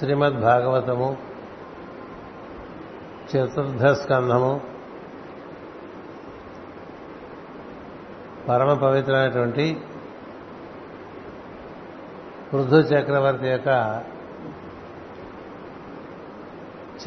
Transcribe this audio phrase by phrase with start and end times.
[0.00, 1.16] శ్రీమద్ భాగవతము
[3.30, 4.60] చతుర్థ స్కంధము
[8.48, 9.80] పరమ పవిత్రమైనటువంటి
[12.52, 14.02] పృథు చక్రవర్తి యొక్క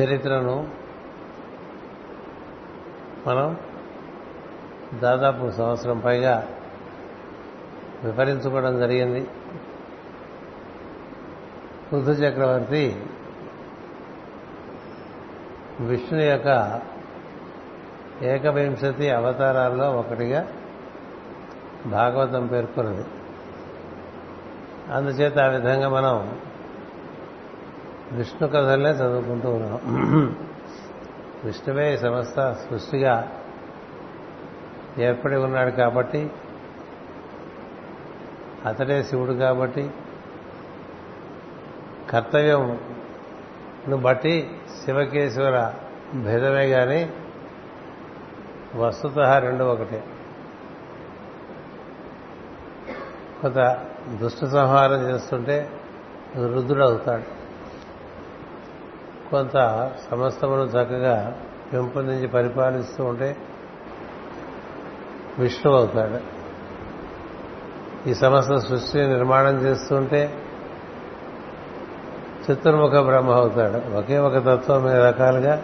[0.02, 0.68] చరిత్రను
[3.28, 3.58] మనం
[4.94, 6.48] దాదాపు సంవత్సరం పైగా
[8.04, 9.28] వివరించుకోవడం జరిగింది.
[11.94, 13.06] పృథు చక్రవర్తి
[15.80, 16.82] విష్ణు యొక్క
[18.22, 20.48] ఏకవింశతి అవతారాల్లో ఒకటిగా
[21.86, 23.06] భాగవతం పేర్కొన్నది.
[24.94, 26.40] అందుచేత ఆ విధంగా మనం
[28.12, 29.82] విష్ణు కథలనే చదువుకుంటూ ఉన్నాం.
[31.46, 33.32] విష్ణువే సమస్త సృష్టిగా
[35.00, 36.32] ఏర్పడి ఉన్నాడు కాబట్టి
[38.66, 39.92] అతడే శివుడు కాబట్టి
[42.14, 44.52] కర్తవ్యంను బట్టి
[44.86, 45.74] శివకేశ్వర
[46.16, 47.14] భేదమే కానీ
[48.76, 50.04] వస్తుత రెండు ఒకటే.
[53.42, 53.86] కొంత
[54.22, 55.70] దుష్ట సంహారం చేస్తుంటే
[56.36, 57.24] రుద్రుడు అవుతాడు.
[59.30, 59.52] కొంత
[60.12, 61.42] సమస్తమును చక్కగా
[61.74, 63.38] పెంపొందించి పరిపాలిస్తూ ఉంటే
[65.40, 66.20] విష్ణువు అవుతాడు.
[68.10, 70.43] ఈ సమస్త సృష్టిని నిర్మాణం చేస్తుంటే
[72.52, 73.98] చతుర్ముఖ బ్రహ్మ అవుతాడు.
[73.98, 75.62] ఒకే ఒక తత్వం మీద రకాలుగా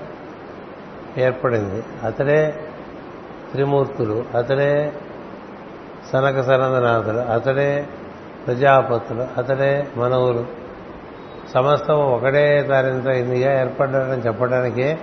[1.17, 1.83] ఏర్పడింది.
[2.03, 2.55] అతడే
[3.51, 4.93] త్రిమూర్తులు అతడే
[6.13, 7.87] సనక సనందనాథులు అతడే
[8.47, 10.45] ప్రజాపతులు అతడే మనవులు.
[11.53, 14.99] సమస్తం ఒకటే తారింత ఇందిగా ఏర్పడ్డారని చెప్పడానికే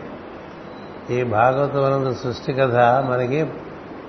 [1.11, 2.77] ఈ భాగవతవనందు సృష్టి కథ
[3.11, 3.45] మనకి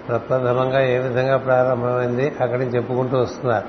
[0.07, 3.67] ప్రప్రథమంగా ఏ విధంగా ప్రారంభమైంది అక్కడిని చెప్పుకుంటూ వస్తున్నారు.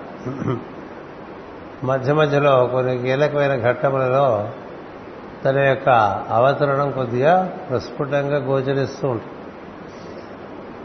[1.82, 4.48] మధ్య మధ్యలో కొన్ని కీలకమైన ఘట్టములలో
[5.44, 5.88] తన యొక్క
[6.28, 9.34] అవతరణం కొద్దిగా ప్రస్ఫుటంగా గోచరిస్తూ ఉంటుంది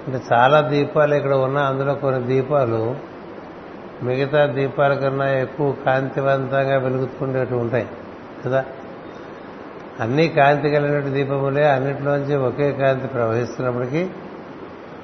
[0.07, 2.95] అంటే చాలా దీపాలు ఇక్కడ ఉన్నా అందులో కొన్ని దీపాలు
[4.03, 7.87] మిగతా దీపాల కన్నా ఎక్కువ కాంతివంతంగా వెలుగుతుండేవి ఉంటాయి
[8.45, 8.63] కదా?
[9.99, 14.09] అన్ని కాంతి కలిగినట్టు దీపములే అన్నిటిలోంచి ఒకే కాంతి ప్రవహిస్తున్నప్పటికీ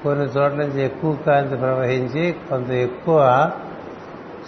[0.04, 3.18] కొన్ని చోట్ల నుంచి ఎక్కువ కాంతి ప్రవహించి కొంత ఎక్కువ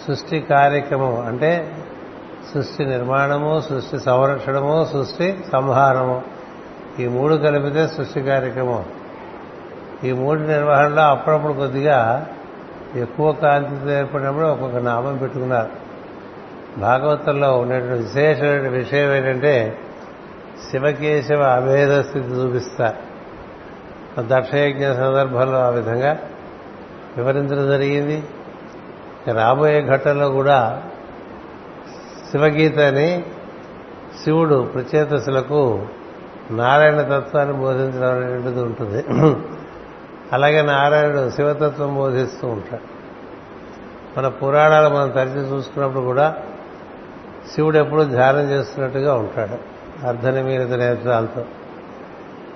[0.06, 1.72] సృష్టి కార్యక్రమం అంటే
[2.54, 6.22] సృష్టి నిర్మాణము సృష్టి సంరక్షణము సృష్టి సంహారము.
[6.98, 8.84] ఈ మూడు కలిపితే సృష్టి కార్యక్రమం.
[10.04, 12.26] ఈ మూడు నిర్వహణలో అప్పుడప్పుడు కొద్దిగా
[12.96, 15.70] ఎక్కువ కాంతితో ఏర్పడినప్పుడు ఒక్కొక్క నామం పెట్టుకున్నారు.
[16.80, 19.78] భాగవతంలో ఉండేటువంటి విశేషమైన విషయం ఏంటంటే
[20.70, 23.12] శివకేశవ అభేద స్థితి చూపిస్తారు
[24.22, 26.18] దక్షయజ్ఞ సందర్భంలో ఆ విధంగా
[27.16, 28.22] వివరించడం జరిగింది.
[29.30, 30.82] రాబోయే ఘట్టంలో కూడా
[32.30, 33.24] శివగీతని
[34.24, 35.86] శివుడు ప్రచేతసులకు
[36.50, 39.04] నారాయణ తత్వాన్ని బోధించడం అనేటువంటిది ఉంటుంది.
[40.32, 42.92] అలాగే నారాయణుడు శివతత్వం బోధిస్తూ ఉంటాడు.
[44.18, 46.36] మన పురాణాలు మనం తరిచి చూసుకున్నప్పుడు కూడా
[47.54, 49.72] శివుడు ఎప్పుడూ ధ్యానం చేస్తున్నట్టుగా ఉంటాడు.
[50.06, 51.44] అర్ధనిమీలిత నేత్రాలతో.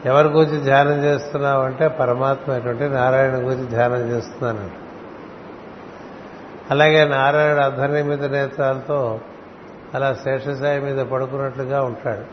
[0.04, 4.85] ఎవరి గురించి ధ్యానం చేస్తున్నావు అంటే పరమాత్మ అటువంటి నారాయణ గురించి ధ్యానం చేస్తున్నాను
[6.70, 9.20] అలాగే నారాయణుడు అర్ధనిర్మిత నేత్రాలతో
[9.94, 12.24] అలా శేషసాయి మీద పడుకున్నట్లుగా ఉంటాడు.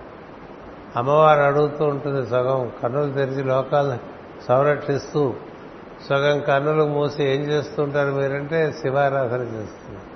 [0.99, 3.99] అమ్మవారు అడుగుతూ ఉంటుంది సగం కన్నులు తెరిచి లోకాలను
[4.47, 5.33] సంరక్షిస్తూ
[6.09, 10.13] సగం కన్నులు మూసి ఏం చేస్తుంటారు మీరంటే శివారాధన చేస్తున్నారు.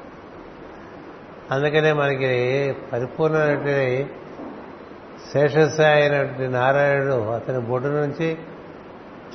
[1.53, 4.05] అందుకనే మనకి పరిపూర్ణమైన
[5.33, 8.37] శేషసాయి అయినటువంటి నారాయణుడు అతని బొడ్డు నుంచి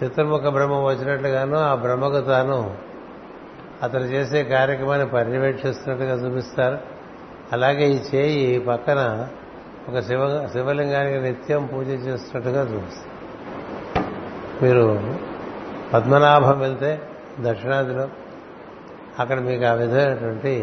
[0.02, 2.91] చతుర్ముఖ బ్రహ్మ వచ్చినట్లుగాను ఆ బ్రహ్మకు తాను
[3.82, 6.78] అతను చేసే కార్యక్రమాన్ని పర్యవేక్షిస్తున్నట్టుగా చూపిస్తారు.
[7.52, 9.28] అలాగే ఈ చేయి పక్కన
[9.88, 13.10] ఒక శివ శివలింగానికి నిత్యం పూజ చేస్తున్నట్టుగా చూపిస్తారు.
[14.64, 14.84] మీరు
[15.94, 16.90] పద్మనాభం వెళ్తే
[17.40, 18.08] దక్షిణాదిలో
[19.18, 20.54] అక్కడ మీకు ఆ విధమైనటువంటి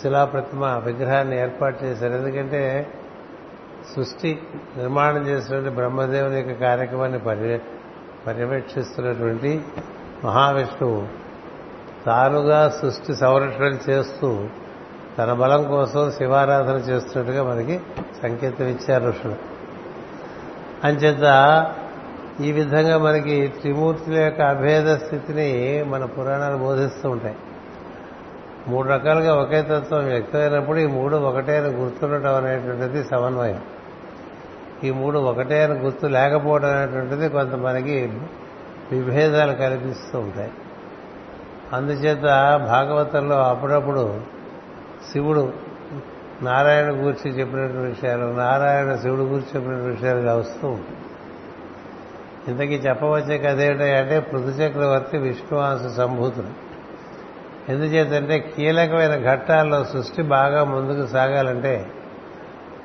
[0.00, 2.12] శిలాప్రతిమ విగ్రహాన్ని ఏర్పాటు చేశారు.
[2.12, 2.92] ఎందుకంటే
[3.94, 4.30] సృష్టి
[4.76, 7.58] నిర్మాణం చేసినటువంటి బ్రహ్మదేవుని యొక్క కార్యక్రమాన్ని పర్య
[8.26, 9.60] పర్యవేక్షిస్తున్నటువంటి
[10.24, 11.06] మహావిష్ణువు
[12.06, 14.46] తానుగా సృష్టి సంరక్షణ చేస్తూ
[15.18, 17.80] తన బలం కోసం శివారాధన చేస్తున్నట్టుగా మనకి
[18.22, 19.34] సంకేతం ఇచ్చారు ఋషులు.
[20.84, 21.26] అంచేత
[22.40, 27.36] ఈ విధంగా మనకి త్రిమూర్తుల యొక్క అభేద స్థితిని మన పురాణాలు బోధిస్తూ ఉంటాయి.
[28.68, 33.60] మూడు రకాలుగా ఒకే తత్వం వ్యక్తమైనప్పుడు ఈ మూడు ఒకటే అని గుర్తుండటం అనేటువంటిది సమన్వయం.
[34.84, 38.12] ఈ మూడు ఒకటే అని గుర్తు లేకపోవడం అనేటువంటిది కొంత మనకి
[38.92, 40.50] విభేదాలు కల్పిస్తూ ఉంటాయి.
[41.72, 42.22] అందుచేత
[42.68, 44.20] భాగవతంలో అప్పుడప్పుడు
[45.12, 45.52] శివుడు
[46.42, 50.96] నారాయణ గూర్చి చెప్పినటువంటి విషయాలు నారాయణ శివుడు గూర్చి చెప్పినటువంటి విషయాలు వస్తూ ఉంటాయి.
[52.48, 56.68] ఇంతకీ చెప్పవచ్చే కథ ఏంటంటే పృథు చక్రవర్తి విష్ణువాంశ సంభూతుడు.
[57.68, 61.86] ఎందుచేతంటే కీలకమైన ఘట్టాల్లో సృష్టి బాగా ముందుకు సాగాలంటే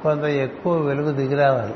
[0.04, 1.74] కొంత ఎక్కువ వెలుగు దిగిరావాలి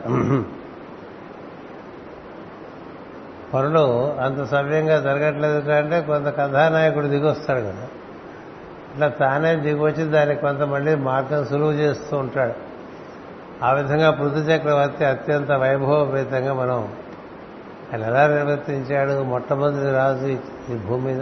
[3.53, 7.87] పనులు అంత సవ్యంగా జరగట్లేదు అంటే కొంత కథానాయకుడు దిగొస్తాడు కదా.
[8.93, 12.53] ఇట్లా తానే దిగొచ్చి దానికి కొంత మళ్ళీ మార్గం సులువు చేస్తూ ఉంటాడు.
[13.65, 16.87] ఆ విధంగా పృథు చక్రవర్తి అత్యంత వైభవపేతంగా మనం
[17.93, 19.23] ఆయన ఎలా నిర్వర్తించాడు?
[19.23, 20.27] మొట్టమొదటి రాజు
[20.71, 21.21] ఈ భూమి మీద.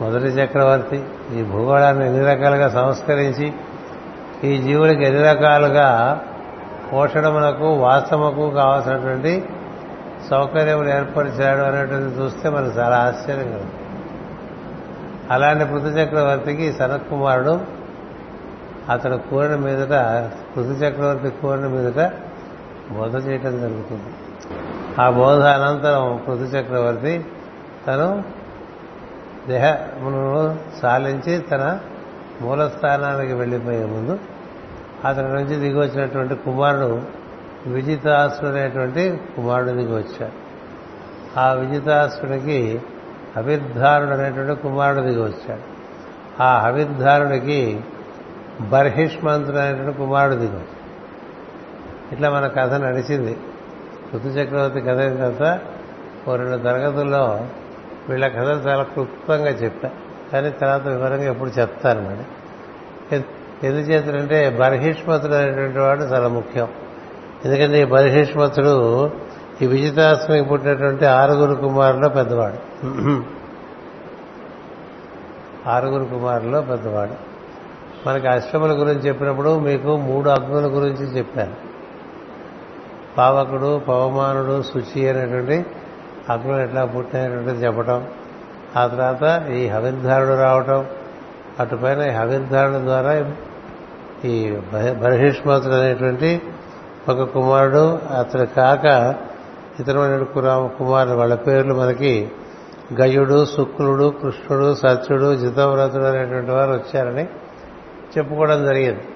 [0.00, 3.52] మొదటి చక్రవర్తి ఈ భూగోళాన్ని ఎన్ని రకాలుగా సంస్కరించి
[4.44, 6.20] ఈ జీవులకి ఎన్ని రకాలుగా
[6.92, 9.44] పోషణమునకు వాస్తవకు కావాల్సినటువంటి
[10.28, 13.76] సౌకర్యములు ఏర్పరిచాడు అనేటువంటి చూస్తే మనకు చాలా ఆశ్చర్యం కలుగుతుంది
[15.30, 17.60] అలాంటి పృథు చక్రవర్తికి సనత్ కుమారుడు
[18.88, 19.92] అతడు కోరిన మీదట
[20.56, 22.12] పృథు చక్రవర్తి కోరిన మీదట
[22.90, 24.10] బోధ చేయటం జరుగుతుంది.
[25.02, 27.24] ఆ బోధ అనంతరం పృథు చక్రవర్తి
[27.86, 28.24] తను
[29.48, 31.78] దేహమును సాలించి తన
[32.40, 34.18] మూలస్థానానికి వెళ్ళిపోయే ముందు
[35.04, 37.19] అతని నుంచి దిగి వచ్చినటువంటి కుమారుడు
[37.66, 40.50] విజితాసుడు అనేటువంటి కుమారుడు వచ్చాడు.
[41.40, 42.82] ఆ విజితాసుడికి
[43.36, 45.80] అభిర్ధారుడు అనేటువంటి కుమారుడు వచ్చాడు.
[46.42, 47.80] ఆ అభిర్ధారుడికి
[48.60, 50.80] బర్హిష్మంతుడు అనేటువంటి కుమారుడు వచ్చాడు.
[52.12, 53.36] ఇట్లా మన కథ నడిచింది.
[54.14, 55.60] ఋతు చక్రవర్తి కథ అయిన తర్వాత
[56.28, 57.48] ఓ రెండు తరగతుల్లో
[58.08, 59.90] వీళ్ళ కథ చాలా క్లుప్తంగా చెప్పా.
[60.32, 62.24] కానీ తర్వాత వివరంగా ఎప్పుడు చెప్తాను మరి.
[63.66, 66.68] ఎందుచేతంటే బర్హిష్మతుడు అనేటువంటి వాడు చాలా ముఖ్యం.
[67.44, 69.10] ఎందుకంటే ఈ బర్హిష్మతుడు
[69.62, 72.58] ఈ విజితాశ్రమికి పుట్టినటువంటి ఆరుగురు కుమారులో పెద్దవాడు.
[75.68, 77.30] ఆరుగురు కుమారులో పెద్దవాడు.
[78.08, 81.54] మనకి అష్టముల గురించి చెప్పినప్పుడు మీకు మూడు అగ్నుల గురించి చెప్పాను.
[83.18, 85.66] పావకుడు పవమానుడు శుచి అనేటువంటి
[86.28, 88.06] అగ్నులు ఎట్లా పుట్టినటువంటిది చెప్పటం.
[88.76, 90.86] ఆ తర్వాత ఈ హవిర్ధారుడు రావటం.
[91.60, 93.32] అటుపైన ఈ హవిర్ధారుడు ద్వారా
[94.24, 94.50] ఈ
[94.92, 96.42] బహిష్మతుడు అనేటువంటి
[97.10, 97.98] ఒక కుమారుడు.
[98.18, 99.14] అతడు కాక
[99.80, 100.22] ఇతరమైన
[100.66, 102.32] కుమారుడు వాళ్ళ పేర్లు మనకి
[103.00, 107.24] గయుడు శుక్లుడు కృష్ణుడు సత్యుడు జితవ్రతుడు అనేటువంటి వారు వచ్చారని
[108.18, 109.08] చెప్పుకోవడం జరిగింది.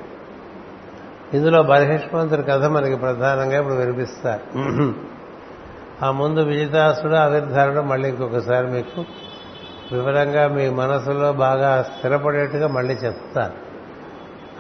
[1.35, 4.45] ఇందులో బలహేష్మంతుడి కథ మనకి ప్రధానంగా ఇప్పుడు వినిపిస్తారు.
[6.05, 7.81] ఆ ముందు విజితాసుడు ఆవిర్ధారుడు.
[7.81, 9.05] మళ్ళీ ఇంకొకసారి మీకు
[9.93, 13.64] వివరంగా మీ మనసులో బాగా స్థిరపడేట్టుగా మళ్ళీ చెప్తాను.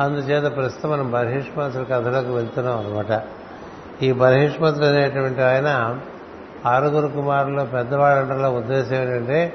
[0.00, 3.22] అందుచేత ప్రస్తుతం మనం బర్హిష్మంతుడి కథలోకి వెళ్తున్నాం అనమాట
[4.02, 5.98] ఈ బహిష్మతులు అనేటువంటి ఆయన
[6.66, 9.52] ఆరుగురు కుమారుల్లో పెద్దవాడంటలో ఉద్దేశం ఏంటంటే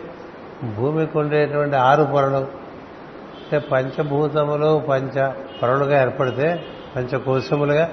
[0.78, 2.38] భూమికి ఉండేటువంటి ఆరు పొరలు.
[2.38, 5.32] అంటే పంచభూతములు పంచ
[5.62, 6.66] పొరలుగా ఏర్పడితే
[6.96, 7.90] పంచకోశములుగా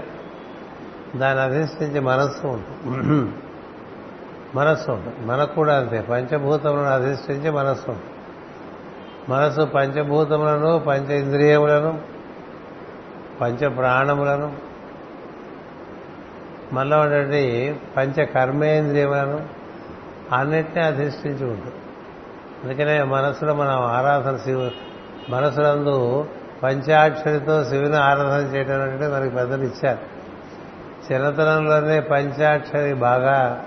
[1.17, 3.33] దాన్ని అధిష్ఠించి మనస్సు ఉంటుంది.
[4.55, 5.27] మనస్సు ఉంటుంది.
[5.27, 6.01] మనకు కూడా అంతే.
[6.01, 8.11] పంచభూతములను అధిష్ఠించి మనస్సు ఉంటుంది.
[9.29, 12.16] మనస్సు పంచభూతములను పంచ ఇంద్రియములను
[13.41, 14.57] పంచ ప్రాణములను
[16.73, 19.47] మనలో ఉన్నటువంటి పంచ కర్మేంద్రియములను
[20.33, 21.77] అన్నిటినీ అధిష్ఠించి ఉంటుంది
[22.65, 24.71] అందుకనే మనసులో మనం ఆరాధన శివు
[25.29, 26.27] మనసులందు
[26.63, 29.99] పంచాక్షరితో శివుని ఆరాధన చేయడం అంటే మనకి పెద్దలు ఇచ్చారు.
[31.13, 33.65] చిన్నతనంలోనే పంచాక్షరి బాగా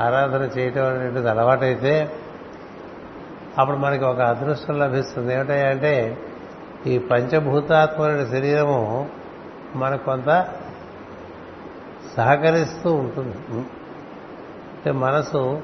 [0.00, 2.12] ఆరాధన చేయటం అనేటువంటిది అలవాటైతే
[3.58, 5.34] అప్పుడు మనకి ఒక అదృష్టం లభిస్తుంది.
[5.34, 6.18] ఏమిటంటే
[6.86, 9.08] ఈ పంచభూతాత్మైన శరీరము
[9.76, 10.48] మనకు కొంత
[12.16, 13.36] సహకరిస్తూ ఉంటుంది.
[14.74, 15.60] అంటే మనసు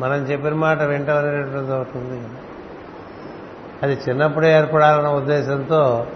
[0.00, 2.28] మనం చెప్పిన మాట వింటాం అనేటువంటిది
[3.82, 6.06] అది చిన్నప్పుడే ఏర్పడాలన్న ఉద్దేశంతో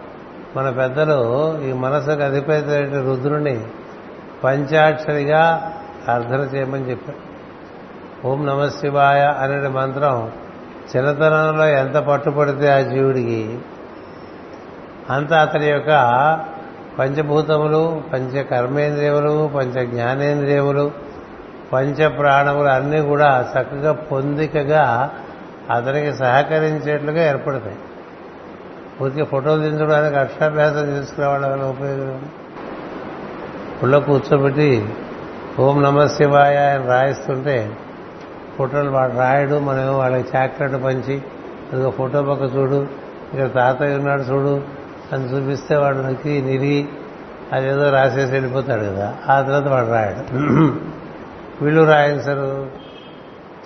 [0.56, 3.64] మన పెద్దలు ఈ మనసుకు అధిపతి రుద్రుని
[4.44, 5.72] పంచాక్షరిగా
[6.08, 7.32] అర్థన చేయమని చెప్పారు.
[8.28, 10.32] ఓం నమ శివాయ అనే మంత్రం
[10.96, 13.58] చిన్నతనంలో ఎంత పట్టుపడితే ఆ జీవుడికి
[15.10, 15.90] అంత అతని యొక్క
[16.98, 20.90] పంచభూతములు పంచ కర్మేంద్రియములు పంచ జ్ఞానేంద్రియములు
[21.72, 25.10] పంచ ప్రాణములు అన్నీ కూడా చక్కగా పొందికగా
[25.70, 27.76] అతనికి సహకరించేట్లుగా ఏర్పడతాయి.
[29.00, 32.22] పూర్తిగా ఫోటోలు దించడానికి అక్షరాభ్యాసం చేసుకునేవాళ్ళ వల్ల ఉపయోగం
[33.82, 34.88] పుల్ల కూర్చోబెట్టి
[35.58, 37.72] ఓం నమ శివాయ అని రాయిస్తుంటే
[38.58, 41.14] ఫోటోలు వాడు రాయడు మనం వాళ్ళకి చాక్లెట్ పంచి
[41.72, 42.86] ఇదిగో ఫోటో పక్క చూడు
[43.32, 44.62] ఇక్కడ తాతయ్య ఉన్నాడు చూడు
[45.12, 46.88] అని చూపిస్తే వాడు నొక్కి నిరిగి
[47.52, 49.18] అదేదో రాసేసి వెళ్ళిపోతాడు కదా.
[49.28, 50.34] ఆ తర్వాత వాడు రాయడు.
[51.64, 52.70] వీళ్ళు రాయించరు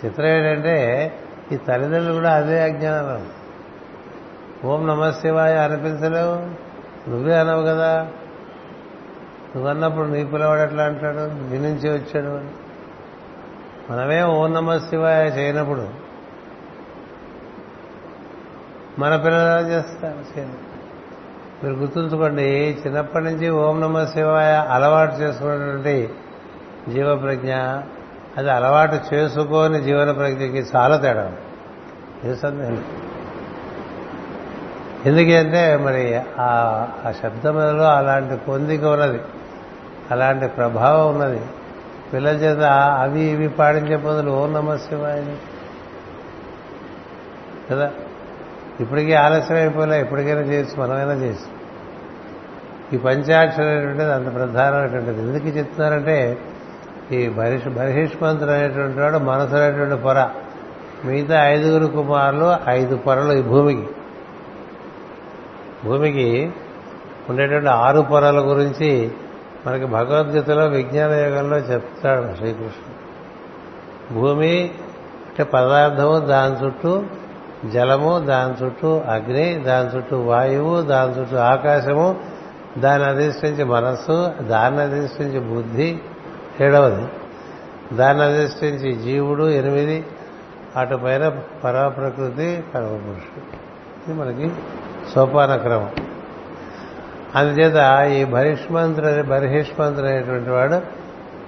[0.05, 1.13] చిత్రం ఏంటంటే
[1.53, 3.27] ఈ తల్లిదండ్రులు కూడా అదే అజ్ఞానం
[4.65, 6.37] ఓం నమ శివాయ అనిపించలేవు
[7.11, 8.09] నువ్వే అనవు కదా.
[9.57, 11.51] నువ్వన్నప్పుడు నీ పిల్లవాడు ఎట్లా అంటాడు?
[11.51, 12.51] నీ నుంచి వచ్చాడు అని.
[13.91, 15.89] మనమే ఓం నమ శివాయ చేయనప్పుడు
[18.99, 20.39] మన పిల్లలు చేస్తారు?
[20.39, 20.66] చేయరు.
[21.63, 22.47] మీరు గుర్తుంచుకోండి
[22.87, 26.11] చిన్నప్పటి నుంచి ఓం నమ శివాయ అలవాటు చేసుకున్నటువంటి
[26.89, 27.53] జీవ ప్రజ్ఞ
[28.37, 31.25] అది అలవాటు చేసుకోని జీవన ప్రజ్ఞకి చాలా తేడా
[32.35, 32.79] సందేహం
[35.07, 36.51] ఎందుకంటే మరి ఆ
[37.05, 39.21] ఆ శబ్దములలో అలాంటి పొందిక ఉన్నది
[40.11, 41.41] అలాంటి ప్రభావం ఉన్నది.
[42.13, 42.63] పిల్లల చేత
[43.01, 45.37] అవి ఇవి పాడించే బదులు ఓం నమ శివాయని
[47.71, 47.91] కదా?
[48.81, 51.57] ఇప్పటికీ ఆలస్యం అయిపోలే ఎప్పటికైనా చేయొచ్చు మనమైనా చేయొచ్చు.
[52.95, 55.21] ఈ పంచాక్షరం అనేటువంటిది అంత ప్రధానమైనటువంటిది.
[55.21, 56.39] ఎందుకు చెప్తున్నారంటే
[57.13, 60.29] ఈ బహిష్ బహిష్మంతుడు అనేటువంటి వాడు మనసు అనేటువంటి పొర.
[61.05, 63.89] మిగతా ఐదుగురు కుమారులు ఐదు పొరలు ఈ భూమికి.
[65.85, 66.53] భూమికి
[67.31, 69.13] ఉండేటువంటి ఆరు పొరల గురించి
[69.67, 72.97] మనకి భగవద్గీతలో విజ్ఞాన యోగంలో చెప్తాడు శ్రీకృష్ణుడు.
[74.21, 74.71] భూమి
[75.29, 77.05] అంటే పదార్థము దాని చుట్టూ
[77.65, 82.17] జలము దాని చుట్టూ అగ్ని దాని చుట్టూ వాయువు దాని చుట్టూ ఆకాశము
[82.79, 85.99] దాన్ని అధిష్ఠించి మనస్సు దాన్ని అధిష్ఠించి బుద్ధి
[86.61, 87.09] ఏడవది.
[87.97, 90.07] దాన్ని అధిష్ఠించి జీవుడు ఎనిమిది.
[90.77, 91.29] అటు పైన
[91.65, 93.67] పరప్రకృతి పరమపురుషుడు.
[94.07, 94.51] ఇది మనకి
[95.15, 95.91] సోపానక్రమం
[97.35, 100.81] అందుచేత ఈ బహిష్మంతుడు బర్హిష్మంతుడు అనేటువంటి వాడు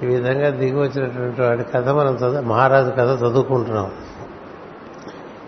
[0.04, 3.90] ఈ విధంగా దిగి వచ్చినటువంటి వాడి కథ మనం చదువు మహారాజు కథ చదువుకుంటున్నాం.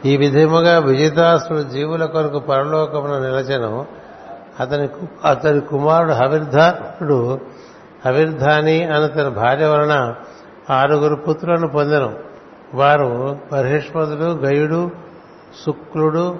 [0.04, 3.86] ఈ విధముగా విజితాసుడు జీవుల కొరకు పరలోకమున నిలచను.
[4.60, 7.40] అతని కు- అతని కుమారుడు హవిర్ధానుడు
[8.06, 10.14] హవిర్ధాని అని తన భార్య వలన
[10.70, 12.14] ఆరుగురు పుత్రులను పొందను.
[12.74, 14.90] వారు బర్హిష్మతుడు గయుడు
[15.66, 16.38] శుక్లుడు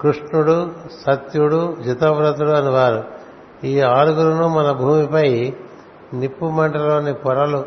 [0.00, 0.70] కృష్ణుడు
[1.06, 3.04] సత్యుడు జితవ్రతుడు అని వారు
[3.64, 5.52] ఈ ఆరుగురును మన భూమిపై
[6.14, 7.64] నిప్పు మంటలోని పొరలు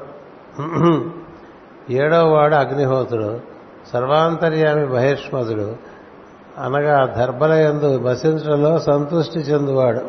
[1.90, 3.57] ఏడవవాడు అగ్నిహోత్రుడు.
[3.94, 5.75] సర్వాంతర్యామి బహిష్మతుడు
[6.60, 10.01] అనగా దర్భలయందు బసించడంలో సంతృష్టి చెందువాడు.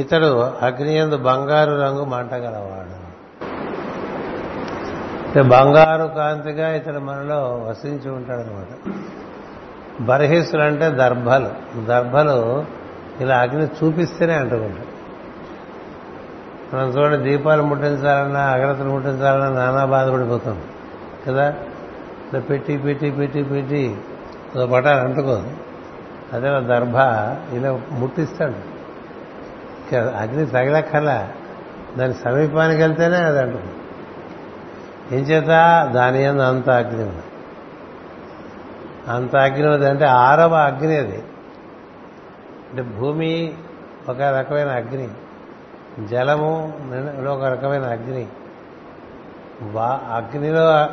[0.00, 3.00] ఇతడు అగ్నియందు బంగారు రంగు మంటగలవాడు
[5.42, 8.94] బంగారు కాంతిగా ఇతడు మనలో వసించి ఉంటాడనమాట.
[10.00, 11.80] బర్హిస్తులు అంటే దర్భలు.
[11.84, 12.64] దర్భలు
[13.20, 14.90] ఇలా అగ్ని చూపిస్తేనే అంటుకుంటాడు
[16.76, 20.62] మనం చూడండి దీపాలు ముట్టించాలన్నా అగ్రతలు ముట్టించాలన్నా నానా బాధపడిపోతాం.
[21.26, 21.54] కదా?
[22.30, 23.96] ఇట్లా పెట్టి పెట్టి పెట్టి పెట్టి
[24.56, 25.50] ఒక పటాలు అంటుకోదు
[26.32, 26.96] అదే దర్భ
[27.54, 28.70] ఇలా ముట్టిస్తాడు.
[29.94, 31.28] అగ్ని తగలక్కల
[31.96, 33.72] దాని సమీపానికి వెళ్తేనే అది అంటుకుంది
[35.16, 35.46] ఏం చేత?
[35.94, 37.22] దాని ఎందు అంత అగ్ని ఉంది.
[39.08, 41.22] అంత అగ్ని ఉంది అంటే ఆరవ అగ్ని అది.
[42.70, 43.54] అంటే భూమి
[44.08, 45.08] ఒక రకమైన అగ్ని.
[46.06, 46.72] జలము
[47.28, 48.26] ఒక రకమైన అగ్ని.
[49.62, 50.86] వా అగ్నిలో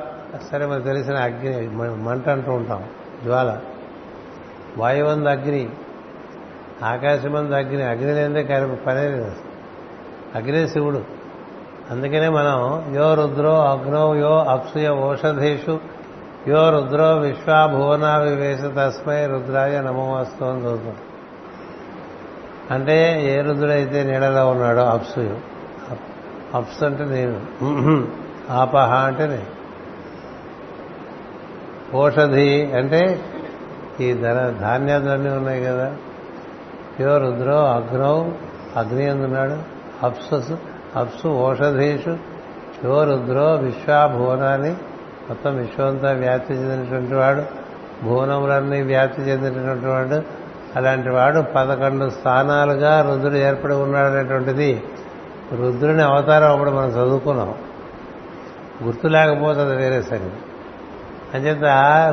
[0.52, 1.68] సరే మనకు తెలిసిన అగ్ని
[2.04, 2.84] మంట అంటూ ఉంటాం
[3.24, 3.60] జ్వాల.
[4.78, 5.70] వాయువందు అగ్ని
[6.84, 9.32] ఆకాశమందు అగ్ని అగ్ని లేదే కరి పనే లేదు
[10.36, 11.02] అగ్నే శివుడు.
[11.92, 12.58] అందుకనే మనం
[12.96, 15.80] యో రుద్రో అగ్నో యో అప్సుయ ఓషధేషు
[16.48, 20.96] యో రుద్రో విశ్వాభువనా వివేశ తస్మై రుద్రాయ నమోస్తు అని చదువుతాం.
[22.72, 25.38] అంటే ఏ రుద్రుడైతే నీడలో ఉన్నాడో అప్సుయు
[26.54, 27.40] అప్స్ అంటే నేను.
[28.52, 29.57] ఆపహ అంటే నేను.
[31.96, 33.20] ఓషధి అంటే
[34.02, 35.96] ఈ ధన ధాన్యాలన్నీ ఉన్నాయి కదా.
[37.00, 38.30] యో రుద్రో అగ్నౌ
[38.76, 39.58] అగ్ని అందున్నాడు.
[40.06, 40.52] అప్సస్
[40.96, 42.18] అప్సు ఓషధీషు
[42.86, 44.70] యో రుద్రో విశ్వాభువనాన్ని
[45.30, 47.44] మొత్తం విశ్వంతా వ్యాప్తి చెందినటువంటి వాడు.
[48.04, 50.22] భువనములన్నీ వ్యాప్తి చెందినటువంటి వాడు.
[50.76, 54.84] అలాంటి వాడు పదకొండు స్థానాలుగా రుద్రుడు ఏర్పడి ఉన్నాడు అనేటువంటిది
[55.54, 57.56] రుద్రుని అవతారం అప్పుడు మనం చదువుకున్నాం.
[58.84, 60.47] గుర్తు లేకపోతే అది వేరే సంగతి.
[61.34, 61.64] అంచేత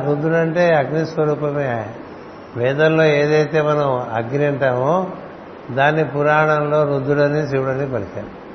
[0.07, 1.85] రుద్రుడు అంటే అగ్నిస్వరూపమే
[2.57, 5.07] వేదంలో ఏదైతే మనం అగ్ని అంటామో
[5.71, 8.45] దాన్ని పురాణంలో రుద్రుడని శివుడని పలికారు.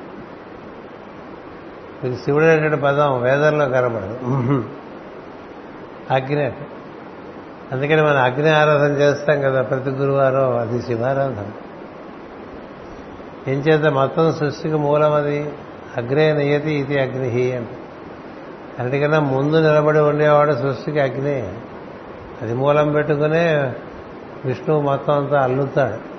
[2.04, 4.18] మీకు శివుడు అనేటువంటి పదం వేదంలో కనబడదు.
[6.10, 6.66] అగ్ని అంటే.
[7.72, 11.46] అందుకని మనం అగ్ని ఆరాధన చేస్తాం కదా ప్రతి గురువారం అది శివారాధన.
[13.48, 15.52] ఏం చేత మొత్తం సృష్టికి మూలం అది.
[15.96, 17.76] అగ్రే నియతి ఇది అగ్ని అంటే.
[18.80, 21.52] అన్నిటికన్నా ముందు నిలబడి ఉండేవాడు సృష్టికి అగ్ని.
[22.42, 23.74] అది మూలం పెట్టుకునే
[24.44, 26.10] విష్ణువు మొత్తం అంతా అల్లుతాడు.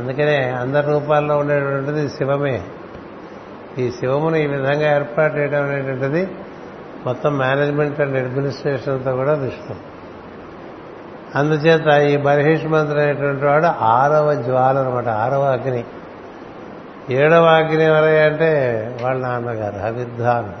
[0.00, 2.62] అందుకనే అందరి రూపాల్లో ఉండేటువంటిది శివమే.
[3.78, 6.28] ఈ శివమును ఈ విధంగా ఏర్పాటు చేయడం అనేటువంటిది
[7.06, 9.76] మొత్తం మేనేజ్మెంట్ అండ్ అడ్మినిస్ట్రేషన్ అంతా కూడా విష్ణు
[11.38, 15.84] అందుచేత ఈ బర్హిష్మంతుడు అనేటువంటి వాడు ఆరవ జ్వాల అనమాట ఆరవ అగ్ని.
[17.10, 18.50] ఏడవ అగ్ని ఎవరయ్య అంటే
[19.02, 20.52] వాళ్ళ నాన్నగారు అవిద్వాన్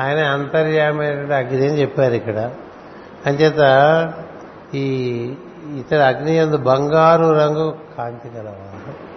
[0.00, 2.50] ఆయన అంతర్యామైనటువంటి అగ్ని అని చెప్పారు ఇక్కడ.
[3.26, 3.60] అంచేత
[4.74, 4.86] ఈ
[5.78, 9.10] ఇతర అగ్ని ఎందు బంగారు రంగు కాంతి గలవాడు.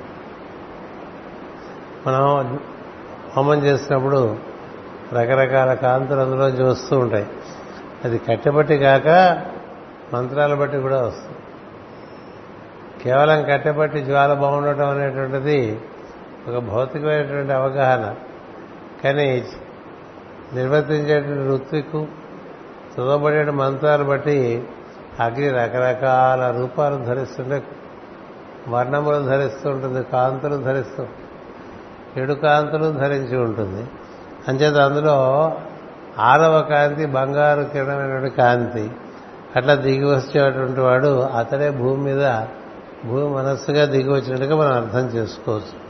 [2.10, 2.60] మనం
[3.36, 4.38] హోమం చేసినప్పుడు
[5.13, 7.25] రకరకాల కాంతులు అందులోంచి వస్తూ ఉంటాయి.
[8.04, 9.08] అది కట్టెబట్టి కాక
[10.13, 11.38] మంత్రాలు బట్టి కూడా వస్తుంది.
[13.04, 15.82] కేవలం కట్టెబట్టి జ్వాల బాగుండటం అనేటువంటిది
[16.48, 18.16] ఒక భౌతికమైనటువంటి అవగాహన.
[19.04, 19.44] కానీ
[20.55, 22.07] నిర్వర్తించేటువంటి ఋత్వికు
[22.93, 24.67] చదవబడే మంత్రాలు బట్టి
[25.19, 27.63] అగ్ని రకరకాల రూపాలు ధరిస్తుంటే
[28.69, 31.05] వర్ణములు ధరిస్తూ ఉంటుంది కాంతులు ధరిస్తూ
[32.17, 33.86] ఏడు కాంతులు ధరించి ఉంటుంది.
[34.48, 35.13] అంచేత అందులో
[36.19, 38.91] ఆరవ కాంతి బంగారు కిరణమైనటువంటి కాంతి
[39.55, 42.25] అట్లా దిగి వచ్చేటువంటి వాడు అతడే భూమి మీద
[43.05, 45.83] భూమి మనస్సుగా దిగి వచ్చినట్టుగా మనం అర్థం చేసుకోవచ్చు.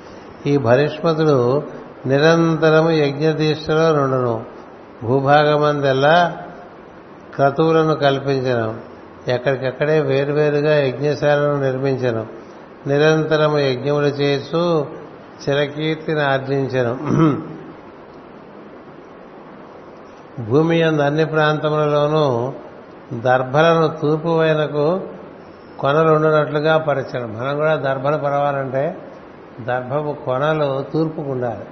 [0.50, 1.64] ఈ భరిష్మతుడు
[2.06, 4.53] నిరంతరము యజ్ఞదీక్షలో నుండును.
[5.04, 6.38] భూభాగమందెల్లా
[7.36, 8.76] క్రతువులను కల్పించను.
[9.28, 12.26] ఎక్కడికక్కడే వేరువేరుగా యజ్ఞశాలను నిర్మించను.
[12.88, 14.86] నిరంతరము యజ్ఞములు చేస్తూ
[15.44, 16.94] చిరకీర్తిని ఆర్జించను.
[20.44, 22.54] భూమి అందు అన్ని ప్రాంతములలోనూ
[23.22, 25.02] దర్భలను తూర్పు వైనకు
[25.80, 28.98] కొనలు ఉండునట్లుగా పరిచయం మనం కూడా దర్భలు పరవాలంటే
[29.62, 31.66] దర్భపు కొనలు తూర్పుకు ఉండాలి.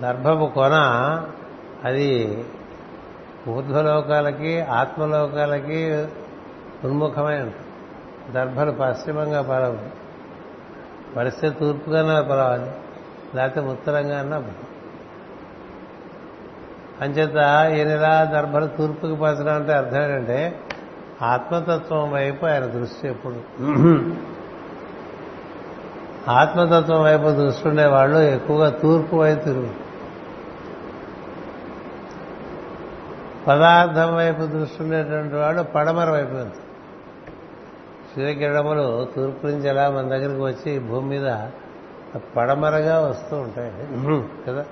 [0.00, 0.76] దర్భపు కొన
[1.84, 2.44] అది
[3.48, 6.06] ఊర్ధ్వలోకాలకి ఆత్మలోకాలకి
[6.84, 7.50] ఉన్ముఖమైన
[8.32, 9.78] దర్భలు పశ్చిమంగా పలవు.
[11.16, 12.70] పరిస్థితి తూర్పుగానే పరవాలి
[13.36, 14.44] లేకపోతే ఉత్తరంగా అన్నా
[17.00, 17.36] అంచేత
[17.72, 20.60] ఈయనలా దర్భలు తూర్పుకి పరచడం అంటే అర్థం ఏంటంటే
[21.22, 23.36] ఆత్మతత్వం వైపు ఆయన దృష్టి ఎప్పుడు.
[26.30, 29.87] ఆత్మతత్వం వైపు దృష్టి ఉండేవాళ్ళు ఎక్కువగా తూర్పు వైపు తిరుగుతారు.
[33.48, 36.68] పదార్థం వైపు దృష్టి ఉండేటువంటి వాడు పడమర వైపు వెళ్తారు
[38.16, 41.36] సూర్యకిరణములు తూర్పు నుంచి ఎలా మన దగ్గరికి వచ్చి భూమి మీద
[42.36, 43.72] పడమరగా వస్తూ ఉంటాయి.
[44.48, 44.64] కదా?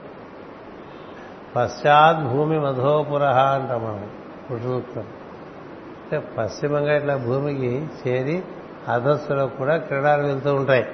[1.57, 4.11] పశ్చాత్ భూమి మధోపుర అంటాం మనం.
[4.51, 8.43] పురుషసూక్తం అంటే పశ్చిమంగా ఇట్లా భూమికి చేరి
[8.89, 10.87] అధస్సులో కూడా క్రీడాలు వెళ్తూ ఉంటాయి.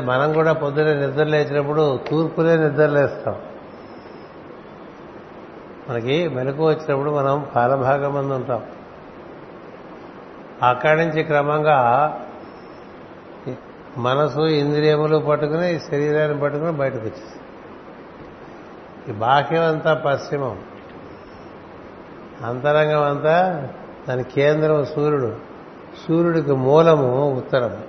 [0.00, 3.36] మనం కూడా పొద్దునే నిద్ర లేచినప్పుడు తూర్పులే నిద్రలేస్తాం
[5.88, 8.62] మనకి మెలకు వచ్చినప్పుడు మనం పాలభాగం మంది ఉంటాం
[10.62, 12.20] అక్కడి నుంచి క్రమంగా
[13.96, 17.40] మనసు ఇంద్రియములు పట్టుకుని శరీరాన్ని పట్టుకుని బయటకు వచ్చేసి
[19.08, 20.58] ఈ బాహ్యం అంతా పశ్చిమం.
[22.44, 23.68] అంతరంగం అంతా
[24.08, 25.36] దాని కేంద్రం సూర్యుడు.
[26.08, 27.84] సూర్యుడికి మూలము ఉత్తరం.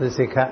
[0.00, 0.48] అది శిఖ.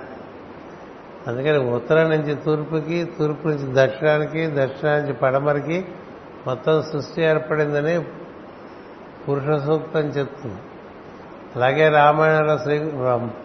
[1.29, 5.85] అందుకని ఉత్తరం నుంచి తూర్పుకి తూర్పు నుంచి దక్షిణానికి దక్షిణానికి నుంచి పడమరికి
[6.47, 8.05] మొత్తం సృష్టి ఏర్పడిందని
[9.29, 10.59] పురుష సూక్తం చెప్తుంది.
[11.57, 12.79] అలాగే రామాయణంలో శ్రీ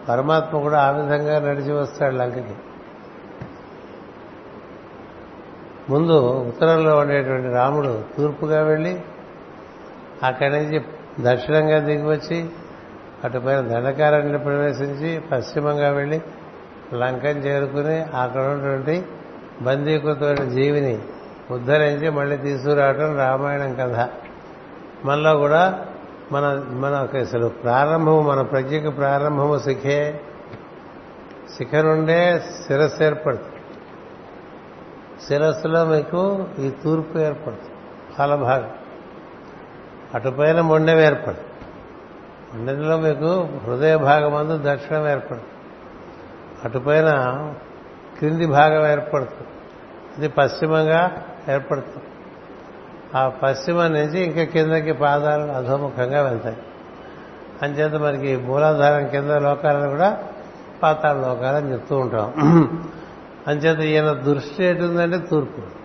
[0.09, 2.55] పరమాత్మ కూడా ఆ విధంగా నడిచి వస్తాడు లంకకి.
[5.89, 9.01] ముందు ఉత్తరంలో ఉండేటువంటి రాముడు తూర్పుగా వెళ్ళి
[10.23, 10.81] అక్కడి నుంచి
[11.19, 12.49] దక్షిణంగా దిగివచ్చి
[13.23, 16.21] అటుపైన దండకారణ్యం ప్రవేశించి పశ్చిమంగా వెళ్ళి
[16.93, 19.05] లంకం చేరుకుని అక్కడ ఉన్నటువంటి
[19.61, 20.99] బందీకృతమైన జీవిని
[21.51, 24.09] ఉద్ధరించి మళ్ళీ తీసుకురావటం రామాయణం కథ.
[25.05, 25.85] మనలో కూడా
[26.31, 30.21] మన మన అసలు ప్రారంభము మన ప్రజ్ఞకు ప్రారంభము శిఖే
[31.57, 33.55] శిఖ నుండే శిరస్సు ఏర్పడుతుంది.
[35.27, 37.73] శిరస్సులో మీకు ఈ తూర్పు ఏర్పడుతుంది
[38.17, 38.69] ఫలభాగం
[40.13, 41.47] అటుపైన మొండెం ఏర్పడుతుంది.
[42.53, 45.58] మొండెంలో మీకు హృదయ భాగం అందు దక్షిణం ఏర్పడుతుంది.
[46.63, 47.09] అటుపైన
[48.17, 49.47] క్రింది భాగం ఏర్పడుతుంది.
[50.17, 52.05] ఇది పశ్చిమంగా ఏర్పడుతుంది.
[53.15, 56.57] ఆ పశ్చిమం నుంచి ఇంకా కిందకి పాదాలు అధోముఖంగా వెళ్తాయి.
[57.61, 60.23] అంచేత మనకి మూలాధారం కింద లోకాలను కూడా
[60.83, 62.33] పాతాళ లోకాలని చెప్తూ ఉంటాం.
[63.47, 65.79] అంచేత ఈయన దృష్టి ఎటుందంటే తూర్పు.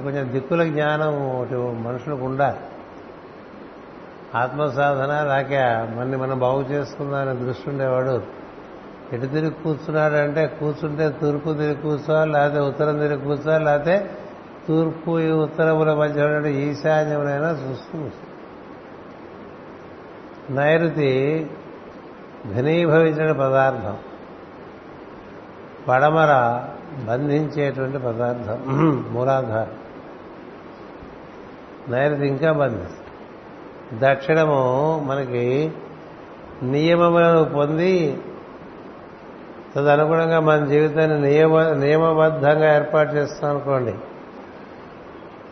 [0.00, 2.56] కొంచెం దిక్కుల జ్ఞానం ఒకటి మనుషులకు ఉండాలి.
[4.34, 5.60] ఆత్మసాధన లేక
[5.98, 8.22] మన్ని మనం బాగు చేసుకుందామనే దృష్టి ఉండేవాడు.
[9.12, 14.10] ఎటు తిరిగి కూర్చున్నాడు అంటే కూర్చుంటే తూర్పు తిరిగి కూర్చోవాలి లేకపోతే ఉత్తరం తిరిగి కూర్చోవాలి లేకపోతే
[14.68, 18.10] తూర్పు ఈ ఉత్తరముల మధ్య ఉన్న ఈశాన్యమునైనా చూస్తూ
[20.50, 21.50] నైరుతి
[22.54, 23.98] ఘనీభవించిన పదార్థం.
[25.88, 26.62] పడమర
[27.08, 28.64] బంధించేటువంటి పదార్థం.
[29.10, 29.74] మూలాధారం.
[31.88, 33.03] నైరుతి ఇంకా బంధిస్తుంది.
[33.98, 35.72] దక్షిణము మనకి
[36.62, 38.20] నియమములను పొంది
[39.76, 43.94] తదనుగుణంగా మన జీవితాన్ని నియమ నియమబద్ధంగా ఏర్పాటు చేస్తాం అనుకోండి.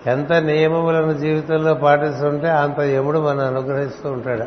[0.06, 4.44] ఎంత నియమములను జీవితంలో పాటిస్తుంటే అంత యముడు మనం అనుగ్రహిస్తూ ఉంటాడు.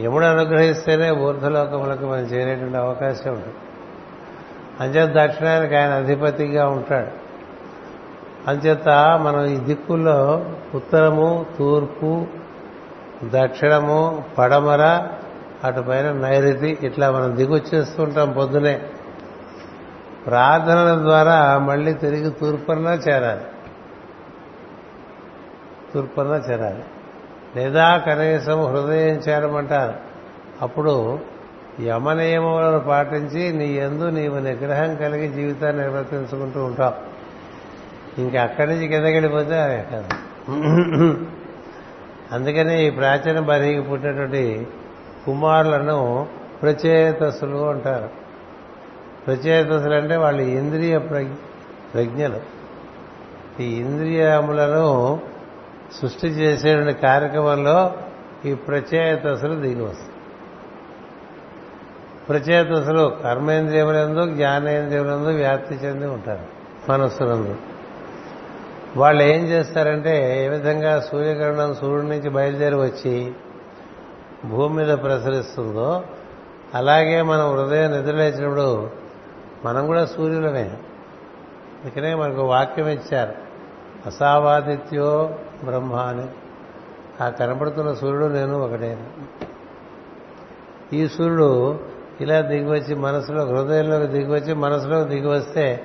[0.00, 3.54] యముడు అనుగ్రహిస్తేనే ఊర్ధలోకములకు మనం చేరేటువంటి అవకాశం ఉంటుంది.
[4.80, 7.21] అంచేత దక్షిణానికి ఆయన అధిపతిగా ఉంటాడు.
[8.48, 8.88] అంచేత
[9.22, 12.26] మనం ఈ దిక్కుల్లో ఉత్తరము తూర్పు
[13.24, 15.02] దక్షిణము పడమర
[15.64, 18.80] అటుపైన నైరుతి ఇట్లా మనం దిగొచ్చేస్తుంటాం పొద్దునే.
[20.26, 23.40] ప్రార్థనల ద్వారా మళ్ళీ తిరిగి తూర్పున చేరాలి.
[25.94, 26.84] తూర్పున చేరాలి.
[27.56, 29.94] లేదా కనీసం హృదయం చేరమంటారు.
[30.62, 31.18] అప్పుడు
[31.80, 37.11] యమనియమములను పాటించి నీ ఎందు నీవు నిగ్రహం కలిగి జీవితాన్ని నిర్వర్తించుకుంటూ ఉంటావు.
[38.18, 40.08] ఇంకా అక్కడి నుంచి కిందకెళ్ళిపోతే కాదు
[42.32, 44.66] అందుకనే ఈ ప్రాచీన బరికి పుట్టినటువంటి
[45.26, 46.26] కుమారులను
[46.62, 48.08] ప్రచేతసులు అంటారు.
[49.26, 52.40] ప్రచేతసులు అంటే వాళ్ళు ఇంద్రియ ప్రజ్ఞలు.
[53.62, 55.20] ఈ ఇంద్రియములను
[56.02, 57.94] సృష్టి చేసేటువంటి కార్యక్రమంలో
[58.44, 60.12] ఈ ప్రచేతసులు దిగి వస్తాయి.
[62.28, 66.46] ప్రచేతసులు కర్మేంద్రియములందు జ్ఞానేంద్రియములందు వ్యాప్తి చెంది ఉంటారు
[66.90, 67.56] మనస్సులందు.
[68.96, 73.32] వాళ్ళు ఏం చేస్తారంటే ఏ విధంగా సూర్యకిరణం సూర్యుడి నుంచి బయలుదేరి వచ్చి
[74.44, 76.04] భూమి మీద ప్రసరిస్తుందో
[76.74, 78.90] అలాగే మనం హృదయం నిద్రలేచినప్పుడు
[79.64, 80.70] మనం కూడా సూర్యులమే.
[81.84, 83.32] అందుకనే మనకు వాక్యం ఇచ్చారు
[84.06, 86.26] అసావాదిత్యో బ్రహ్మ అని
[87.24, 89.06] ఆ కనపడుతున్న సూర్యుడు నేను ఒకటే.
[90.92, 91.80] ఈ సూర్యుడు
[92.20, 95.84] ఇలా దిగివచ్చి మనసులో హృదయంలోకి దిగివచ్చి మనసులోకి దిగివస్తే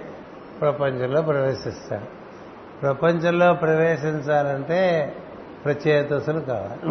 [0.62, 2.17] ప్రపంచంలో ప్రవేశిస్తాడు.
[2.82, 5.16] ప్రపంచంలో ప్రవేశించాలంటే
[5.66, 6.82] ప్రచేతసులు కావాలి.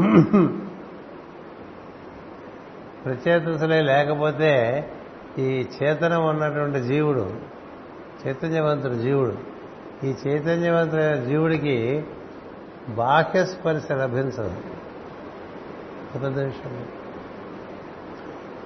[3.05, 4.53] ప్రచేతసులే లేకపోతే
[5.39, 7.33] ఈ చేతనం ఉన్నటువంటి జీవుడు
[8.27, 9.35] చైతన్యవంతుడు జీవుడు
[10.05, 12.05] ఈ చైతన్యవంతుడైన జీవుడికి
[12.89, 14.55] బాహ్య స్పర్శ లభించదు.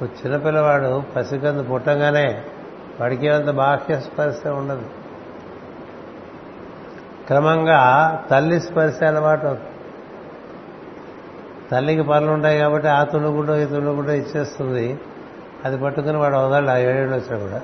[0.02, 2.44] ఒక చిన్నపిల్లవాడు పసికందు పుట్టంగానే
[3.00, 4.99] వాడికి అంత బాహ్య స్పర్శ ఉండదు.
[7.31, 7.81] క్రమంగా
[8.31, 9.71] తల్లి స్పర్శ అలవాటు అవుతుంది.
[11.71, 14.99] తల్లికి పనులు ఉంటాయి కాబట్టి ఆ తుండుగుండో ఈ తుండుగుండో ఇచ్చేస్తుంది.
[15.64, 17.61] అది పట్టుకుని వాడు వదలడు ఆ ఏడేళ్ళు వచ్చినా కూడా.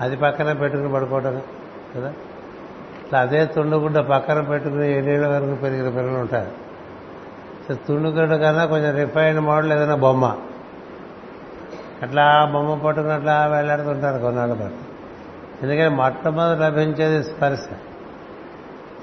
[0.00, 1.42] అది పక్కన పెట్టుకుని పడుకోవటం
[1.96, 2.08] కదా?
[3.04, 6.68] ఇట్లా అదే తుండుగుడ్డ పక్కన పెట్టుకుని ఏడేళ్ళ వరకు పెరిగిన పిల్లలు ఉంటారు.
[7.74, 10.36] తుండుగుడ్డ కన్నా కొంచెం రిఫైన్డ్ మోడల్ ఏదైనా బొమ్మ.
[12.02, 14.87] అట్లా బొమ్మ పట్టుకుని అట్లా వేలాడుతుంటారు కొన్నాళ్ళ పాటు.
[15.62, 17.60] ఎందుకంటే మొట్టమొదటి లభించేది స్పర్శ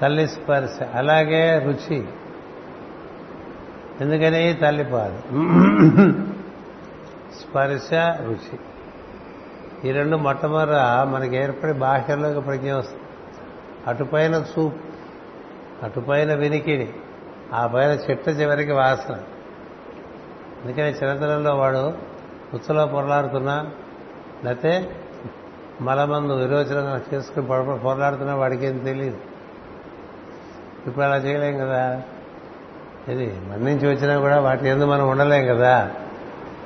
[0.00, 2.06] తల్లి స్పర్శ అలాగే రుచి.
[4.00, 4.54] ఎందుకని?
[4.54, 5.18] తల్లిపాదు
[7.40, 8.58] స్పర్శ రుచి.
[9.88, 13.02] ఈ రెండు మొట్టమొదట మనకి ఏర్పడి బాహ్యంలోకి ప్రజ్ఞ వస్తుంది.
[13.86, 14.76] అటుపైన చూపు
[15.82, 16.94] అటుపైన వినికిడి
[17.54, 19.14] ఆ పైన చెట్ట చివరికి వాసన.
[20.64, 21.94] అందుకని చిన్నతనంలో వాడు
[22.54, 23.70] ఉచ్చలో పొరలాడుతున్నా
[24.44, 25.02] లేకపోతే
[25.80, 29.16] మలమందు విరోచన చేసుకుని పొడ పోరాడుతున్నా వాడికి ఏం తెలియదు
[30.86, 32.02] ఇప్పుడు అలా చేయలేం కదా.
[33.08, 35.90] ఇది మన నుంచి వచ్చినా కూడా వాటి ఎందుకు మనం ఉండలేం కదా.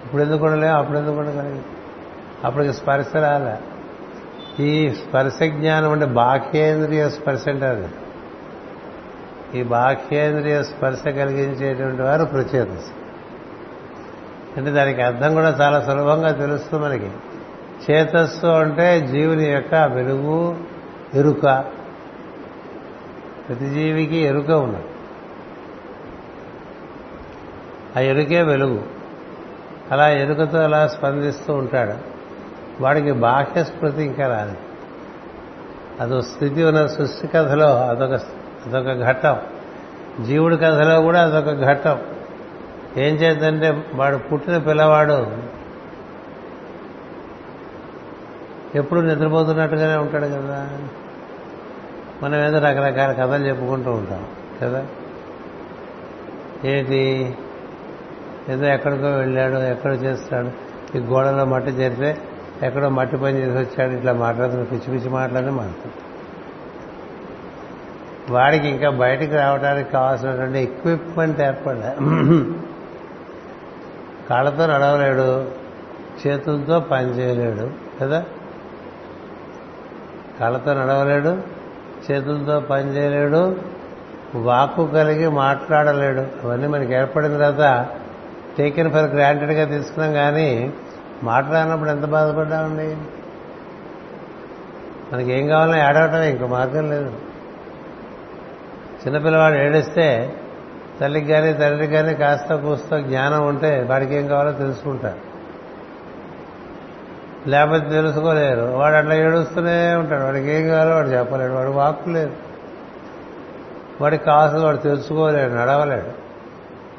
[0.04, 0.74] ఇప్పుడు ఎందుకు ఉండలేం?
[0.74, 1.60] అప్పుడు ఎందుకు ఉండగలిగి
[2.44, 3.58] అప్పటికి స్పర్శ రాలే.
[4.62, 7.88] ఈ స్పర్శ జ్ఞానం అంటే బాహ్యేంద్రియ స్పర్శ అంటారు.
[9.56, 12.92] ఈ బాహ్యేంద్రియ స్పర్శ కలిగించేటువంటి వారు ప్రచేతస్
[14.56, 17.10] అంటే దానికి అర్థం కూడా చాలా సులభంగా తెలుస్తుంది మనకి.
[17.90, 20.56] చేతస్సు అంటే జీవుని యొక్క వెలుగు
[21.14, 21.64] ఎరుక.
[23.48, 24.84] ప్రతి జీవికి ఎరుక ఉన్నది.
[27.96, 28.82] ఆ ఎరుకే వెలుగు.
[29.90, 31.94] అలా ఎరుకతో అలా స్పందిస్తూ ఉంటాడు.
[32.82, 34.56] వాడికి బాహ్య స్మృతి ఇంకా రాదు.
[36.00, 38.12] అదో స్థితి ఉన్న సృష్టి కథలో అదొక
[38.66, 39.36] అదొక ఘట్టం.
[40.24, 41.98] జీవుడి కథలో కూడా అదొక ఘట్టం.
[42.96, 45.49] ఏం చేద్దంటే వాడు పుట్టిన పిల్లవాడు
[48.74, 50.78] ఎప్పుడు నిద్రపోతున్నట్టుగానే ఉంటాడు కదా.
[52.22, 54.26] మనం ఏదో రకరకాల కథలు చెప్పుకుంటూ ఉంటాం
[54.62, 54.86] కదా.
[56.64, 57.34] ఏంటి?
[58.48, 60.50] ఏదో ఎక్కడికో వెళ్ళాడు ఎక్కడ చేస్తాడు.
[60.96, 62.18] ఈ గోడలో మట్టి చేరితే
[62.62, 63.92] ఎక్కడో మట్టి పని చేసి వచ్చాడు.
[63.92, 65.94] ఇట్లా మాట్లాడుతున్న పిచ్చి పిచ్చి మాట్లాడి మాట్లాడుతుంది
[68.30, 71.94] వాడికి ఇంకా బయటికి రావడానికి కావాల్సినటువంటి ఎక్విప్మెంట్ ఏర్పడలే.
[74.30, 75.50] కాళ్ళతో నడవలేడు
[76.26, 78.24] చేతులతో పని చేయలేడు కదా.
[80.40, 81.60] కళ్ళతో నడవలేడు
[82.10, 83.56] చేతులతో పని చేయలేడు
[84.34, 86.20] వాక్కు కలిగి మాట్లాడలేడు.
[86.20, 87.86] అవన్నీ మనకి ఏర్పడిన తర్వాత
[88.58, 90.72] టేకెన్ ఫర్ గ్రాంటెడ్గా తీసుకున్నాం కానీ
[91.22, 92.96] మాట్లాడినప్పుడు ఎంత బాధపడ్డామండి?
[95.12, 97.12] మనకి ఏం కావాలో ఏడవటం ఇంకో మార్గం లేదు.
[99.06, 100.36] చిన్నపిల్లవాడు ఏడిస్తే
[101.00, 105.29] తల్లికి కానీ తండ్రికి కానీ కాస్త కూస్త జ్ఞానం ఉంటే వాడికి ఏం కావాలో తెలుసుకుంటారు.
[107.46, 108.60] లేకపోతే తెలుసుకోలేరు.
[108.60, 110.24] వాడు అట్లా ఏడుస్తూనే ఉంటాడు.
[110.24, 111.52] వాడికి ఏం కావాలో వాడు చెప్పలేడు.
[111.52, 112.36] వాడు వాక్కు లేదు
[114.00, 116.06] వాడికి కావాల్సిన వాడు తెలుసుకోలేడు నడవలేడు.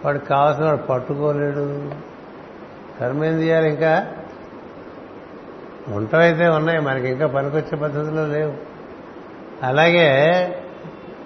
[0.05, 1.91] వాడికి కావాల్సిన వాడు పట్టుకోలేడు.
[2.99, 4.07] కర్మ చేయాలి ఇంకా?
[5.89, 6.79] వంటలైతే ఉన్నాయి.
[6.79, 8.53] మనకి ఇంకా పనికొచ్చే పద్ధతిలో లేవు.
[9.65, 10.19] అలాగే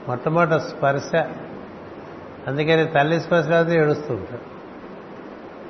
[0.08, 1.16] మొట్టమొదటి స్పర్శ.
[2.48, 4.56] అందుకని తల్లి స్పర్శ అయితే ఏడుస్తూ ఉంటాడు.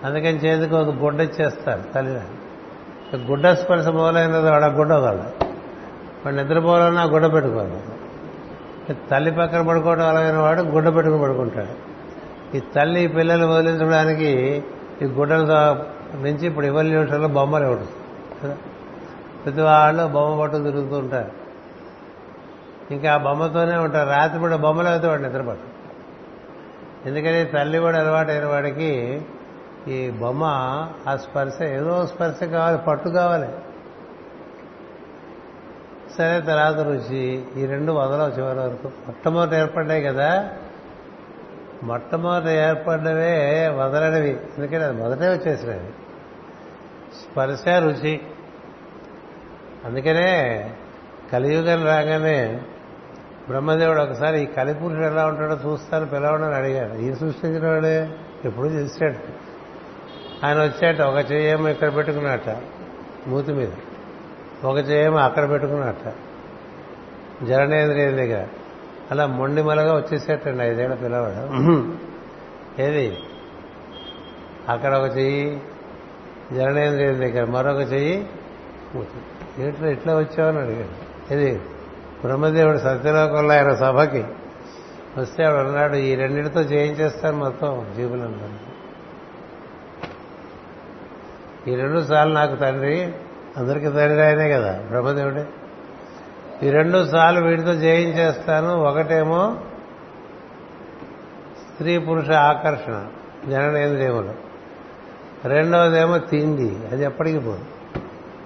[0.06, 2.45] అందుకని చేతికి ఒక బొడ్డ ఇచ్చేస్తారు తల్లిదండ్రులు.
[3.14, 5.24] గుడ్డ స్పర్శ మొదలైనది వాడు గుడ్డ ఒకళ్ళు
[6.26, 7.80] వాడు నిద్రపోవాలన్నా గుడ్డ పెట్టుకోవాలి.
[9.12, 11.74] తల్లి పక్కన పడుకోవడం అలాగైన వాడు గుడ్డ పెట్టుకుని పడుకుంటాడు.
[12.58, 14.32] ఈ తల్లి పిల్లలు వదిలించడానికి
[15.02, 15.86] ఈ గుడ్డలతో
[16.22, 17.88] నుంచి ఇప్పుడు ఇవల్యూషన్లో బొమ్మలు ఇవ్వడం
[18.44, 18.58] కదా
[19.46, 21.32] ప్రతి వాళ్ళు బొమ్మ పట్టు తిరుగుతూ ఉంటారు.
[22.94, 24.10] ఇంకా ఆ బొమ్మతోనే ఉంటారు.
[24.10, 25.76] రాత్రి కూడా బొమ్మలు అయితే వాడు నిద్రపడు
[27.08, 29.22] ఎందుకని తల్లి కూడా అలవాటు అయిన వాడికి
[29.88, 30.44] ఈ బొమ్మ
[31.08, 33.48] ఆ స్పర్శ ఏదో స్పర్శ కావాలి పట్టు కావాలి.
[36.18, 38.88] సరే తర్వాత రుచి ఈ రెండు వదలవు చివరి వరకు.
[38.88, 40.50] మొట్టమొదటి ఏర్పడ్డాయి కదా.
[41.84, 44.30] మొట్టమొదటి ఏర్పడ్డవే వదలనివి.
[44.30, 45.90] ఎందుకంటే అది మొదటే వచ్చేసినవి
[47.16, 48.22] స్పర్శ రుచి
[49.86, 50.70] అందుకనే
[51.34, 52.62] కలియుగం రాగానే
[53.48, 56.94] బ్రహ్మదేవుడు ఒకసారి ఈ కలిపురుషుడు ఎలా ఉంటాడో చూస్తాను పిలవడని అడిగాడు.
[56.94, 58.10] ఈ సృష్టించిన వాడే
[58.46, 59.55] ఎప్పుడు చేశాడు.
[60.44, 62.58] ఆయన వచ్చాట ఒక చెయ్యేమో ఇక్కడ పెట్టుకున్నట్ట
[63.28, 63.70] మూతి మీద.
[64.66, 66.14] ఒక చెయ్యేమో అక్కడ పెట్టుకున్నట్ట.
[67.44, 68.48] జరణేంద్రియం దగ్గర.
[69.12, 71.94] అలా మొండిమలగా వచ్చేసేటండి ఐదేళ్ళ పిల్లవాడు.
[72.82, 73.18] ఏది?
[74.70, 75.62] అక్కడ ఒక చెయ్యి
[76.54, 78.30] జరణేంద్రియం దగ్గర మరొక చెయ్యి
[78.96, 79.18] మూతి.
[79.64, 81.34] ఏంటో ఇట్లా వచ్చావని అడిగాడు.
[81.34, 81.62] ఇది
[82.26, 84.26] బ్రహ్మదేవుడు సత్యలోకంలో ఆయన సభకి
[85.18, 88.65] వస్తే ఆవిడ అన్నాడు ఈ రెండింటితో చేయించేస్తాను మొత్తం జీవులందరూ
[91.68, 93.14] ఈ రెండు సార్లు నాకు తండ్రి
[93.58, 95.46] అందరికీ తండ్రి ఆయనే కదా బ్రహ్మదేవుడే.
[96.64, 99.58] ఈ రెండు సార్లు వీటితో జయించేస్తాను ఒకటేమో
[101.72, 103.08] స్త్రీ పురుష ఆకర్షణ
[103.50, 104.34] జననేంద్రియములు.
[105.48, 107.66] రెండవదేమో తిండి అది ఎప్పటికీ పోదు.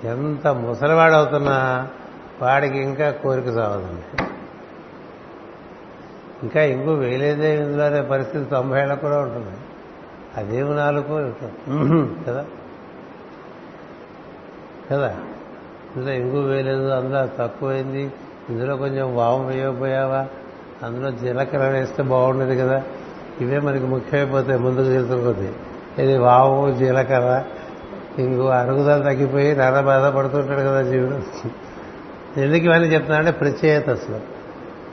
[0.08, 1.88] ఎంత ముసలివాడవుతున్నా
[2.42, 4.30] వాడికి ఇంకా కోరిక సాగుతుంది
[6.44, 9.58] ఇంకా ఇంకో వేయలేదే ఇందులోనే పరిస్థితి తొంభై ఏళ్ళకు కూడా ఉంటుంది.
[10.38, 11.34] అదేమి నాలుగు
[12.28, 12.46] కదా?
[14.91, 15.15] కదా?
[15.95, 18.12] ఇందులో ఇంగు వేయలేదు అందులో తక్కువైంది.
[18.49, 20.28] ఇందులో కొంచెం వాము వేయకపోయావా
[20.84, 22.84] అందులో జీలకర్ర వేస్తే బాగుండేది కదా.
[23.41, 25.47] ఇవే మనకి ముఖ్యమైపోతాయి ముందుకు వెళ్తున్న
[26.04, 27.43] ఇది వాము జీలకర్ర
[28.19, 31.19] ఇంకో అరుగుదల తగ్గిపోయి నానా బాధపడుతుంటాడు కదా జీవుడు.
[32.39, 34.19] ఎందుకు ఇవన్నీ చెప్తున్నానంటే ప్రత్యేకత అసలు.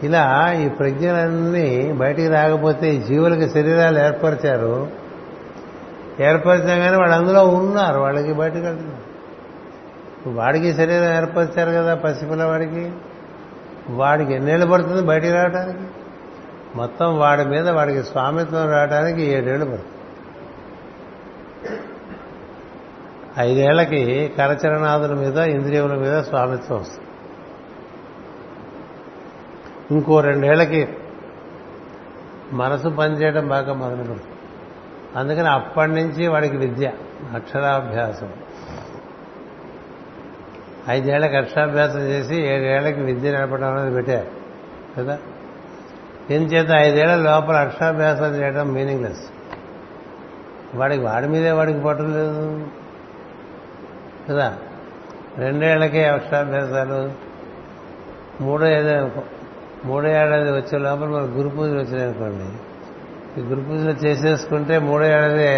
[0.03, 4.89] ఇలా ఈ ప్రజ్ఞలన్నీ బయటికి రాకపోతే ఈ జీవులకి శరీరాలు ఏర్పరిచారు.
[6.21, 8.96] ఏర్పరిచినా కానీ వాళ్ళు అందులో ఉన్నారు వాళ్ళకి బయటకు వెళ్తున్నారు.
[10.27, 12.93] వాడికి శరీరం ఏర్పరిచారు కదా పసిపిల్లవాడికి.
[13.89, 15.79] వాడికి ఎన్నేళ్ళు పడుతుంది బయటికి రావడానికి
[16.77, 19.93] మొత్తం వాడి మీద వాడికి స్వామిత్వం రావడానికి ఏడేళ్ళు పడుతుంది.
[23.39, 27.07] ఐదేళ్ళకి కరచరణాదుల మీద ఇంద్రియముల మీద స్వామిత్వం వస్తుంది.
[29.91, 30.89] ఇంకో రెండేళ్ళకి
[32.53, 34.37] మనసు పనిచేయడం బాగా మొదలు పెడుతుంది
[35.17, 36.93] అందుకని అప్పటి నుంచి వాడికి విద్య
[37.35, 38.33] అక్షరాభ్యాసం.
[40.89, 44.27] ఐదేళ్ళకు అక్షరాభ్యాసం చేసి ఏడేళ్ళకి విద్య నడపడం అనేది పెట్టారు
[44.97, 45.19] కదా?
[46.31, 49.25] ఎందుచేత ఐదేళ్ళ లోపల అక్షరాభ్యాసం చేయడం మీనింగ్లెస్
[50.75, 52.67] వాడికి వాడి మీదే వాడికి పట్టు లేదు
[54.29, 54.57] కదా?
[55.39, 57.27] రెండేళ్ళకే అక్షరాభ్యాసాలు
[58.43, 59.11] మూడో ఏదో
[59.85, 62.49] మూడో ఏడాది వచ్చే లోపల మన గురు పూజలు వచ్చినాయనుకోండి
[63.41, 65.49] ఈ గురు పూజలు చేసేసుకుంటే మూడో ఏడాది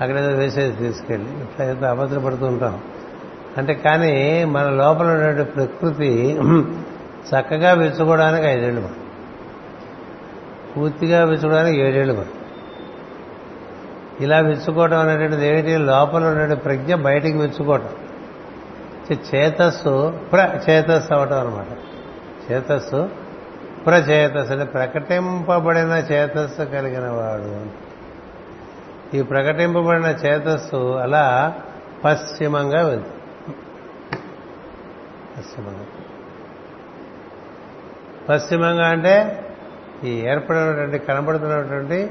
[0.00, 2.82] అక్కడేదో వేసేది తీసుకెళ్ళి ఇట్లా ఏదో అభద్రపడుతూ ఉంటాం.
[3.58, 6.38] అంటే కానీ మన లోపల ఉన్నటువంటి ప్రకృతి
[7.30, 8.96] చక్కగా విచ్చుకోవడానికి ఐదేళ్ళు మనం
[10.76, 12.32] పూర్తిగా విచ్చుకోవడానికి ఏడేళ్ళు మనం
[14.20, 15.76] ఇలా విచ్చుకోవడం అనేటువంటిది ఏమిటి?
[15.76, 17.88] లోపల ఉన్నటువంటి ప్రజ్ఞ బయటికి విచ్చుకోవటం
[19.12, 21.70] చేతస్సు ప్ర చేతస్సు అవటం అనమాట
[22.50, 23.08] చేతస్సు
[23.86, 27.52] ప్రచేతస్సు అంటే ప్రకటింపబడిన చేతస్సు కలిగిన వాడు.
[29.16, 31.54] ఈ ప్రకటింపబడిన చేతస్సు అలా
[32.04, 33.17] పశ్చిమంగా వెళ్తుంది.
[35.38, 35.84] పశ్చిమంగా.
[38.28, 39.44] పశ్చిమంగా అంటే
[40.04, 42.10] ఈ ఏర్పడినటువంటి కనబడుతున్నటువంటి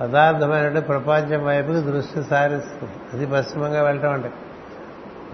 [0.00, 2.92] పదార్థమైనటువంటి ప్రపంచం వైపుకి దృష్టి సారిస్తుంది.
[3.12, 4.32] అది పశ్చిమంగా వెళ్ళటం అంటే.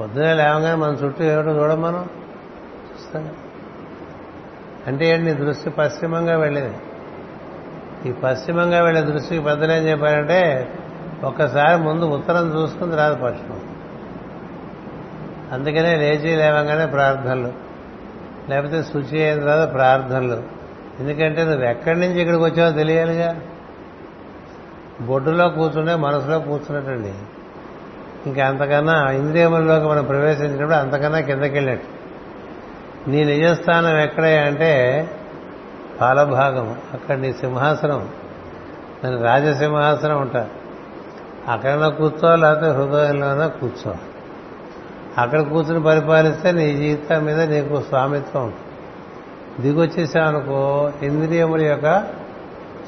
[0.00, 2.08] పొద్దున లేవగానే మన చుట్టూ ఏమిటో చూడం మనం?
[2.92, 3.30] చూస్తాం.
[4.86, 5.32] అంటే ఏంటి?
[5.32, 6.76] దృష్టి పశ్చిమంగా వెళ్ళేది.
[8.08, 10.72] ఈ పశ్చిమంగా వెళ్ళే దృష్టికి పెద్దలేం చెప్పారంటే
[11.24, 13.71] ఒక్కసారి ముందు ఉత్తరం చూసుకుని రాదు పశ్చిమం.
[15.52, 17.52] అందుకనే లేచి లేవగానే ప్రార్థనలు.
[18.50, 20.42] లేకపోతే శుచి అయిన తర్వాత ప్రార్థనలు.
[21.00, 23.40] ఎందుకంటే నువ్వు ఎక్కడి నుంచి ఇక్కడికి వచ్చావో తెలియాలిగా.
[25.00, 27.14] బొడ్డులో కూర్చుంటే మనసులో కూర్చున్నట్టండి.
[28.26, 32.02] ఇంకా అంతకన్నా ఇంద్రియముల్లోకి మనం ప్రవేశించినప్పుడు అంతకన్నా కిందకి వెళ్ళినట్టు
[33.10, 35.10] నీ నిజస్థానం ఎక్కడే అంటే
[36.00, 38.08] పాలభాగం అక్కడ నీ సింహాసనం.
[39.04, 40.50] దాని రాజసింహాసనం ఉంటారు
[41.50, 44.11] అక్కడ కూర్చో లేకపోతే హృదయంలోనో కూర్చోవాలి
[45.18, 48.62] అక్కడ కూర్చుని పరిపాలిస్తే నీ జీవితం మీద నీకు స్వామిత్వం ఉంటుంది.
[49.62, 52.00] దిగొచ్చేసావనుకో ఇంద్రియముల యొక్క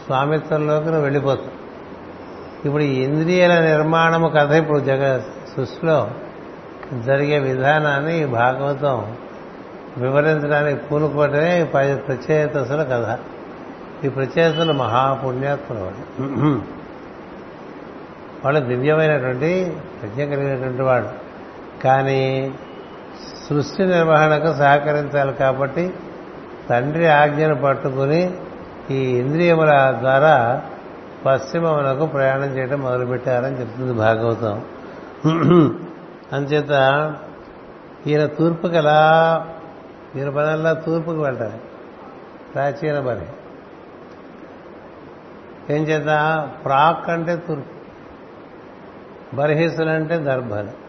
[0.06, 1.64] స్వామిత్వంలోకి నువ్వు వెళ్ళిపోతావు.
[2.66, 5.18] ఇప్పుడు ఈ ఇంద్రియాల నిర్మాణము కథ ఇప్పుడు జగ
[5.56, 6.10] సృష్టిలో
[7.00, 9.16] జరిగే విధానాన్ని ఈ భాగవతం
[9.96, 13.18] వివరించడానికి పూనుకోవటమే ఈ ప- ప్రచేతసుల కథ.
[14.06, 16.24] ఈ ప్రచేతసులు మహాపుణ్యాత్ములు వాళ్ళు.
[18.44, 21.23] వాళ్ళు దివ్యమైనటువంటి ప్రజ్ఞ కలిగినటువంటి వాడు
[21.84, 22.54] కానీ
[23.48, 25.94] సృష్టి నిర్వహణకు సహకరించాలి కాబట్టి
[26.70, 28.38] తండ్రి ఆజ్ఞను పట్టుకుని
[28.90, 30.62] ఈ ఇంద్రియముల ద్వారా
[31.26, 34.64] పశ్చిమమునకు ప్రయాణం చేయడం మొదలుపెట్టారని చెప్తుంది భాగవతం.
[36.32, 36.72] అంచేత
[38.06, 38.98] ఈయన తూర్పుకి ఎలా
[40.16, 41.58] ఈయన పనల్లా తూర్పుకి వెళ్తారు.
[42.54, 43.26] ప్రాచీన బలి
[45.70, 47.74] ఏం చేత ప్రాక్ అంటే తూర్పు.
[49.36, 50.83] బర్హిసులు అంటే దర్భలు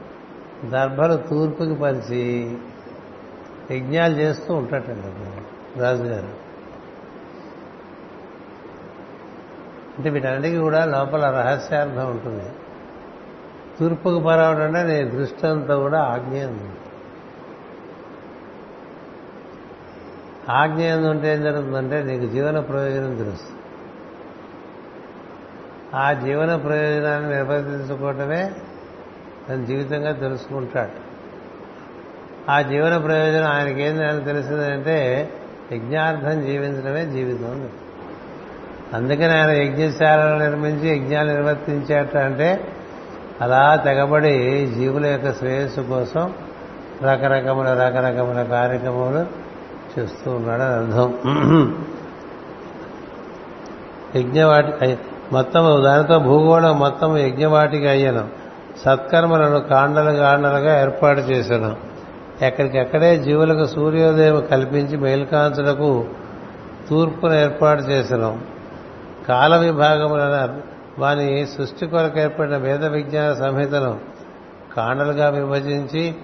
[0.70, 2.58] దర్భలు తూర్పుకి పరిచి
[3.72, 6.46] యజ్ఞాలు చేస్తూ ఉంటాటండి రాజుగారు.
[9.98, 12.50] అంటే వీటన్నిటికీ కూడా లోపల రహస్యార్థం ఉంటుంది.
[13.80, 16.44] తూర్పుకు పరవడం నీ దృష్టి అంతా కూడా ఆజ్ఞ
[20.50, 23.60] ఆజ్ఞ ఉంటే ఏం జరుగుతుందంటే నీకు జీవన ప్రయోజనం తెలుస్తుంది.
[25.96, 28.54] ఆ జీవన ప్రయోజనాన్ని నిర్వర్తించుకోవటమే
[29.50, 31.06] తన జీవితంగా తెలుసుకుంటాడు.
[32.52, 35.30] ఆ జీవన ప్రయోజనం ఆయనకి ఏందని తెలిసిందంటే
[35.72, 37.70] యజ్ఞార్థం జీవించడమే జీవితం
[38.94, 42.68] అందుకని ఆయన యజ్ఞశాలను నిర్మించి యజ్ఞాలు నిర్వర్తించాట అంటే
[43.42, 46.34] అలా తెగబడి జీవుల యొక్క శ్రేయస్సు కోసం
[47.04, 49.26] రకరకముల రకరకముల కార్యక్రమాలు
[50.00, 51.14] చేస్తూ ఉన్నాడు అర్థం.
[54.16, 54.98] యజ్ఞవాటి
[55.32, 58.45] మొత్తం దానితో భూగోళం మొత్తం యజ్ఞవాటికి అయ్యను.
[58.78, 61.76] సత్కర్మలను కాండలు కాండలుగా ఏర్పాటు చేశాను.
[62.42, 66.06] ఎక్కడికెక్కడే జీవులకు సూర్యోదయం కల్పించి మేల్కాంతులకు
[66.90, 68.40] తూర్పును ఏర్పాటు చేశాను.
[69.28, 74.00] కాల విభాగములను వాని సృష్టి కొరకు ఏర్పడిన వేద విజ్ఞాన సంహితను
[74.78, 76.16] కాండలుగా విభజించి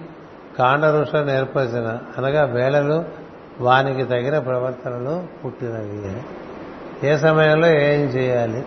[0.58, 1.98] కాండ ఋషులను ఏర్పరిచిన.
[2.18, 3.04] అనగా వేళలు
[3.60, 6.16] వానికి తగిన ప్రవర్తనలు పుట్టినవి.
[7.08, 8.64] ఏ సమయంలో ఏం చేయాలి?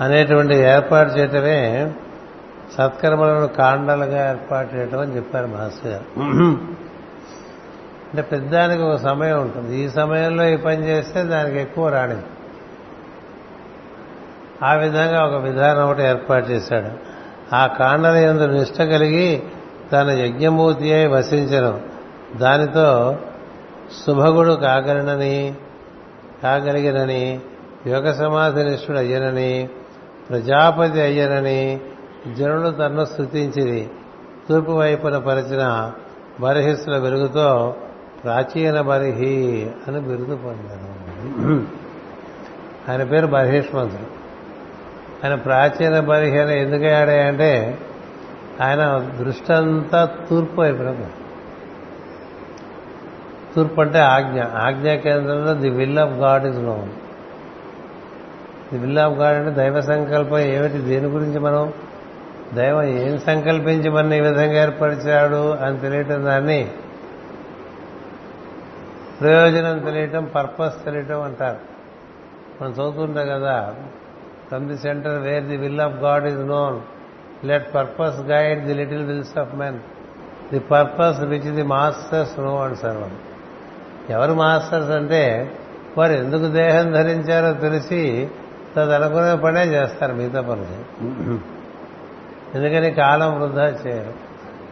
[0.00, 1.92] అనేటువంటి ఏర్పాటు చేయటమే
[2.78, 6.04] సత్కర్మలను కాండలుగా ఏర్పాటు చేయటం అని చెప్పారు మాస్టర్ గారు
[8.10, 9.78] అంటే పెద్దానికి ఒక సమయం ఉంటుంది.
[9.78, 12.16] ఈ సమయంలో ఈ పని చేస్తే దానికి ఎక్కువ రాణి
[14.62, 16.88] ఆ విధంగా ఒక విధానం ఒకటి ఏర్పాటు చేశాడు.
[17.54, 19.42] ఆ కాండల ఎందు నిష్ట కలిగి
[19.92, 21.80] తన యజ్ఞమూర్తి అయి వసించను.
[22.36, 23.18] దానితో
[24.06, 25.54] శుభగుడు కాగలనని
[26.42, 27.40] కాగలిగినని
[27.86, 29.68] యోగ సమాధి నిష్ఠుడు అయ్యనని
[30.30, 31.80] ప్రజాపతి అయ్యనని
[32.38, 33.90] జనులు తన్ను స్థుతించిది
[34.48, 35.92] తూర్పు వైపున పరిచిన
[36.40, 37.76] బర్హిస్సుల వెలుగుతో
[38.24, 41.64] ప్రాచీన బర్హి అని బిరుదు పొందారు.
[42.90, 44.08] ఆయన పేరు బర్హిష్మంతుడు
[45.24, 46.86] ఆయన ప్రాచీన బర్హి అని ఎందుకు
[48.62, 48.82] ఆయన
[49.20, 50.96] దృష్టంతా తూర్పు వైపున
[53.56, 54.42] తూర్పు అంటే ఆజ్ఞ.
[54.42, 56.90] ఆజ్ఞా కేంద్రంలో the will of God is known.
[58.74, 60.78] The will of God అంటే దైవ సంకల్పం ఏమిటి?
[60.78, 61.72] దేని గురించి మనం
[62.54, 66.60] దైవం ఏం సంకల్పించి మన ఈ విధంగా ఏర్పరిచాడు అని తెలియటం దాన్ని
[69.20, 71.58] ప్రయోజనం తెలియటం పర్పస్ తెలియటం అంటారు.
[72.60, 73.74] మనం చదువుతుంటాం కదా
[74.48, 76.76] from the centre where the will of God is known
[77.46, 79.78] let purpose guide the little wills of men
[80.52, 83.12] the purpose which the masters know and సర్వం
[84.10, 85.22] ఎవరు మాస్టర్స్ అంటే
[85.98, 88.30] వారు ఎందుకు దేహం ధరించారో తెలిసి
[88.76, 90.94] తదనుకునే పనే చేస్తారు మిగతా పనులు.
[92.54, 94.12] ఎందుకని కాలం వృధా చేయరు.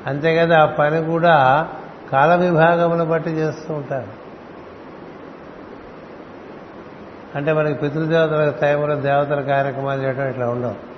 [0.07, 1.69] అంతేకాదు ఆ పని కూడా
[2.13, 4.23] కాల విభాగమును బట్టి చేస్తూ ఉంటారు.
[7.35, 10.93] అంటే మనకి పితృదేవతల టైంలో దేవతల కార్యక్రమాలు చేయడం ఇట్లా ఉండవు.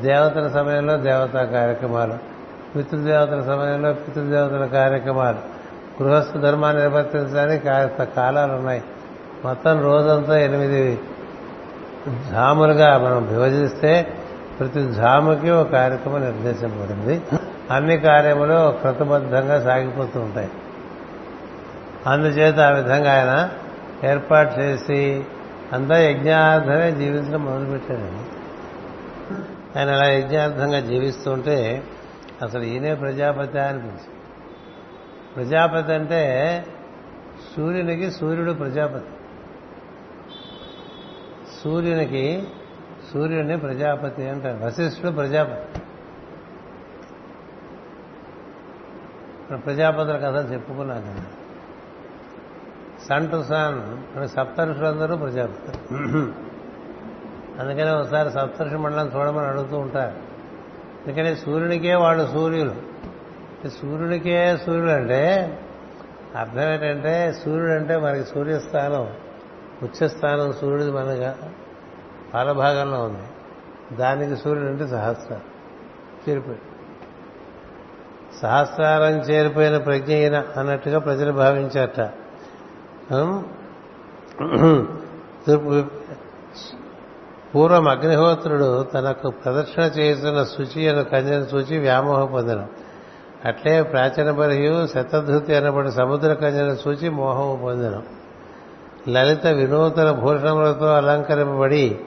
[0.00, 2.14] దేవతల సమయంలో దేవతా కార్యక్రమాలు
[2.76, 5.38] పితృదేవతల సమయంలో పితృదేవతల కార్యక్రమాలు
[6.02, 8.82] గృహస్థ ధర్మాన్ని నిర్వర్తించడానికి కాస్త కాలాలు ఉన్నాయి
[9.44, 11.00] మొత్తం రోజంతా ఎనిమిది
[12.30, 14.16] ధాములుగా మనం విభజిస్తే
[14.58, 17.22] ప్రతి ధాముకి ఒక కార్యక్రమం నిర్దేశించబడింది
[17.70, 20.50] అన్ని కార్యములు క్రతబద్ధంగా సాగిపోతూ ఉంటాయి.
[22.06, 23.50] అందుచేత ఆ విధంగా ఆయన
[24.10, 25.26] ఏర్పాటు చేసి
[25.72, 28.36] అంతా యజ్ఞార్థమే జీవించడం మొదలుపెట్టాడండి
[29.78, 31.82] ఆయన అలా యజ్ఞార్థంగా జీవిస్తుంటే
[32.42, 34.16] అసలు ఈయనే ప్రజాపతి అనిపించింది.
[35.36, 36.64] ప్రజాపతి అంటే
[37.56, 39.15] సూర్యునికి సూర్యుడు ప్రజాపతి.
[41.64, 42.48] సూర్యునికి
[43.12, 44.64] సూర్యుడిని ప్రజాపతి అంటారు.
[44.64, 45.80] వశిష్ఠుడు ప్రజాపతి.
[49.56, 51.24] ప్రజాపతుల కథ చెప్పుకున్నా కదా
[53.08, 55.78] సన్ టు సన్ సప్తరుషులందరూ ప్రజాపతి.
[57.60, 60.16] అందుకనే ఒకసారి సప్తర్షి మండలం చూడమని అడుగుతూ ఉంటారు.
[61.06, 62.74] ఎందుకంటే సూర్యునికే వాళ్ళు సూర్యులు.
[63.68, 65.22] సూర్యుడికే సూర్యుడు అంటే
[66.36, 69.25] అర్థం ఏంటంటే సూర్యుడు అంటే మనకి సూర్యస్థానం.
[69.82, 71.36] ఉచ్చస్థానం సూర్యుడిది మనగా
[72.34, 73.22] పాలభాగంలో ఉంది.
[73.96, 75.40] దానికి సూర్యుడు అంటే సహస్రం.
[76.28, 76.76] చేరిపోయాడు.
[78.42, 82.00] సహస్రారం చేరిపోయిన ప్రజ్ఞ అన్నట్టుగా ప్రజలు భావించారట.
[87.54, 92.66] పూర్వం అగ్నిహోత్రుడు తనకు ప్రదక్షిణ చేస్తున్న శుచి అను కన్యను చూచి వ్యామోహ పొందను
[93.44, 98.02] అట్లే ప్రాచీన బరియు శతధృతి అనబడి సముద్ర కన్యను చూచి మోహం పొందడం.
[99.08, 102.00] లలిత వినూతన భూషణములతో అలంకరింపబడి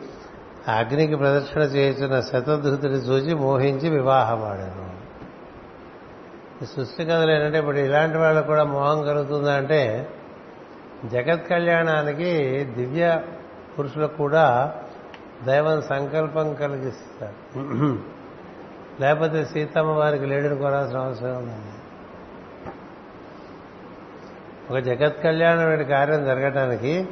[0.67, 4.89] అగ్నికి ప్రదక్షిణ చేస్తున్న శతధృతిని చూచి మోహించి వివాహమాడాను.
[6.65, 10.09] సృష్టి కథలు ఏంటంటే ఇప్పుడు ఇలాంటి వాళ్ళకు కూడా మోహం కలుగుతుందంటే
[11.05, 12.31] జగత్ కళ్యాణానికి
[12.77, 13.21] దివ్య
[13.79, 14.73] పురుషులకు కూడా
[15.45, 17.37] దైవం సంకల్పం కలిగిస్తారు.
[19.01, 21.78] లేకపోతే సీతమ్మ వారికి లేడిని కొనాల్సిన అవసరం ఉందండి
[24.71, 27.07] ఒక జగత్ కళ్యాణం వంటి కార్యం జరగటానికి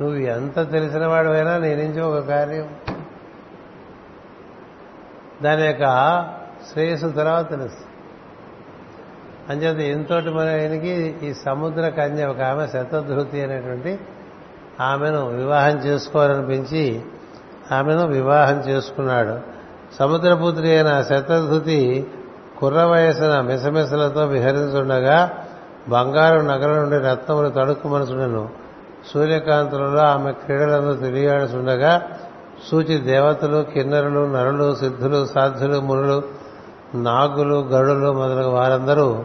[0.00, 2.68] నువ్వు ఎంత తెలిసిన వాడివైనా నీ నుంచి ఒక కార్యం.
[5.42, 5.84] దాని యొక్క
[6.72, 7.86] శ్రేయస్సు తర్వాత తెలుస్తుంది.
[9.48, 13.98] అంచేత ఇంతటి మన ఆయనకి ఈ సముద్ర కన్య ఒక ఆమె శతధృతి అనేటువంటి
[14.80, 17.02] ఆమెను వివాహం చేసుకోవాలనిపించి
[17.72, 19.38] ఆమెను వివాహం చేసుకున్నాడు.
[19.94, 22.06] సముద్రపుత్రి అయిన శతధృతి
[22.58, 25.44] కుర్ర వయసున మిసమిసలతో విహరించుండగా
[25.88, 28.48] బంగారం నగరం నుండి రత్నములు తడుక్కు మనసులను
[29.14, 32.02] సూర్యకాంతులలో ఆమె క్రీడలందు తెలియాడుచుండగా
[32.70, 36.22] సూచి దేవతలు కిన్నరులు నరులు సిద్ధులు సాధ్యులు మునులు
[36.94, 39.24] నాగులు గరుడులు మొదలగు వారందరూ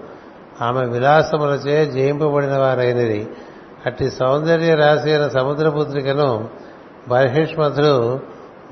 [0.61, 3.29] ఆమె విలాసములచే జయింపబడిన వారైనది.
[3.85, 6.49] అట్టి సౌందర్య రాశి అయిన సముద్రపుత్రికను
[7.07, 8.19] బర్హిష్మతులు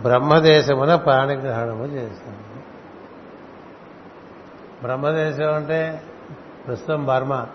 [0.01, 2.61] బ్రహ్మదేశమున ప్రాణిగ్రహణము చేశారు.
[4.83, 6.01] బ్రహ్మదేశం అంటే
[6.67, 7.47] ప్రస్తుతం బర్మా.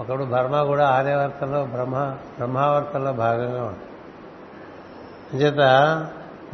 [0.00, 1.96] ఒకడు బర్మ కూడా ఆర్యవర్తంలో బ్రహ్మ
[2.36, 3.96] బ్రహ్మావర్తంలో భాగంగా ఉంటాడు.
[5.34, 5.56] అంచేత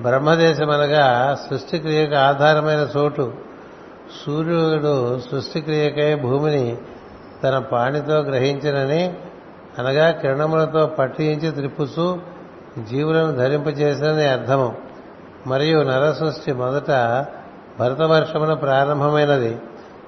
[0.00, 3.34] బ్రహ్మదేశం అనగా సృష్టిక్రియకు ఆధారమైన చోటు
[4.26, 6.76] సూర్యుడు సృష్టిక్రియకై భూమిని
[7.42, 9.14] తన పాణితో గ్రహించినని
[9.78, 12.20] అనగా కిరణములతో పట్టించి త్రిపుసు
[12.90, 14.76] జీవులను ధరింపజేసినని అర్థము.
[15.46, 16.90] మరియు నరసృష్టి మొదట
[17.80, 19.58] భరత వర్షమున ప్రారంభమైనది.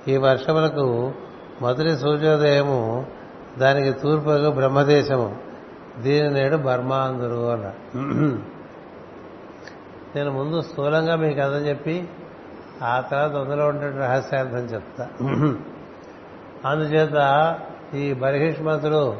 [0.08, 1.12] ఈ వర్షములకు
[1.62, 3.06] మొదటి సూర్యోదయము
[3.58, 5.36] దానికి తూర్పుగా బ్రహ్మదేశము.
[6.00, 7.68] దీని నేడు బర్మాంధురు అన్న.
[10.16, 12.08] నేను ముందు స్థూలంగా మీకు కథ చెప్పి
[12.82, 15.04] ఆ తర్వాత అందులో ఉండే రహస్యార్థం చెప్తా.
[16.64, 17.18] అందుచేత
[17.94, 19.16] ఈ బర్హిష్మతులు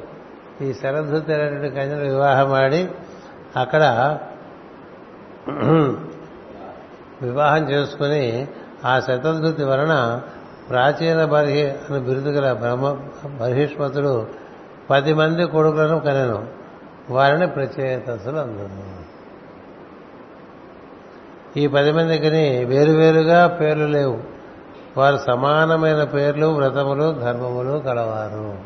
[0.63, 2.89] ఈ శరధృతి అనేటువంటి కన్యను వివాహం ఆడి
[3.57, 3.83] అక్కడ
[7.23, 8.49] వివాహం చేసుకుని
[8.85, 10.23] ఆ శతధృతి వలన
[10.69, 12.93] ప్రాచీన బర్హి అని బిరుదు గల బ్రహ్మ
[13.41, 14.27] బర్హిష్మతుడు
[14.91, 16.49] పది మంది కొడుకులను కనెను.
[17.11, 19.05] వారిని ప్రత్యేకతలు అందరు
[21.59, 24.19] ఈ పది మందికి వేరువేరుగా పేర్లు లేవు.
[24.97, 28.59] వారు సమానమైన పేర్లు వ్రతములు ధర్మములు కలవారు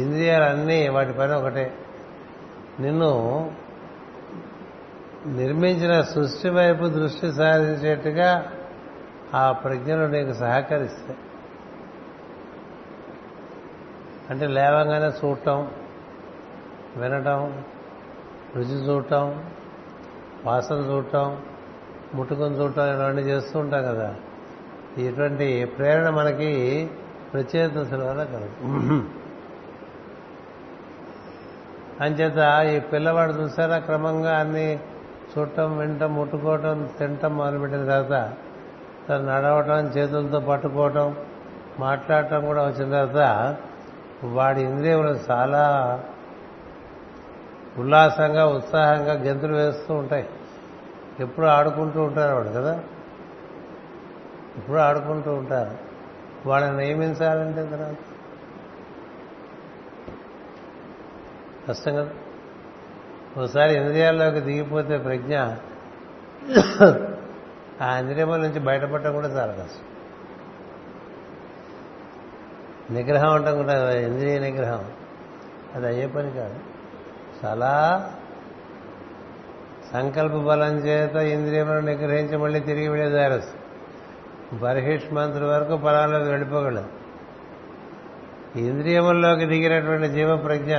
[0.00, 1.72] ఇంద్రియాలన్నీ వాటి పని ఒకటే.
[2.80, 3.50] నిన్ను
[5.26, 8.46] నిర్మించిన సృష్టి వైపు దృష్టి సారించేట్టుగా
[9.34, 11.18] ఆ ప్రజ్ఞలు నీకు సహకరిస్తాయి
[14.30, 15.68] అంటే లేవంగానే చూడటం
[16.96, 17.64] వినటం
[18.56, 19.44] రుచి చూడటం
[20.44, 21.36] వాసన చూడటం
[22.14, 24.14] ముట్టుకొని చూడటం ఇలాంటివి చేస్తూ ఉంటాం కదా.
[24.96, 26.88] ఇటువంటి ప్రేరణ మనకి
[27.32, 29.02] ప్రచేతసుల వల్ల కలుగుతుంది
[32.00, 32.38] అంచేత
[32.76, 34.78] ఈ పిల్లవాడు చూసారా క్రమంగా అన్ని
[35.32, 38.32] చూడటం వినటం ముట్టుకోవటం తినటం మొదలుపెట్టిన తర్వాత
[39.12, 41.16] నడవటం చేతులతో పట్టుకోవటం
[41.78, 43.56] మాట్లాడటం కూడా వచ్చిన తర్వాత
[44.24, 46.00] వాడి ఇంద్రియములు చాలా
[47.78, 50.28] ఉల్లాసంగా ఉత్సాహంగా గెంతులు వేస్తూ ఉంటాయి.
[51.20, 52.82] ఎప్పుడు ఆడుకుంటూ ఉంటారు వాడు కదా?
[54.56, 55.76] ఎప్పుడు ఆడుకుంటూ ఉంటారు.
[56.48, 57.96] వాళ్ళని నియమించాలంటే తర్వాత
[61.68, 62.10] కష్టం కదా?
[63.36, 65.38] ఒకసారి ఇంద్రియాల్లోకి దిగిపోతే ప్రజ్ఞ
[67.82, 69.84] ఆ ఇంద్రియముల నుంచి బయటపడటం కూడా చాలా కష్టం.
[72.94, 74.90] నిగ్రహం అంటాం కూడా ఇంద్రియ నిగ్రహం.
[75.74, 76.54] అది అయ్యే పని కాదు.
[77.44, 78.04] చాలా
[79.92, 83.48] సంకల్ప బలం చేత ఇంద్రియములను నిగ్రహించి మళ్ళీ తిరిగి వెళ్ళే దారస్
[84.54, 86.86] బర్హిష్మంతుల వరకు పొలాల్లోకి వెళ్ళిపోగలదు.
[88.56, 90.76] ఇంద్రియముల్లోకి దిగినటువంటి జీవ ప్రజ్ఞ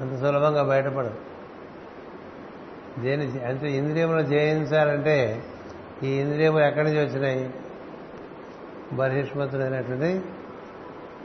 [0.00, 1.27] అంత సులభంగా బయటపడదు.
[3.02, 5.44] దేని అంటే ఇంద్రియములు జయించాలంటే
[6.02, 7.54] ఈ ఇంద్రియములు ఎక్కడి నుంచి వచ్చినాయి?
[8.92, 10.22] బర్హిష్మతుడైనటువంటి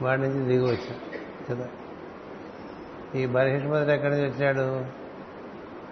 [0.02, 1.18] వాడి నుంచి దిగి వచ్చాడు
[1.54, 1.68] కదా?
[3.16, 4.86] ఈ బహిష్మతుడు ఎక్కడి నుంచి వచ్చాడు?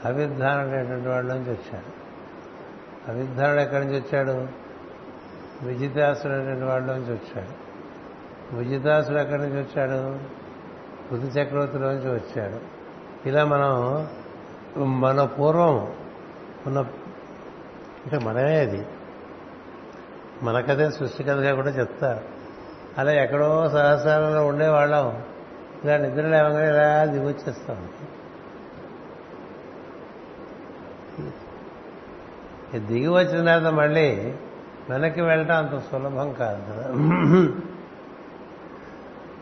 [0.08, 2.02] అవిధానుడైనటువంటి వాడి నుంచి వచ్చాడు.
[3.12, 4.48] అవిధానుడు ఎక్కడి నుంచి వచ్చాడు?
[5.66, 7.72] విజితాసుడైనటువంటి వాడి నుంచి వచ్చాడు.
[8.56, 10.20] విజితాసుడు ఎక్కడి నుంచి వచ్చాడు?
[11.12, 12.82] బుద్ధి చక్రవర్తిలోంచి వచ్చాడు.
[13.28, 14.08] ఇలా మనం
[14.78, 15.78] మన పూర్వం
[16.68, 16.80] ఉన్న
[18.06, 18.86] అంటే మనమే అది.
[20.44, 22.22] మన కథే సృష్టి కథగా కూడా చెప్తారు
[22.98, 25.24] అలా ఎక్కడో సహస్రాలలో ఉండేవాళ్ళం.
[25.84, 27.88] ఇలా నిద్ర లేవగానే ఇలా దిగొచ్చేస్తాం.
[32.88, 34.36] దిగి వచ్చిన తర్వాత మళ్ళీ
[34.90, 36.86] వెనక్కి వెళ్ళటం అంత సులభం కాదు కదా.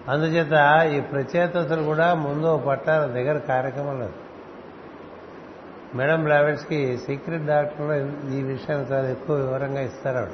[0.08, 4.29] అందుచేత ఈ ప్రచేతసులు కూడా ముందు పట్టాల దగ్గర కార్యక్రమం లేదు.
[5.96, 7.96] మేడం బ్లావెట్స్కి సీక్రెట్ డాక్టర్లో
[8.30, 10.32] ఈ విషయాన్ని చాలా ఎక్కువ వివరంగా ఇస్తారు ఆవిడ.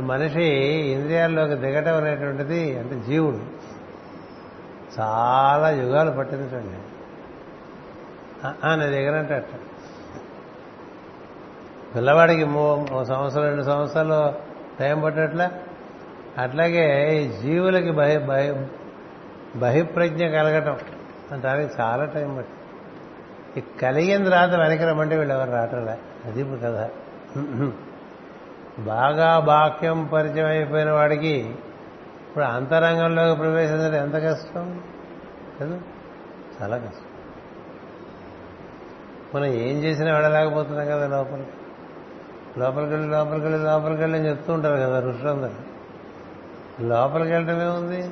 [0.00, 0.44] మనిషి
[0.92, 3.40] ఇంద్రియాల్లోకి దిగటం అనేటువంటిది అంటే జీవుడు.
[5.00, 6.76] చాలా యుగాలు పట్టించండి
[8.44, 9.48] నేను దిగనంటే అట్ట.
[11.96, 14.34] పిల్లవాడికి మూ సంవత్సరం రెండు సంవత్సరాలు
[14.78, 15.50] టైం పట్టట్లా?
[16.38, 16.84] అట్లాగే
[17.18, 18.66] ఈ జీవులకి బహి బహి
[19.56, 20.78] బహిప్రజ్ఞ కలగటం.
[21.40, 22.59] దానికి చాలా టైం పట్టింది.
[23.58, 26.90] కలిగిన తర్వాత వెనక్కి రమ్మంటే వీళ్ళు ఎవరు రావట్లే అది ఇప్పుడు కదా
[28.78, 31.54] బాగా బాక్యం పరిచయం అయిపోయిన వాడికి
[32.28, 34.82] ఇప్పుడు అంతరంగంలోకి ప్రవేశించడం ఎంత కష్టం?
[35.60, 35.78] కదా?
[36.62, 37.06] చాలా కష్టం.
[39.34, 41.50] మనం ఏం చేసినా వెళ్ళలేకపోతున్నాం కదా లోపలికి.
[42.60, 45.52] లోపలికి వెళ్ళి లోపలికి వెళ్ళి లోపలికి వెళ్ళి అని చెప్తూ ఉంటారు కదా ఋషులందరూ.
[46.88, 48.10] లోపలికి వెళ్ళటమే ఉంది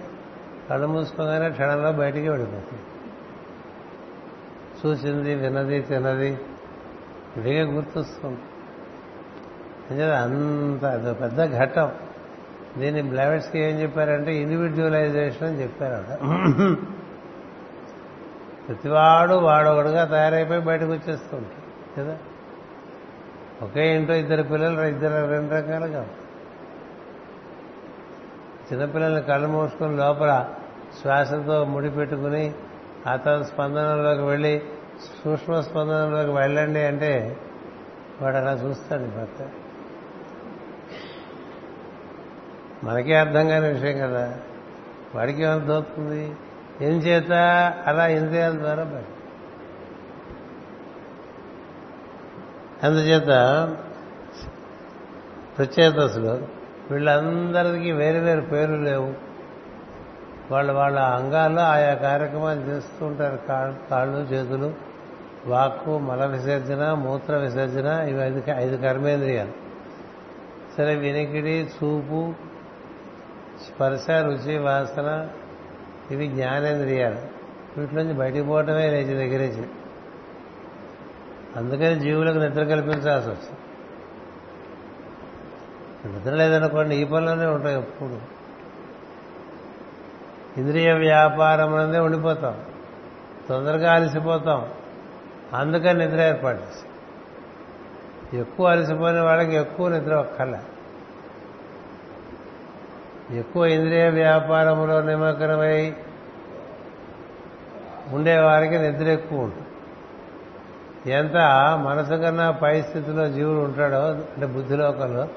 [0.71, 2.83] కళ్ళు మూసుకోగానే క్షణంలో బయటికి వెళ్ళిపోతుంది
[4.87, 6.39] చూసింది విన్నది తిన్నది.
[7.37, 8.41] ఇదిగే గుర్తొస్తుంది.
[10.05, 11.93] అంత అది పెద్ద ఘట్టం.
[12.79, 16.19] దీన్ని బ్లావెట్స్కి ఏం చెప్పారంటే ఇండివిజువలైజేషన్ అని చెప్పారు
[18.67, 22.01] ప్రతివాడు వాడొకడుగా తయారైపోయి బయటకు వచ్చేస్తుంటాడు.
[22.01, 22.19] కదా?
[23.63, 26.07] ఒకే ఇంట్లో ఇద్దరు పిల్లలు ఇద్దరు రెండు రకాలుగా
[28.73, 30.49] చిన్నపిల్లల్ని కళ్ళు మూసుకొని లోపల
[31.03, 32.55] శ్వాసతో ముడిపెట్టుకుని
[33.07, 34.63] ఆ తర్వాత స్పందనలోకి వెళ్ళి
[35.25, 37.37] సూక్ష్మ స్పందనలోకి వెళ్ళండి అంటే
[38.23, 39.51] వాడు అలా చూస్తాడు భర్త.
[42.85, 44.37] మనకే అర్థం కాని విషయం కదా.
[45.15, 46.37] వాడికి ఏమైనా దోపుతుంది?
[46.81, 47.33] ఏం చేత
[47.87, 49.05] అలా ఇంద్రియాల ద్వారా బయట.
[52.85, 53.27] అందుచేత
[55.59, 56.47] ప్రచేతసులు
[56.91, 59.28] వీళ్ళందరికీ వేరు వేరు పేర్లు లేవు.
[60.51, 63.37] వాళ్ళ వాళ్ళ అంగాల్లో ఆయా కార్యక్రమాలు చేస్తూ ఉంటారు
[63.91, 64.75] కాళ్ళు చేతులు
[65.47, 69.53] వాక్కు మల విసర్జన మూత్ర విసర్జన ఇవి ఐదు ఐదు కర్మేంద్రియాలు.
[70.77, 72.35] సరే వినికిడి చూపు
[73.67, 75.29] స్పర్శ రుచి వాసన
[76.11, 77.39] ఇవి జ్ఞానేంద్రియాలు.
[77.81, 79.67] వీటిలోంచి బయటికి పోవటమే లేచి దగ్గరించి
[81.57, 83.61] అందుకని జీవులకు నిద్ర కల్పించాల్సి వస్తుంది.
[86.15, 88.38] నిద్ర లేదనుకోండి ఈ పనిలోనే ఉంటాయి ఎప్పుడు.
[90.59, 92.61] ఇంద్రియ వ్యాపారం అనేది ఉండిపోతాం.
[93.49, 94.69] తొందరగా అలసిపోతాం.
[95.55, 96.93] అందుకని నిద్ర ఏర్పాటు చేస్తాం.
[98.41, 100.59] ఎక్కువ అలసిపోయిన వాళ్ళకి ఎక్కువ నిద్ర ఒక్కల
[103.31, 105.95] ఎక్కువ ఇంద్రియ వ్యాపారంలో నిమగ్నమై
[108.11, 109.67] ఉండేవారికి నిద్ర ఎక్కువ ఉంటుంది.
[111.13, 111.37] ఎంత
[111.85, 115.29] మనసు కన్నా పై స్థితిలో జీవుడు ఉంటాడో అంటే బుద్ధిలోకంలో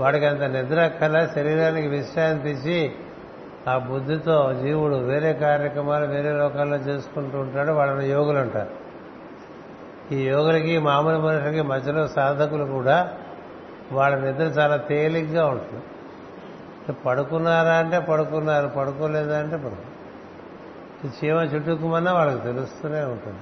[0.00, 2.94] వాడికి అంత నిద్ర కల శరీరానికి విశ్రాంతి ఇచ్చి
[3.68, 8.86] ఆ బుద్ధితో జీవుడు వేరే కార్యక్రమాలు వేరే లోకాల్లో చేసుకుంటూ ఉంటాడు వాళ్ళని యోగులు అంటారు.
[10.14, 13.12] ఈ యోగులకి మామూలు మనుషులకి మధ్యలో సాధకులు కూడా
[13.92, 15.84] వాళ్ళ నిద్ర చాలా తేలిగ్గా ఉంటుంది.
[16.92, 23.40] పడుకున్నారా అంటే పడుకున్నారు పడుకోలేదా అంటే పడుకో చీమ చుట్టుకుమన్నా వాళ్ళకి తెలుస్తూనే ఉంటుంది.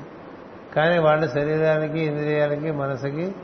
[0.77, 3.35] కానీ వాళ్ళ శరీరానికి ఇంద్రియాలకి మనసుకి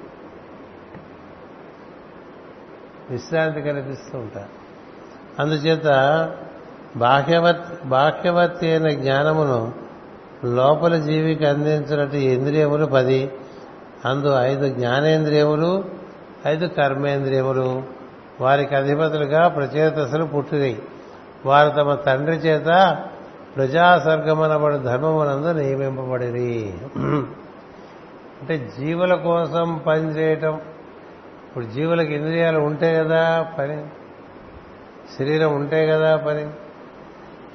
[3.10, 4.48] విశ్రాంతి కల్పిస్తూ ఉంటారు.
[5.42, 5.86] అందుచేత
[6.96, 9.72] బాహ్యవత్ బాహ్యవత్తి అయిన జ్ఞానమును
[10.44, 13.32] లోపల జీవికి అందించినట్టు ఇంద్రియములు పది.
[14.04, 15.84] అందు ఐదు జ్ఞానేంద్రియములు
[16.46, 17.82] ఐదు కర్మేంద్రియములు.
[18.40, 20.82] వారికి అధిపతులుగా ప్రచేతసులు పుట్టినవి
[21.46, 22.98] వారు తమ తండ్రి చేత
[23.56, 26.74] ప్రజాసర్గమనబడి ధర్మమునందు నియమింపబడిరి.
[28.40, 30.54] అంటే జీవుల కోసం పనిచేయటం
[31.48, 33.84] ఇప్పుడు జీవులకు ఇంద్రియాలు ఉంటే కదా పని.
[35.18, 36.46] శరీరం ఉంటే కదా పని.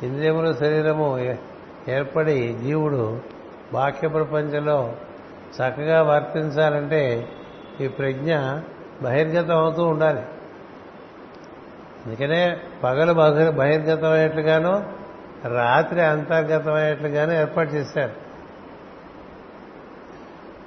[0.04, 1.36] ఇంద్రియములు శరీరము
[1.90, 3.22] ఏర్పడి జీవుడు
[3.74, 4.94] బాహ్య ప్రపంచంలో
[5.56, 7.30] చక్కగా వర్తించాలంటే
[7.82, 8.38] ఈ ప్రజ్ఞ
[9.02, 10.22] బహిర్గతం అవుతూ ఉండాలి.
[12.06, 13.14] అందుకనే పగలు
[13.52, 13.86] బహిర్
[15.54, 18.12] రాత్రి అంతర్గతమయ్యేట్లుగాను ఏర్పాటు చేశారు.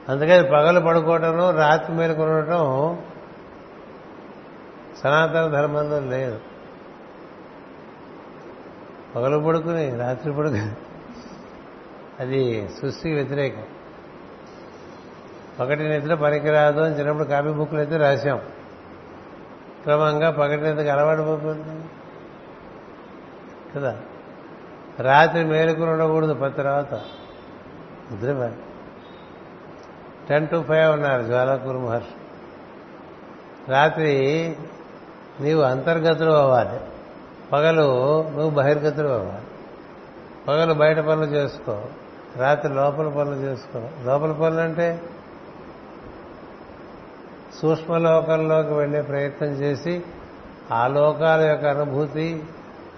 [0.09, 2.99] అందుకని పగలు పడుకోవటం రాత్రి మేలుకొనటం
[4.99, 6.41] సనాతన ధర్మంలో లేదు.
[9.19, 10.73] పగలు పడుకుని రాత్రి పడుకుని.
[12.21, 13.63] అది సృష్టికి వ్యతిరేకం.
[15.61, 18.39] పగటి నిద్ర పనికిరాదు అని చిన్నప్పుడు కాపీ బుక్లు అయితే రాశాం.
[19.83, 21.85] క్రమంగా పగటి నిద్రకు అలవాటు పోతుంది.
[23.77, 24.01] కదా?
[25.01, 26.95] రాత్రి మేలుకుని ఉండకూడదు పది తర్వాత.
[28.13, 28.53] నిద్ర
[30.29, 32.15] టెన్ టు ఫైవ్ ఉన్నారు జ్వాలకూరు మహర్షి.
[33.73, 34.57] రాత్రి
[35.41, 36.98] నీవు అంతర్గతులు అవ్వాలి.
[37.53, 39.45] పగలు నువ్వు బహిర్గతుడు అవ్వాలి
[40.49, 41.83] పగలు బయట పనులు చేసుకో.
[42.37, 43.89] రాత్రి లోపల పనులు చేసుకో.
[44.05, 45.03] లోపల పనులు అంటే
[47.63, 50.03] సూక్ష్మలోకంలోకి వెళ్ళే ప్రయత్నం చేసి
[50.73, 52.43] ఆ లోకాల యొక్క అనుభూతి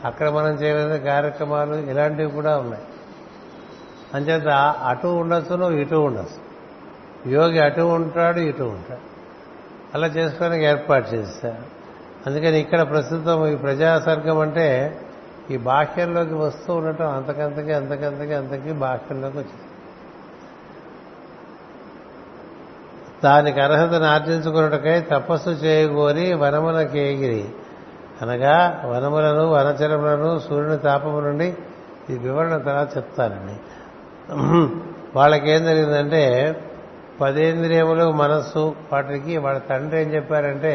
[0.05, 2.83] అక్కడ మనం చేయలేని కార్యక్రమాలు ఇలాంటివి కూడా ఉన్నాయి.
[4.15, 4.49] అంచేత
[4.87, 6.51] అటు ఉండొచ్చు నువ్వు ఇటు ఉండొచ్చు.
[7.31, 9.01] యోగి అటు ఉంటాడు ఇటు ఉంటాడు.
[9.95, 11.80] అలా చేసుకోవడానికి ఏర్పాటు చేశారు.
[12.27, 15.01] అందుకని ఇక్కడ ప్రస్తుతం ఈ ప్రజాసర్గం అంటే
[15.51, 19.67] ఈ బాహ్యంలోకి వస్తూ ఉండటం అంతకంతకి అంతకంతకి అంతకి బాహ్యంలోకి వచ్చింది.
[23.25, 27.45] దానికి అర్హతను ఆర్జించుకున్నటకై తపస్సు చేయగోరి వనములకేగిరి
[28.23, 31.57] అనగా వనములను వనచరములను సూర్యుని తాపము నుండి
[32.11, 33.57] ఈ వివరణ తర్వాత చెప్తానండి.
[35.17, 36.25] వాళ్ళకేం జరిగిందంటే
[37.21, 40.75] పదేంద్రియములు మనస్సు వాటికి వాళ్ళ తండ్రి ఏం చెప్పారంటే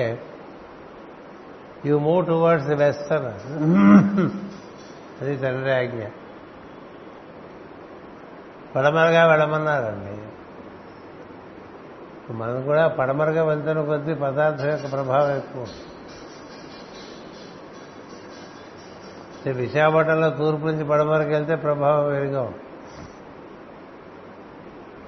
[1.85, 3.25] you move towards the western
[5.21, 6.03] అది తండ్రి ఆజ్ఞ.
[8.75, 10.21] పడమరగా వెళ్ళమన్నారండి.
[12.33, 15.67] మనం కూడా పడమరగా వెళ్తున్న కొద్దీ పదార్థం యొక్క ప్రభావం ఎక్కువ.
[19.51, 22.63] విశాఖపట్నంలో తూర్పు నుంచి పడమరకు వెళ్తే ప్రభావం వేరుగా ఉంటుంది.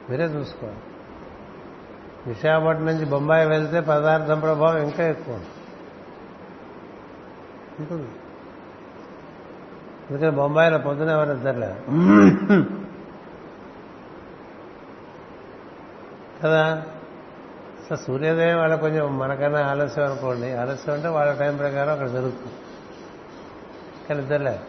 [0.10, 0.80] మీరే చూసుకోండి
[2.30, 5.57] విశాఖపట్నం నుంచి బొంబాయి వెళ్తే పదార్థం ప్రభావం ఇంకా ఎక్కువ ఉంటుంది.
[10.10, 11.80] అందుకని బొంబాయిలో పొద్దున ఎవరు నిద్రలేరు
[16.44, 16.84] కదా?
[17.82, 20.54] అసలు సూర్యోదయం వాళ్ళ కొంచెం మనకన్నా ఆలస్యం అనుకోండి.
[20.54, 22.54] ఆలస్యం అంటే వాళ్ళ టైం ప్రకారం అక్కడ జరుగుతుంది.
[24.10, 24.60] కానీ నిద్రలేరు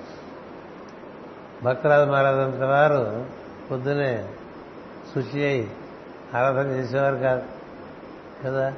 [1.65, 3.27] భక్తరాజు మహారాజంత వారు
[3.71, 4.29] పొద్దునే
[5.15, 5.71] శుచి అయి
[6.35, 7.43] ఆరాధన చేసేవారు కాదు.
[8.45, 8.75] కదా?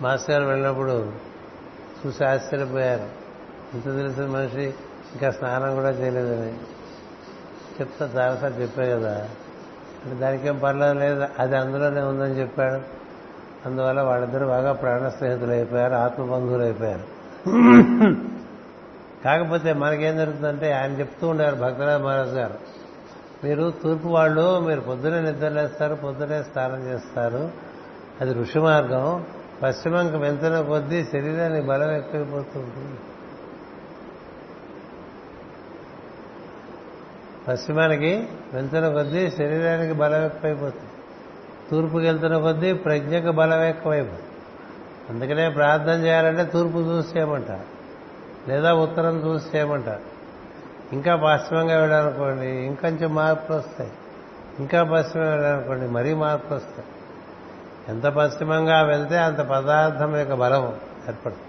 [0.00, 1.12] మాస్టర్ గారు వెళ్ళినప్పుడు
[2.06, 3.19] చూసి ఆశ్చర్యపోయారు.
[3.74, 4.62] ఇంత తెలిసిన మనిషి
[5.12, 6.52] ఇంకా స్నానం కూడా చేయలేదని
[7.80, 9.28] చెప్తా చాలాసార్లు చెప్పే కదా.
[10.04, 12.80] అంటే దానికేం పర్లేదు లేదు అది అందులోనే ఉందని చెప్పాడు.
[13.68, 17.20] అందువల్ల వాళ్ళిద్దరూ బాగా ప్రాణ స్నేహితులు అయిపోయారు ఆత్మబంధువులు అయిపోయారు.
[19.24, 22.54] కాకపోతే మనకేం జరుగుతుందంటే ఆయన చెప్తూ ఉండారు భక్తరాజ మహారాజ్ గారు.
[23.44, 27.50] మీరు తూర్పు వాళ్ళు మీరు పొద్దునే నిద్రలేస్తారు పొద్దునే స్నానం చేస్తారు.
[28.20, 29.24] అది ఋషి మార్గం.
[29.62, 33.00] పశ్చిమంకి వెళ్తున్న కొద్దీ శరీరానికి బలం ఎక్కువైపోతుంటుంది
[37.50, 40.90] పశ్చిమానికి వెళ్తున్న కొద్దీ శరీరానికి బలం ఎక్కువైపోతుంది.
[41.70, 44.22] తూర్పుకి వెళ్తున్న కొద్దీ ప్రజ్ఞకు బలం ఎక్కువైపోతుంది.
[45.10, 47.80] అందుకనే ప్రార్థన చేయాలంటే తూర్పు చూసి చేయమంటారు.
[48.50, 50.00] లేదా ఉత్తరం చూసి చేయమంటారు.
[50.92, 53.90] ఇంకా పశ్చిమంగా వెళ్ళాలనుకోండి ఇంకొంచెం మార్పులు వస్తాయి.
[54.60, 56.88] ఇంకా పశ్చిమంగా వెళ్ళాలనుకోండి మరీ మార్పు వస్తాయి.
[57.88, 60.64] ఎంత పశ్చిమంగా వెళ్తే అంత పదార్థం యొక్క బలం
[61.08, 61.46] ఏర్పడుతుంది.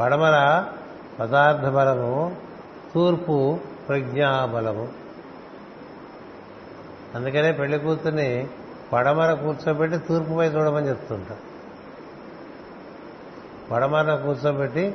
[0.00, 0.64] పడమర
[1.20, 2.36] పదార్థ బలము
[2.94, 3.58] తూర్పు
[3.88, 4.88] ప్రజ్ఞాబలము.
[7.14, 8.48] అందుకనే పెళ్ళి కూతుర్ని
[8.92, 11.36] పడమర కూర్చోబెట్టి తూర్పుపై చూడమని చెప్తుంటా.
[13.70, 14.94] పడమర కూర్చోబెట్టి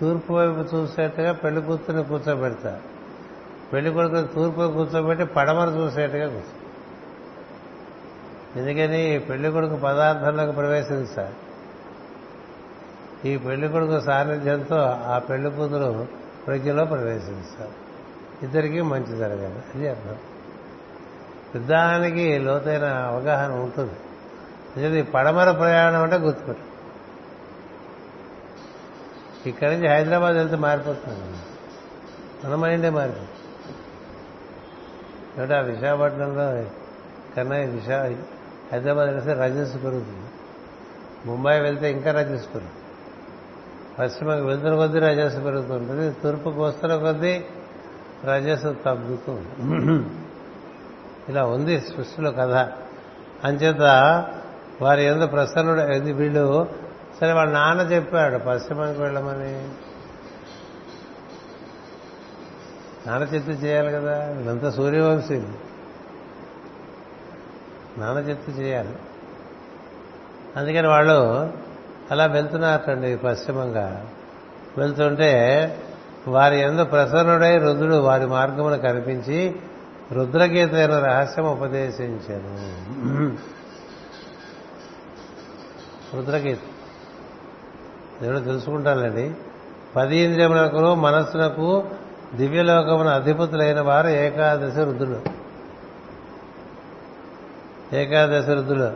[0.00, 2.80] తూర్పు వైపు చూసేట్టుగా పెళ్ళి కూతుర్ని కూర్చోబెడతా.
[3.72, 6.66] పెళ్ళి కొడుకుని తూర్పు కూర్చోబెట్టి పడమర చూసేట్టుగా కూర్చో.
[8.60, 11.34] ఎందుకని పెళ్ళి కొడుకు పదార్థంలోకి ప్రవేశించాలి
[13.30, 16.06] ఈ పెళ్ళి కొడుకు సాన్నిధ్యంతో ఆ పెళ్ళి కూతురు
[16.46, 17.85] ప్రజ్ఞలో ప్రవేశిస్తారు
[18.42, 19.62] ఇద్దరికీ మంచి జరగాలి.
[19.74, 20.16] అది అర్థం.
[21.54, 23.92] పెద్దానికి లోతైన అవగాహన ఉంటుంది.
[24.86, 26.76] ఇది పడమర ప్రయాణం అంటే గుర్తుపెట్టు.
[29.48, 31.38] ఇక్కడి నుంచి హైదరాబాద్ వెళ్తే మారిపోతుంది.
[32.44, 33.28] మన మైండే మారిపోతుంది.
[35.36, 36.70] కాబట్టి ఆ విశాఖపట్నంలో
[37.36, 38.16] కన్నా విశా
[38.72, 40.30] హైదరాబాద్ వెళ్తే రజస్ పెరుగుతుంది.
[41.26, 42.70] ముంబై వెళ్తే ఇంకా రజస్ పెరుగుతుంది.
[43.98, 46.16] పశ్చిమకు వెళ్తున్న కొద్దీ రజస్సు పెరుగుతుంటుంది.
[46.22, 47.44] తూర్పుకు వస్తున్న కొద్దీ
[48.28, 50.06] రజస్సు తగ్గుతుంది
[51.28, 52.68] ఇలా ఉంది సృష్టిలో కథ.
[53.44, 53.82] అంచేత
[54.82, 56.68] వారి ఎందుకు ప్రసన్నుడు ఇది వీళ్ళు
[57.20, 59.68] సరే వాళ్ళ నాన్న చెప్పాడు పశ్చిమానికి వెళ్ళమని.
[63.08, 65.38] నాన్న చెప్తే చేయాలి కదా వీళ్ళంతా సూర్యవంశీ.
[67.98, 68.96] నాన్న చెప్తే చేయాలి.
[70.56, 71.50] అందుకని వాళ్ళు
[72.10, 74.06] అలా వెళ్తున్నారటండి పశ్చిమంగా.
[74.78, 75.32] వెళ్తుంటే
[76.26, 79.56] వారి ఎందు ప్రసన్నుడై రుద్రుడు వారి మార్గమును కనిపించి
[80.12, 82.50] రుద్రగీతైన రహస్యం ఉపదేశించాను.
[86.16, 86.58] రుద్రగీత.
[88.22, 89.34] దేవుడు తెలుసుకుంటానండి
[89.96, 91.84] పది ఇంద్రియములకు మనస్సునకు
[92.34, 95.20] దివ్యలోకమున అధిపతులైన వారు ఏకాదశి రుద్రుడు
[97.96, 98.90] ఏకాదశి రుద్రుడు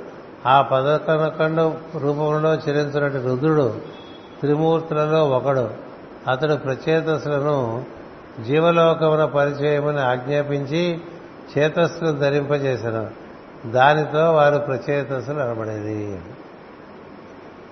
[0.49, 3.81] ఆ పదకొండు రూపంలో చెల్లించినటువంటి రుద్రుడు
[4.41, 5.89] త్రిమూర్తులలో ఒకడు.
[6.29, 7.85] అతడు ప్రచేతసులను
[8.45, 11.01] జీవలోకమున పరిచయమని ఆజ్ఞాపించి
[11.59, 13.11] చేతస్సులు ధరింపజేశాను
[13.71, 16.21] దానితో వారు ప్రచేతసులు అనబడేది.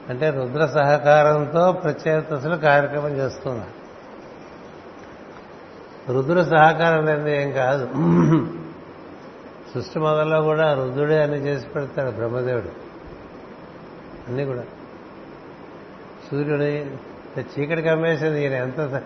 [0.08, 3.78] అంటే రుద్ర సహకారంతో ప్రచేతసులు కార్యక్రమం చేస్తున్నారు.
[6.12, 7.86] రుద్ర సహకారం అనేది ఏం కాదు.
[9.74, 12.68] సృష్టి మొదల్లో కూడా రుద్రుడే అన్ని చేసి పెడతాడు బ్రహ్మదేవుడు.
[14.28, 14.62] అన్నీ కూడా.
[16.30, 16.86] సూర్యుడి
[17.38, 19.02] చీకటి కమ్మేసింది ఈయన ఎంత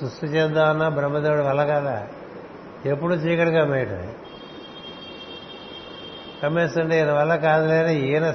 [0.00, 2.06] సృష్టి చేద్దామన్నా బ్రహ్మదేవుడు వల్ల కదా.
[2.86, 4.12] ఎప్పుడు చీకటి కమ్మేయటం
[6.42, 8.34] కమ్మేస్తుంటే ఈయన వల్ల కాదులేని ఈయన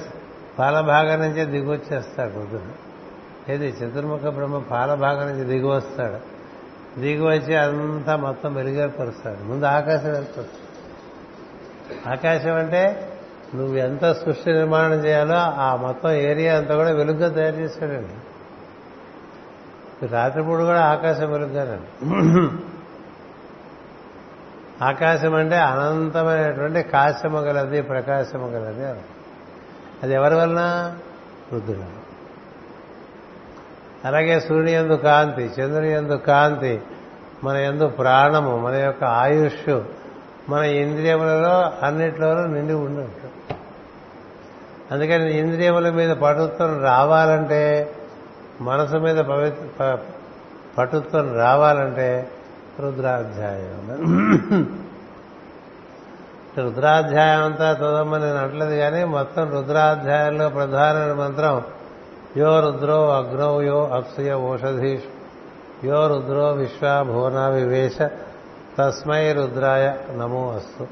[0.58, 2.90] పాలభాగం నుంచే దిగొచ్చేస్తాడు రుద్రుడు
[3.52, 3.68] ఏది?
[3.68, 6.40] చతుర్ముఖ బ్రహ్మ పాలభాగం నుంచి దిగి వస్తాడు
[7.00, 10.48] దిగి వచ్చి అంతా మొత్తం వెలుగేపరుస్తాడు ముందు ఆకాశం వెళ్తుంది.
[12.10, 13.12] ఆకాశం అంటే
[13.54, 18.29] నువ్వు ఎంత సృష్టి నిర్మాణం చేయాలో ఆ మొత్తం ఏరియా అంతా కూడా వెలుగ్గా తయారు చేశాడండి.
[20.06, 22.08] రాత్రిపూట కూడా ఆకాశం వెలుగుతారండి.
[24.84, 28.84] ఆకాశం అంటే అనంతమైనటువంటి కాశము గలది ప్రకాశము గలది
[30.02, 30.94] అది ఎవరి వలన?
[31.52, 32.10] రుద్రుడు
[34.04, 36.80] అలాగే సూర్యుని ఎందు కాంతి చంద్రుని ఎందు కాంతి
[37.44, 39.80] మన ఎందు ప్రాణము మన యొక్క ఆయుష్
[40.50, 43.10] మన ఇంద్రియములలో అన్నిట్లోనూ నిండి ఉండదు
[44.90, 47.94] అందుకని ఇంద్రియముల మీద పడుతున్న రావాలంటే
[48.60, 49.98] మనసు మీద పవిత్ర
[50.78, 52.30] పటుత్వం రావాలంటే
[52.80, 53.86] రుద్రాధ్యాయం.
[56.58, 61.62] రుద్రాధ్యాయం అంతా చదవమని నేను అంటలేదు కానీ మొత్తం రుద్రాధ్యాయంలో ప్రధానమైన మంత్రం
[62.36, 65.08] యో రుద్రో అగ్నో యో అప్సయ ఓషధీష్
[65.86, 67.98] యో రుద్రో విశ్వభువన వివేశ
[68.78, 70.86] తస్మై రుద్రాయ నమో అస్తు.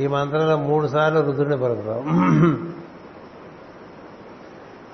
[0.00, 2.73] ఈ మంత్రంలో మూడు సార్లు రుద్రుని పలుకుతాం.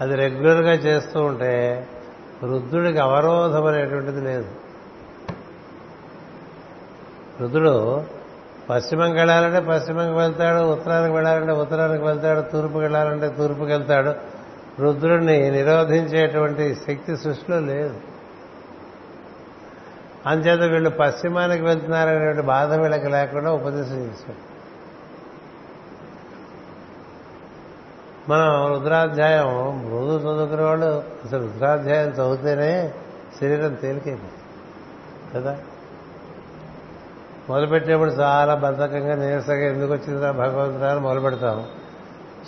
[0.00, 1.88] అది రెగ్యులర్గా చేస్తూ ఉంటే
[2.44, 4.46] వృద్ధుడికి అవరోధం అనేటువంటిది లేదు.
[7.40, 8.04] వృద్ధుడు
[8.70, 14.12] పశ్చిమంకి వెళ్ళాలంటే పశ్చిమంకి వెళ్తాడు ఉత్తరానికి వెళ్ళాలంటే ఉత్తరానికి వెళ్తాడు తూర్పుకి వెళ్ళాలంటే తూర్పుకి వెళ్తాడు.
[14.82, 17.94] రుద్రుడిని నిరోధించేటువంటి శక్తి సృష్టిలో లేదు.
[20.26, 24.49] అంచేత వీళ్ళు పశ్చిమానికి వెళ్తున్నారనేటువంటి బాధ వీళ్ళకి లేకుండా ఉపదేశం చేశాడు.
[28.30, 29.46] మనం రుద్రాధ్యాయం
[29.90, 30.86] రోజు చదువుకునే వాళ్ళు
[31.24, 32.92] అసలు రుద్రాధ్యాయం చదివితేనే
[33.40, 34.34] శరీరం తేలికైపోతుంది.
[35.34, 35.56] కదా?
[37.48, 41.66] మొదలుపెట్టేప్పుడు చాలా బద్ధకంగా నీరసంగా ఎందుకు వచ్చిందా భగవంతుడా అని మొదలు పెడతాం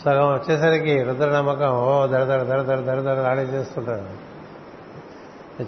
[0.05, 4.33] సగం వచ్చేసరికి రుద్ర నమ్మకం ఓ దడదడ దడదడ దడదడ ఆడే చేస్తుంటాడు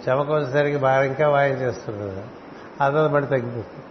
[0.09, 2.45] చెమక వచ్చేసరికి బాగా ఇంకా వాయించేస్తుంటాడు
[2.83, 3.85] అదే పడి తగ్గిపోతుంది.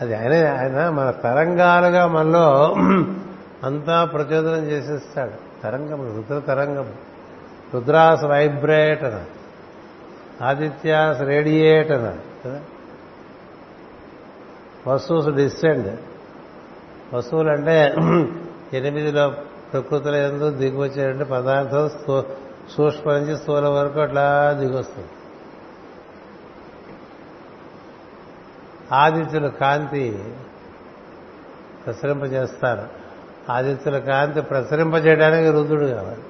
[0.00, 2.74] అది ఆయన ఆయన మన తరంగాలుగా మనలో
[3.64, 5.62] అంతా ప్రచోదనం చేసేస్తాడు.
[5.62, 6.94] తరంగం రుద్ర తరంగం.
[7.74, 9.24] రుద్రాస్ వైబ్రేట్ అన.
[10.42, 12.18] ఆదిత్యాస్ రేడియేట్ అన.
[12.44, 12.60] కదా?
[14.86, 15.98] వస్తువుస్ డిసెండ్.
[17.14, 17.94] వస్తువులు అంటే
[18.72, 19.30] ఎనిమిదిలో
[19.72, 21.88] ప్రకృతిలో ఎందు దిగువచ్చేటువంటి పదార్థం
[22.70, 25.08] సూక్ష్మ నుంచి స్థూల వరకు అట్లా దిగొస్తుంది.
[28.92, 30.34] ఆదిత్యులు కాంతి
[31.86, 33.03] ప్రసరింపజేస్తారు.
[33.50, 36.22] ఆదిత్యుల కాంతి ప్రసరింపజేయడానికి రుద్రుడు కావాలి.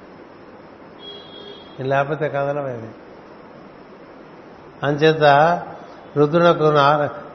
[1.87, 2.89] లేకపోతే కదలమేది
[4.83, 5.23] అంచేత
[6.17, 6.63] రుద్రునకు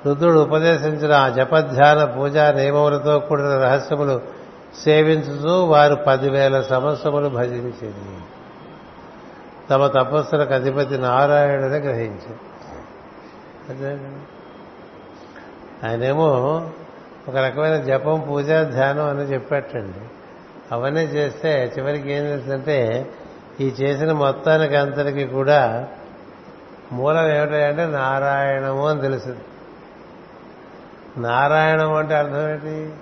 [0.08, 4.20] రుద్రుడు ఉపదేశించిన ఆ జపధ్యాన పూజ నియమములతో కూడిన రహస్యములు
[4.84, 8.20] సేవించుతూ వారు పదివేల సంవత్సరములు భజించింది.
[9.70, 12.50] తమ తపస్సులకు అధిపతి నారాయణుని గ్రహించారు.
[15.86, 16.70] ఆయనేమో
[17.28, 19.98] ఒక రకమైన జపం పూజ ధ్యానం అని చెప్పేటండి.
[20.72, 23.10] అవన్నీ చేస్తే చివరికి ఏం చేస్తుందంటే
[23.60, 25.88] ఈ చేసిన మొత్తానికి అంతటికి కూడా
[26.92, 29.38] మూలం ఏమిటంటే నారాయణము అని తెలుస్తుంది.
[31.18, 32.92] నారాయణం అంటే అర్థం ఏంటి?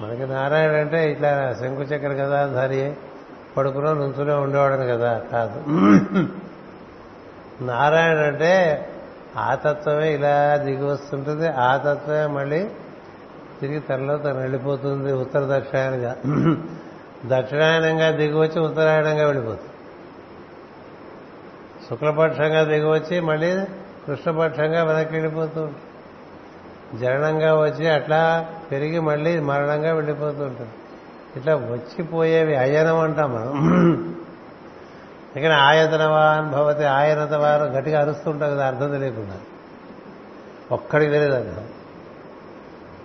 [0.00, 2.92] మనకి నారాయణ అంటే ఇట్లా శంకుచక్ర కదా ధరి
[3.56, 5.60] పడుకునో నుంచునే ఉండేవాడని కదా కాదు.
[7.64, 8.86] నారాయణ అంటే
[9.36, 12.70] ఆ తత్వమే ఇలా దిగి వస్తుంటుంది ఆ తత్వమే మళ్ళీ
[13.60, 16.16] తిరిగి తనలో తను వెళ్ళిపోతుంది ఉత్తర దక్షిణాయనంగా.
[17.26, 19.70] దక్షిణాయనంగా దిగివచ్చి ఉత్తరాయణంగా వెళ్ళిపోతుంది.
[21.90, 23.56] శుక్లపక్షంగా దిగివచ్చి మళ్ళీ
[24.06, 25.82] కృష్ణపక్షంగా వెనక్కి వెళ్ళిపోతూ ఉంటుంది.
[27.00, 30.70] జననంగా వచ్చి అట్లా పెరిగి మళ్ళీ మరణంగా వెళ్ళిపోతూ ఉంటుంది.
[31.36, 33.52] ఇట్లా వచ్చిపోయేవి అయనం అంటాం మనం.
[35.36, 39.36] ఇక్కడ ఆయతనవాన్ భవతి ఆయనత వారు గట్టిగా అరుస్తుంటాం కదా అర్థం తెలియకుండా.
[40.72, 41.64] ఒక్కడికి తెలియదు అర్థం.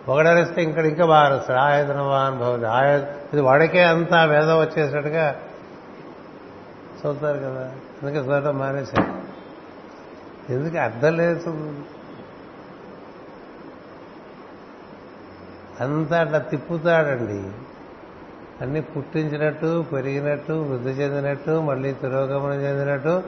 [0.08, 1.60] ఒకడరిస్తే ఇక్కడ ఇంకా బాగా అరుస్తాడు.
[1.60, 2.02] ఆయుధన
[2.40, 2.66] భవతి.
[2.66, 2.98] ఆయ
[3.34, 5.36] ఇది వాడికే అంతా వేదం వచ్చేసినట్టుగా
[7.00, 7.72] చదువుతారు కదా.
[8.04, 9.24] అందుకే చదవటం మానేశారు.
[10.54, 11.50] ఎందుకు అర్థం లేదు
[15.80, 17.52] అంతా అట్లా తిప్పుతాడండి.
[18.62, 23.24] అన్ని పుట్టించినట్టు పెరిగినట్టు వృద్ధి చెందినట్టు మళ్ళీ తిరోగమనం చెందినట్టు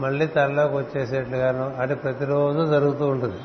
[0.00, 3.36] మళ్ళీ తనలోకి వచ్చేసేట్లుగాను అంటే ప్రతిరోజు జరుగుతూ ఉంటుంది.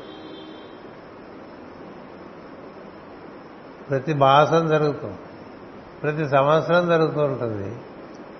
[3.90, 5.16] ప్రతి మాసం జరుగుతుంది
[6.02, 7.78] ప్రతి సంవత్సరం జరుగుతూ ఉంటుంది.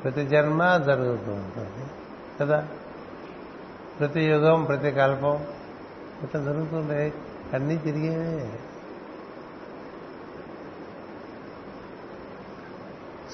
[0.05, 1.91] ప్రతి జన్మ జరుగుతూ ఉంటుంది.
[2.41, 2.69] కదా?
[3.99, 5.47] ప్రతి యుగం ప్రతి కల్పం
[6.23, 7.13] ఇట్లా జరుగుతుంటాయి
[7.55, 8.59] అన్నీ తిరిగేవే.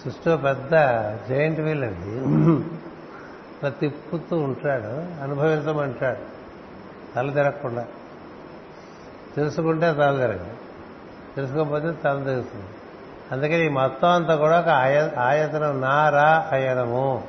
[0.04, 0.70] సృష్టిలో పెద్ద
[1.28, 2.26] జైంట్ వీల్ అండి
[3.62, 6.18] అలా తిప్పుతూ ఉంటాడు అనుభవించమంటాడు.
[7.14, 7.86] తల తిరగకుండా.
[9.36, 10.59] తెలుసుకుంటే తల తిరగదు.
[11.40, 12.70] తెలుసుకోకపోతే తల తెలుస్తుంది.
[13.32, 17.24] అందుకని ఈ మొత్తం అంతా కూడా ఒక ఆయ ఆయతనం నారా అయనము.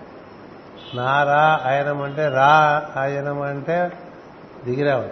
[0.96, 2.56] నారా అయనం అంటే రా
[3.02, 3.92] అయనం అంటే
[4.66, 5.08] దిగిరావు.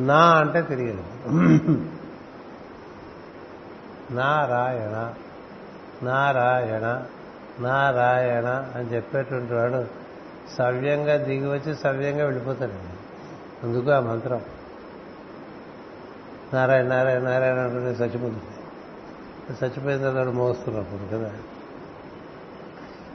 [0.00, 0.94] నా అంటే తిరిగి
[4.10, 4.96] నారాయణ
[6.02, 6.86] నారాయణ
[7.60, 9.80] నారాయణ అని చెప్పేటువంటి వాడు
[10.58, 12.76] సవ్యంగా దిగి వచ్చి సవ్యంగా వెళ్ళిపోతాడు
[13.66, 14.40] అందుకు ఆ మంత్రం.
[16.54, 18.42] నారాయణ నారాయణ నారాయణ అంటే చచ్చిపోతుంది.
[19.64, 21.30] చచ్చిపోయిన తర్వాత మోస్తున్నప్పుడు కదా.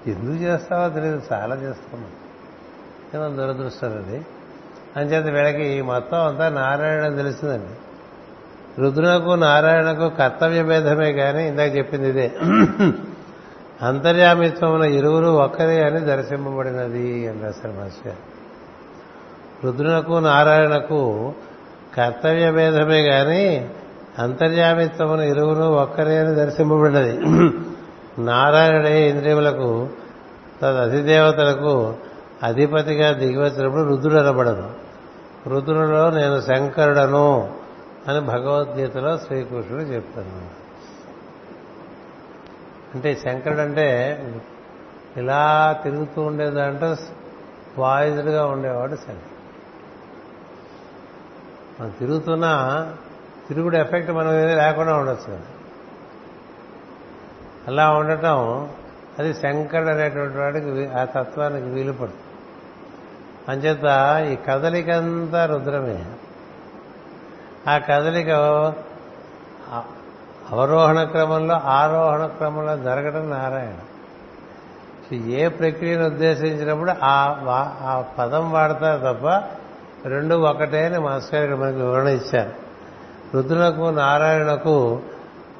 [0.07, 2.11] ఎందుకు చేస్తావో తెలియదు చాలా చేస్తున్నాం
[3.15, 4.25] ఏమో దురదృష్టం అది.
[4.97, 7.73] అంచేత వీళ్ళకి ఈ మొత్తం అంతా నారాయణ అని తెలిసిందండి.
[8.81, 12.35] రుద్రునకు నారాయణకు కర్తవ్య భేదమే కానీ ఇందాక చెప్పింది ఇదే.
[13.81, 18.15] అంతర్యామిత్వమున ఇరువురు ఒక్కరే అని దర్శింపబడినది అని రాశారు మాస్టర్
[19.65, 21.33] రుద్రునకు నారాయణకు
[21.97, 23.69] కర్తవ్య భేదమే గాని
[24.19, 27.19] అంతర్యామిత్వమున ఇరువురు ఒక్కరే అని దర్శింపబడినది.
[28.19, 29.89] నారాయణుడే ఇంద్రియములకు
[30.61, 31.95] తన అధిదేవతలకు
[32.43, 34.69] అధిపతిగా దిగివచ్చినప్పుడు రుద్రుడు అనబడను
[35.47, 37.53] రుద్రుడిలో నేను శంకరుడను
[38.07, 40.63] అని భగవద్గీతలో శ్రీకృష్ణుడు చెప్పాను
[42.95, 44.19] అంటే శంకరుడు అంటే
[45.17, 46.95] ఇలా తిరుగుతూ ఉండేదంటే
[47.77, 49.32] వాయుదుడుగా ఉండేవాడు శంకరుడు.
[51.79, 52.87] మనం తిరుగుతున్నా
[53.47, 55.41] తిరుగుడు ఎఫెక్ట్ మనం ఏదో లేకుండా ఉండొచ్చు కదా.
[57.67, 58.69] అలా ఉండటం
[59.19, 62.23] అది శంకరుడు అనేటువంటి వాడికి ఆ తత్వానికి వీలు పడుతుంది.
[63.49, 63.85] అంచేత
[64.31, 66.05] ఈ కదలికంతా రుద్రమే.
[67.67, 68.29] ఆ కదలిక
[70.51, 73.75] అవరోహణ క్రమంలో ఆరోహణ క్రమంలో జరగడం నారాయణ.
[75.15, 79.25] ఏ ప్రక్రియను ఉద్దేశించినప్పుడు ఆ వా- ఆ పదం వాడతారు తప్ప
[80.05, 82.51] రెండు ఒకటే అని మాస్టర్ గారు మనకు వివరణ ఇచ్చారు.
[83.35, 85.01] రుద్రులకు నారాయణకు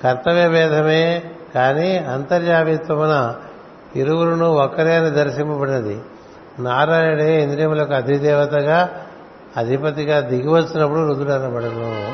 [0.04, 1.24] కర్తవ్య భేదమే
[1.56, 3.36] కానీ అంతర్యామిత్వమున
[3.96, 6.02] ఇరువురును ఒక్కరే అని దర్శింపబడినది.
[6.60, 8.90] నారాయణే ఇంద్రియములకు అధిదేవతగా
[9.58, 12.14] అధిపతిగా దిగివచ్చినప్పుడు రుద్రుడు అనబడను.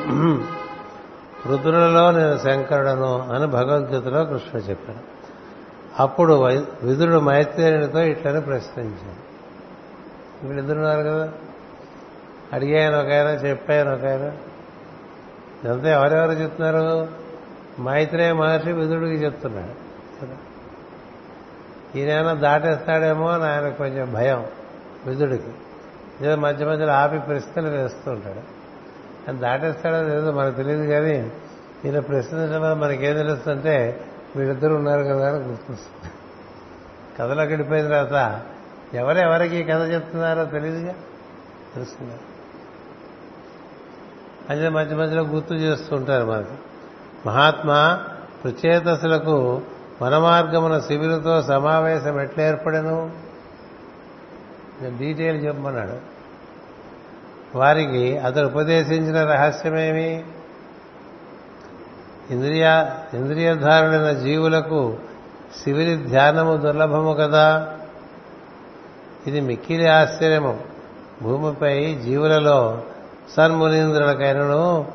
[1.49, 4.99] రుద్రులలో నేను శంకరుడను అని భగవద్గీతలో కృష్ణుడు చెప్పాడు
[6.01, 9.29] అప్పుడు వై- విదురుడు మైత్రేయునితో ఇట్లని ప్రశ్నించాడు
[10.45, 11.29] వీళ్ళిద్దరున్నారు కదా?
[12.53, 14.31] అడిగాను ఒక ఆయన చెప్పాను ఒక ఆయన
[15.63, 17.07] ఇదంతా ఎవరెవరు చెప్తున్నారు?
[17.81, 19.89] మైత్రేయ మహర్షి విదురుడికి చెప్తున్నాడు.
[21.97, 24.45] ఈయన దాటేస్తాడేమో అని ఆయనకు కొంచెం భయం
[25.05, 25.51] విదుడికి
[26.21, 28.59] ఏదో మధ్య మధ్యలో ఆపి ప్రశ్నలు వేస్తూ ఉంటాడు
[29.27, 31.31] ఆయన దాటేస్తాడో లేదో మనకు తెలియదు కానీ
[31.85, 36.11] ఈయన ప్రశ్నించడం వల్ల మనకేం తెలుస్తుంటే వీళ్ళిద్దరు ఉన్నారు కదా అని గుర్తొస్తుంది.
[37.19, 38.41] కథలో గడిపోయిన తర్వాత
[38.93, 40.93] ఎవరెవరికి కథ చెప్తున్నారో తెలియదుగా
[41.75, 42.13] తెలుస్తుంది.
[44.49, 46.47] అంటే మధ్య మధ్యలో గుర్తు చేస్తూ ఉంటారు మనకి
[47.25, 48.03] మహాత్మా
[48.43, 49.61] ప్రచేతసులకు
[50.01, 53.11] వనమార్గమున శిబిరుతో సమావేశం ఎట్లా ఏర్పడను
[54.97, 56.19] డీటెయిల్ చెప్పమన్నాడు.
[57.57, 60.25] వారికి అతడు ఉపదేశించిన రహస్యమేమి?
[62.31, 64.97] ఇంద్రియ ఇంద్రియధారుడైన జీవులకు
[65.63, 67.77] శివిరి ధ్యానము దుర్లభము కదా?
[69.27, 70.59] ఇది మిక్కిలి ఆశ్చర్యము.
[71.21, 72.83] భూమిపై జీవులలో
[73.37, 74.87] సన్మునీంద్రులకైనను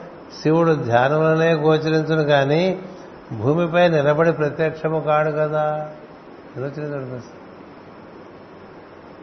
[0.43, 2.79] శివుడు ధ్యానంలోనే గోచరించును కానీ
[3.33, 5.91] భూమిపై నిలబడి ప్రత్యక్షము కాడు కదా.
[6.57, 7.23] ఆలోచించండి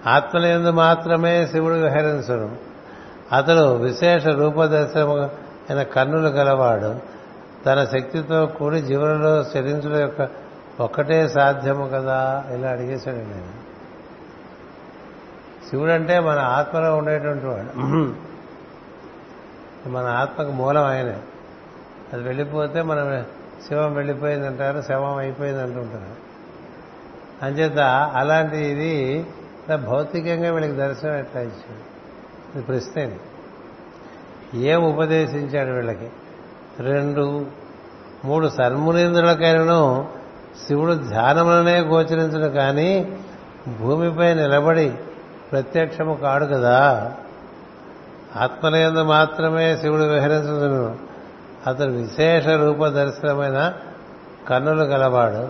[0.09, 2.55] ఆత్మలందు మాత్రమే శివుడు విహరించును.
[3.35, 5.17] అతడు విశేష రూపదర్శనము
[5.69, 6.95] అయిన కన్నులు గలవాడు.
[7.65, 10.27] తన శక్తితో కూడి జీవులలో చరించడం యొక్క
[10.79, 13.61] ఒక్కటే సాధ్యము కదా ఇలా అడిగేశాడు నేను
[15.69, 18.30] శివుడు అంటే మన ఆత్మలో ఉండేటువంటి వాడు.
[19.87, 21.17] మన ఆత్మకు మూలం ఆయనే
[22.13, 23.25] అది వెళ్ళిపోతే మనం
[23.67, 26.31] శివం వెళ్ళిపోయిందంటారు శవం అయిపోయింది అంటుంటారు
[27.45, 27.79] అంచేత
[28.15, 29.25] అలాంటి ఇది
[29.75, 31.91] భౌతికంగా వీళ్ళకి దర్శనం ఎట్లా ఇచ్చాడు?
[32.55, 33.11] ఇది ప్రశ్న
[34.57, 36.09] ఏం ఉపదేశించాడు వీళ్ళకి?
[36.79, 37.45] రెండు
[38.25, 40.07] మూడు సన్మునీంద్రులకైనను
[40.67, 43.17] శివుడు ధ్యానములనే గోచరించడు కానీ
[43.79, 44.93] భూమిపై నిలబడి
[45.51, 47.15] ప్రత్యక్షము కాడు కదా?
[48.35, 50.97] ఆత్మలందు మాత్రమే శివుడు విహరించును
[51.67, 53.73] అతడు విశేష రూప దర్శనమైన
[54.49, 55.49] కన్నులు గలవాడు.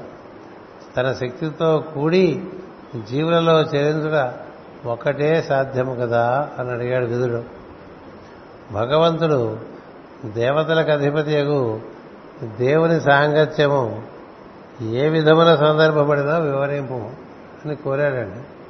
[0.98, 2.44] తన శక్తితో కూడి
[3.10, 4.34] జీవులలో చేరించుట
[4.88, 7.44] ఒక్కటే సాధ్యము కదా అని అడిగాడు విధుడు.
[8.74, 9.58] భగవంతుడు
[10.26, 11.82] దేవతలకు అధిపతియగు
[12.44, 14.02] దేవుని సాంగత్యము
[14.82, 17.04] ఏ విధమున సందర్భపడినా వివరింపు
[17.66, 18.61] అని కోరాడండి.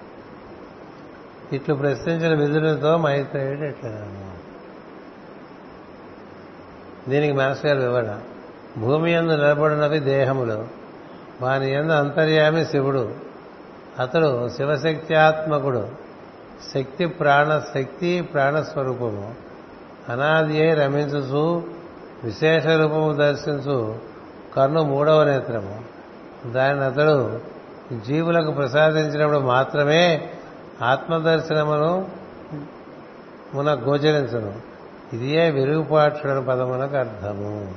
[1.53, 4.07] ఇట్లు ప్రశ్నించిన విధులతో మైత్రేయుడు ఎట్లా
[7.09, 8.19] దీనికి మాస్టర్ గారు వివరణ.
[8.77, 10.67] భూమి ఎందు నిలబడినవి దేహములు.
[11.41, 13.13] వాని ఎందు అంతర్యామి శివుడు.
[13.99, 15.89] అతడు శివశక్త్యాత్మకుడు.
[16.73, 19.35] శక్తి ప్రాణ శక్తి ప్రాణస్వరూపము
[20.09, 21.63] అనాది అయి రమించుచు
[22.23, 23.99] విశేష రూపము దర్శించు
[24.55, 25.81] కన్ను మూడవ నేత్రము.
[26.51, 27.39] దానిని అతడు
[28.07, 30.29] జీవులకు ప్రసాదించినప్పుడు మాత్రమే
[30.83, 32.09] ఆత్మదర్శనమును
[33.53, 34.53] మున గోచరించను
[35.13, 37.73] ఇదియే విరుగుపాటుడని పదమునకు అర్థము.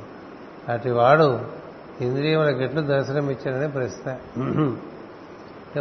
[0.69, 1.41] అటివాడు
[2.01, 4.17] ఇంద్రియములకు ఎట్లు దర్శనమిచ్చాడని ప్రశ్న.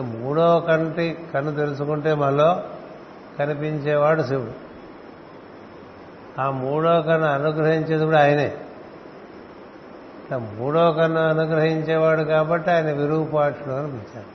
[0.01, 2.63] మూడో కంటి కన్ను తెలుసుకుంటే మనలో
[3.39, 4.51] కనిపించేవాడు శివుడు.
[6.41, 8.57] ఆ మూడో కన్ను అనుగ్రహించేది కూడా ఆయనే.
[10.57, 14.32] మూడో కన్ను అనుగ్రహించేవాడు కాబట్టి ఆయన విరూపాక్షుడు అని పిలిచారు.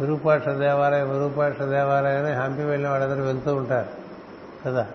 [0.00, 3.88] విరూపాక్ష దేవాలయం విరూపాక్ష దేవాలయం అని హంపి వెళ్ళిన వాళ్ళందరూ వెళ్తూ ఉంటారు.
[4.66, 4.86] కదా?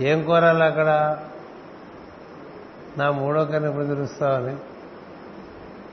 [0.00, 1.18] ఏం కోరాలి అక్కడ?
[2.98, 4.56] నా మూడో కన్ను ఎప్పుడు తెరుస్తావని.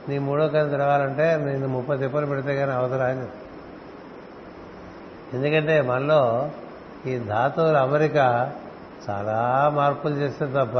[0.08, 3.26] నీ మూడో కన్ను తెరవాలంటే నేను ముప్పై తిప్పలు పెడితే కానీ అవసరం అని
[5.36, 6.50] ఎందుకంటే మనలో
[7.06, 8.16] ఈ ధాతువుల అమరిక
[9.10, 10.78] చాలా మార్పులు చేస్తే తప్ప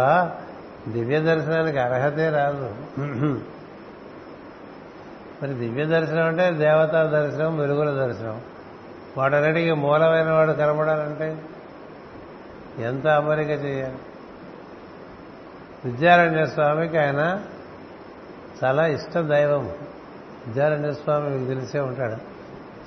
[0.91, 2.75] దివ్య దర్శనానికి అర్హతే రాదు.
[5.43, 8.41] మరి దివ్య దర్శనం అంటే దేవతా దర్శనం వెలుగుల దర్శనం.
[9.19, 11.39] వాటన్నిటికీ మూలమైన వాడు కనబడాలంటే
[12.79, 13.99] ఎంత అమరిక చేయాలి?
[15.85, 17.43] విద్యారణ్య స్వామికి ఆయన
[18.65, 19.67] చాలా ఇష్ట దైవం.
[20.47, 22.17] విద్యారణ్య స్వామి మీకు తెలిసే ఉంటాడు.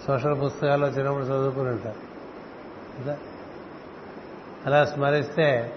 [0.08, 2.10] సోషల్ పుస్తకాల్లో చిన్నప్పుడు చదువుకుని ఉంటారు.
[4.66, 5.74] అలా స్మరిస్తే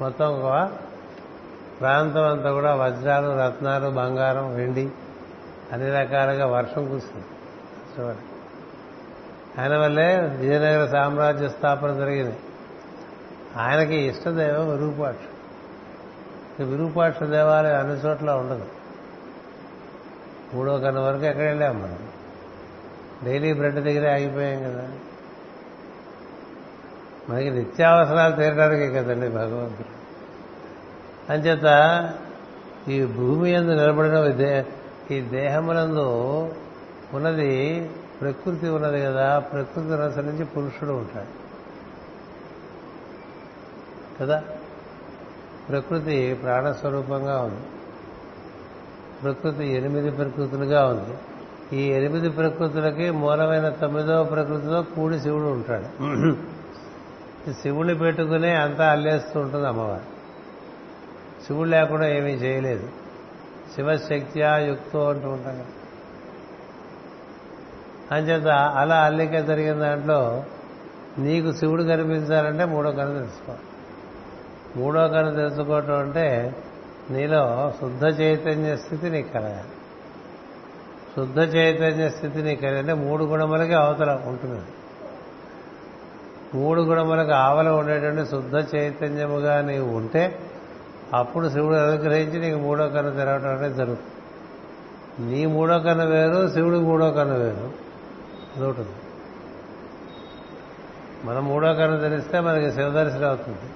[0.00, 0.70] మొత్తం ఒక
[1.80, 4.92] ప్రాంతం అంతా కూడా వజ్రాలు రత్నాలు బంగారం వెండి
[5.72, 7.24] అన్ని రకాలుగా వర్షం కురిసింది.
[7.98, 8.36] చూడండి.
[9.60, 12.36] ఆయన వల్లే విజయనగర సామ్రాజ్య స్థాపన జరిగింది.
[13.56, 16.62] ఆయనకి ఇష్టదైవం విరూపాక్ష.
[16.62, 18.64] విరూపాక్ష దేవాలయం అన్ని చోట్ల ఉండదు.
[20.54, 21.98] మూడో కన్న వరకు ఎక్కడ వెళ్ళాం మనం?
[23.24, 24.88] డైలీ బ్రెడ్ దగ్గరే ఆగిపోయాం కదా.
[27.30, 29.96] మనకి నిత్యావసరాలు తీరడానికి కదండి భగవంతుడు.
[31.32, 31.66] అంచేత
[32.88, 34.64] ఈ భూమి ఎందు నిలబడిన దే
[35.10, 36.08] ఈ దేహమునందు
[37.14, 37.90] ఉన్నది
[38.20, 41.46] ప్రకృతి ఉన్నది కదా ప్రకృతి అనుసరించి పురుషుడు ఉంటాడు.
[44.22, 44.42] కదా?
[45.68, 47.60] ప్రకృతి ప్రాణస్వరూపంగా ఉంది.
[49.22, 51.18] ప్రకృతి ఎనిమిది ప్రకృతులుగా ఉంది.
[51.76, 56.02] ఈ ఎనిమిది ప్రకృతులకి మూలమైన తొమ్మిదవ ప్రకృతిలో కూడి శివుడు ఉంటాడు.
[57.50, 60.04] ఈ శివుణ్ణి పెట్టుకునే అంతా అల్లేస్తూ ఉంటుంది అమ్మవారు.
[61.46, 62.88] శివుడు లేకుండా ఏమీ చేయలేదు.
[63.74, 65.64] శివశక్త్యా యుక్తో అంటూ ఉంటాం కదా.
[68.16, 70.44] అంచేత అలా అల్లిక జరిగిన దాంట్లో
[71.18, 73.54] నీకు శివుడు కనిపించాలంటే మూడో కన్ను తెలుసుకో
[74.76, 76.56] మూడో కన్ను తెలుసుకోవటం అంటే
[77.10, 79.68] నీలో శుద్ధ చైతన్య స్థితి నీకు కలగాలి.
[81.16, 84.62] శుద్ధ చైతన్య స్థితి నీకు కలిగి అంటే మూడు గుణములకి అవతల ఉంటుంది.
[86.54, 90.38] మూడు గుణములకు ఆవల ఉండేటువంటి శుద్ధ చైతన్యముగా నీవు ఉంటే
[91.14, 94.12] అప్పుడు శివుడు అనుగ్రహించి నీకు మూడో కన్ను తెరవటం అనేది జరుగుతుంది.
[95.30, 97.72] నీ మూడో కన్ను వేరు శివుడు మూడో కన్ను వేరు.
[98.56, 98.88] అదొకటి
[101.24, 103.70] మనం మూడో కన్ను తెరిస్తే మనకి శివదర్శనం అవుతుంది.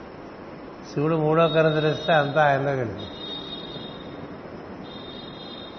[0.94, 3.00] శివుడు మూడో కన్ను తెరిస్తే అంతా ఆయనలో గడిపి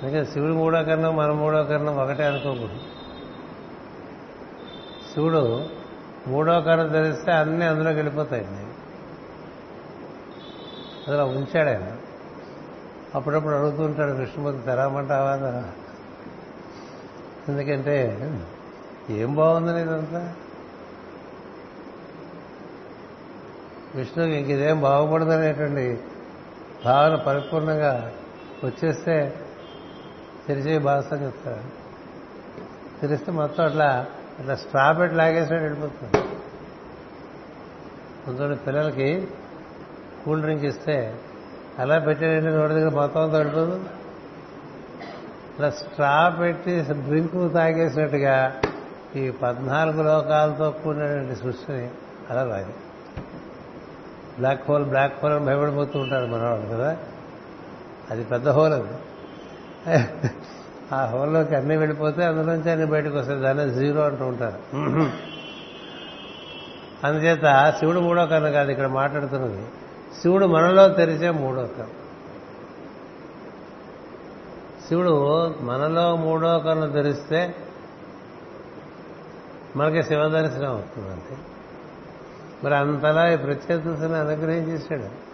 [0.03, 2.79] అందుకే శివుడు మూడో కన్ను మన మూడో కన్ను ఒకటే అనుకోకూడదు.
[5.13, 5.63] శివుడు
[6.27, 8.70] మూడో కన్ను తెరిస్తే అన్నీ అందులోకి వెళ్ళిపోతాయండి
[11.07, 11.69] అందులో ఉంచాడు.
[11.69, 11.97] ఆయన
[13.15, 15.33] అప్పుడప్పుడు అడుగుతూ ఉంటాడు కృష్ణమూర్తి తెరామంటావా
[17.49, 17.95] ఎందుకంటే
[19.09, 20.33] ఏం బాగుందని ఇదంతా
[23.95, 25.99] విష్ణువుకి ఇంక ఇదేం బాగుపడదనేటువంటి
[26.85, 28.11] భావన పరిపూర్ణంగా
[28.63, 29.35] వచ్చేస్తే
[30.47, 31.65] తెరిచే భాష చెప్తాడు.
[33.01, 34.05] తెరిస్తే మొత్తం అట్లా
[34.39, 36.23] అట్లా స్ట్రాబెట్ లాగేసాడు లాగేసినట్టు వెళ్ళిపోతుంది.
[38.27, 39.27] అందులో పిల్లలకి
[40.25, 41.15] కూల్ డ్రింక్ ఇస్తే
[41.79, 43.85] అలా పెట్టాడంటే నోటి దగ్గర మొత్తం తడుతుంది వెళ్ళిపోదు
[45.59, 48.61] అలా స్ట్రా పెట్టి డ్రింక్ తాగేసినట్టుగా
[49.15, 51.89] ఈ పద్నాలుగు లోకాలతో కూడినటువంటి సృష్టిని
[52.29, 52.73] అలా రాదు
[54.37, 56.97] బ్లాక్ హోల్ బ్లాక్ హోల్ అని భయపడిపోతూ ఉంటారు మనవాడు కదా?
[58.11, 58.89] అది పెద్ద హోల్ అది.
[60.91, 63.39] ఆ హోల్లోకి అన్నీ వెళ్ళిపోతే అందులోంచి అన్ని బయటకు వస్తాయి.
[63.39, 64.59] దాన్ని జీరో అంటూ ఉంటారు.
[67.07, 69.65] అందుచేత శివుడు మూడో కన్ను కాదు ఇక్కడ మాట్లాడుతున్నది.
[70.19, 72.01] శివుడు మనలో తెరిచే మూడో కన్ను
[74.87, 77.55] శివుడు మనలో మూడో కన్ను తెరిస్తే
[79.75, 81.37] మనకి శివ దర్శనం అవుతుందంటే
[82.63, 85.31] మరి అంతలా ఈ ప్రత్యేకతను అనుగ్రహించేశాడు.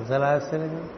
[0.00, 0.88] అసలు ఆశ్చర్యం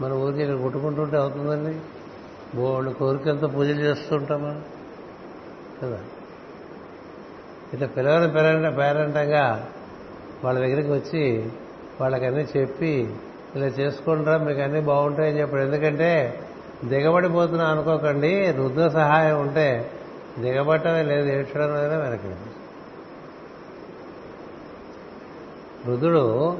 [0.00, 1.80] మన ఊరికి ఇక్కడ కొట్టుకుంటుంటే అవుతుందండి.
[2.56, 4.62] బోళ్ళు కోరికలతో పూజలు చేస్తుంటామా
[5.82, 5.98] కదా?
[7.72, 9.70] ఇట్లా పిల్లలని పేరంట పేరెంటంగా
[10.44, 11.50] వాళ్ళ దగ్గరికి వచ్చి
[12.00, 13.14] వాళ్ళకన్నీ చెప్పి
[13.56, 15.62] ఇలా చేసుకుంటారా మీకు అన్నీ బాగుంటాయని చెప్పాడు.
[15.62, 16.40] ఎందుకంటే
[16.84, 19.90] దిగబడిపోతున్నా అనుకోకండి రుద్ర సహాయం ఉంటే
[20.38, 22.34] దిగబట్టమే లేదు ఏడ్చడం అయినా వెనక్కి.
[25.86, 26.58] రుద్రుడు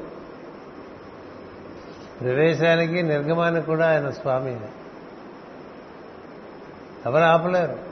[2.21, 4.61] ప్రవేశానికి నిర్గమానికి కూడా ఆయన స్వామి.
[7.07, 7.88] ఎవరు ఆపలేరు.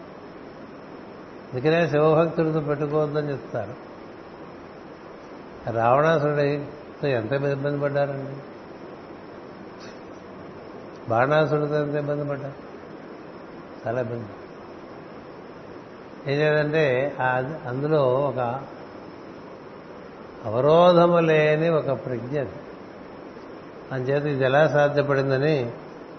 [1.57, 3.75] అందుకనే శివభక్తుడితో పెట్టుకోవద్దని చెప్తారు.
[5.77, 8.35] రావణాసుడితో ఎంత ఇబ్బంది పడ్డారండి?
[11.09, 12.59] బాణాసుడితో ఎంత ఇబ్బంది పడ్డారు?
[13.87, 14.29] చాలా ఇబ్బంది.
[16.33, 17.17] ఏం చేయాలంటే
[17.67, 18.39] అందులో ఒక
[20.45, 22.45] అవరోధము లేని ఒక ప్రజ్ఞ
[23.93, 25.71] అంచేత ఇది ఎలా సాధ్యపడిందని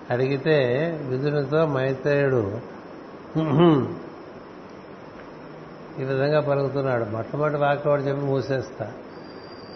[0.09, 0.57] అడిగితే
[1.05, 2.41] విధునితో మైత్రేయుడు
[5.99, 7.03] ఈ విధంగా పలుకుతున్నాడు.
[7.03, 8.91] మొట్టమొదటి వాక్యం వాడు చెప్పి మూసేస్తా.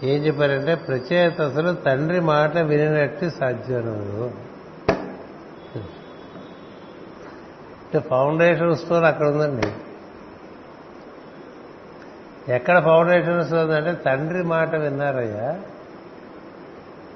[0.02, 4.52] ఏం చెప్పారంటే ప్రచేతసులు తండ్రి మాట వినినట్టు సాధ్యనుడు
[7.82, 9.68] అంటే ఫౌండేషన్ స్టోర్ అక్కడ ఉందండి.
[12.52, 15.60] ఎక్కడ ఫౌండేషన్ స్టోర్ ఉందంటే తండ్రి మాట విన్నారయ్యా?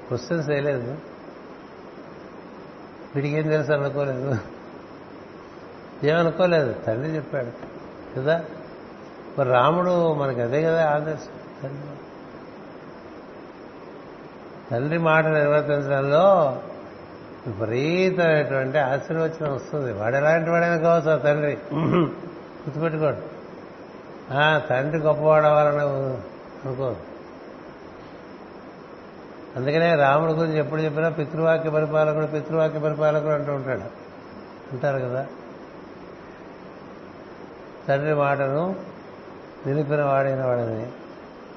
[0.07, 0.97] క్వశ్చన్స్ వేయలేదు.
[3.15, 4.35] వీడికేం తెలుసు అనుకోలేదు.
[6.03, 6.73] ఏమనుకోలేదు?
[6.73, 7.51] తండ్రి చెప్పాడు.
[8.15, 8.45] కదా?
[9.39, 11.31] మరి రాముడు మనకి అదే కదా ఆదర్శం.
[11.63, 11.97] తండ్రి
[14.71, 16.57] తండ్రి మాట నిర్వర్తించడంలో
[17.47, 19.93] విపరీతమైనటువంటి ఆశీర్వచనం వస్తుంది.
[19.93, 21.57] వాడు ఎలాంటి వాడైనా కావచ్చు ఆ తండ్రి.
[21.73, 23.17] గుర్తుపెట్టుకోడు.
[24.67, 25.81] తండ్రి గొప్పవాడవాలని
[26.67, 26.95] అనుకో
[29.55, 33.81] అందుకనే రాముడి గురించి ఎప్పుడు చెప్పినా పితృవాక్య పరిపాలకుడు పితృవాక్య పరిపాలకుడు అంటూ ఉంటాడు.
[34.71, 35.27] అంటారు కదా?
[37.87, 38.86] తండ్రి మాటను
[39.67, 40.87] నిలిపిన వాడైన వాడని.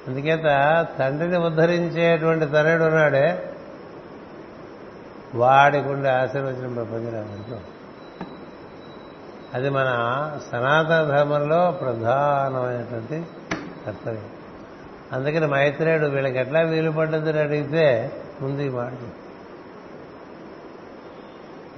[0.07, 3.53] అందుచేత తండ్రిని ఉద్ధరించేటువంటి తనయుడు ఉన్నాడే.
[5.35, 7.55] వాడికి ఉండే ఆశీర్వచనం పొందినామంటూ
[9.53, 9.85] అది మన
[10.51, 13.25] సనాతన ధర్మంలో ప్రధానమైనటువంటి
[13.85, 14.29] కర్తవ్యం.
[15.11, 18.11] అందుకని మైత్రేయుడు వీళ్ళకి ఎట్లా వీలు పడ్డదని అడిగితే
[18.41, 18.93] ముందు ఈ మాట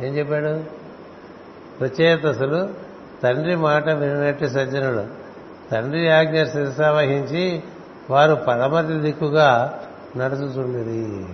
[0.01, 0.63] ఏం చెప్పాడు?
[1.79, 2.69] ప్రచేతసులు
[3.23, 5.22] తండ్రి మాట వినట్టు సజ్జనుడు.
[5.73, 7.63] తండ్రి ఆజ్ఞ శిరసావహించి
[8.09, 9.79] వారు పరమతి దిక్కుగా
[10.17, 11.25] నడుచుచుండిరి.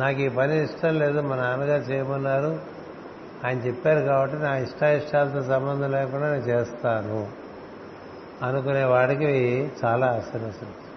[0.00, 2.60] నాకు ఈ పని ఇష్టం లేదు మా నాన్నగారు చేయమన్నారు.
[3.46, 7.28] ఆయన చెప్పారు కాబట్టి నా ఇష్టాయిష్టాలతో సంబంధం లేకుండా నేను చేస్తాను.
[8.42, 10.90] అనుకునే వాడికి చాలా అసలు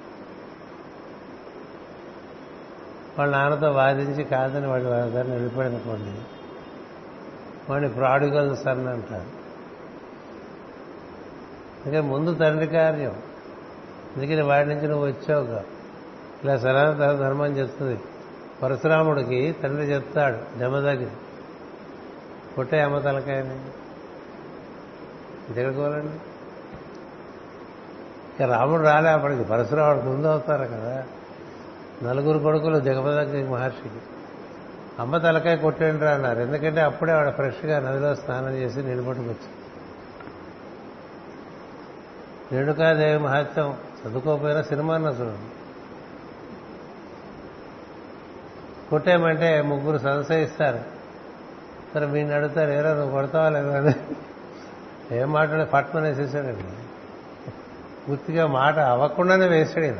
[3.19, 6.21] వాళ్ళ నాన్నతో వాదించి కాదని వాడి దాన్ని వెళ్ళిపోయాడు అనుకోండి.
[7.71, 9.42] వాడిని ప్రాడిగల్ సన్ అంటారు.
[11.85, 13.15] అందుకే ముందు తండ్రి కార్యం.
[14.15, 15.43] అందుకని వాడి నుంచి నువ్వు వచ్చావు
[16.43, 17.99] ఇలా సనాతన ధర్మం చెప్తుంది
[18.63, 21.07] పరశురాముడికి తండ్రి చెప్తాడు జమదగ్ని
[22.57, 23.55] పుట్టే అమ్మ తలకాయని.
[25.51, 25.61] ఇది
[28.39, 29.43] ఇక రాముడు రాలే అప్పటికి.
[29.43, 31.03] పరశురాముడు ముందు అవుతారు కదా.
[32.03, 33.95] నలుగురు కొడుకులు జగపదగ్ని మహర్షికి.
[34.99, 36.39] అమ్మ తలకాయ కొట్టేండ్రా అన్నారు.
[36.39, 39.62] ఎందుకంటే అప్పుడే ఆవిడ ఫ్రెష్గా నదిలో స్నానం చేసి నీళ్ళు పట్టుకొచ్చి
[42.53, 43.77] రేణుకాదేవి మహత్యం.
[44.07, 45.49] చదువుకోకపోయినా సినిమా చూడండి.
[48.89, 50.79] కొట్టేయమంటే ముగ్గురు సంశయిస్తారు
[51.93, 53.77] సరే వీడిని అడుగుతారు ఏరా నువ్వు కొడతావా లేదా?
[53.77, 53.95] అని.
[55.17, 56.63] ఏం మాట్లాడే పట్మని వేసేసాడండి
[58.11, 59.97] గుర్తిగా మాట అవ్వకుండానే వేసాడు ఈయన.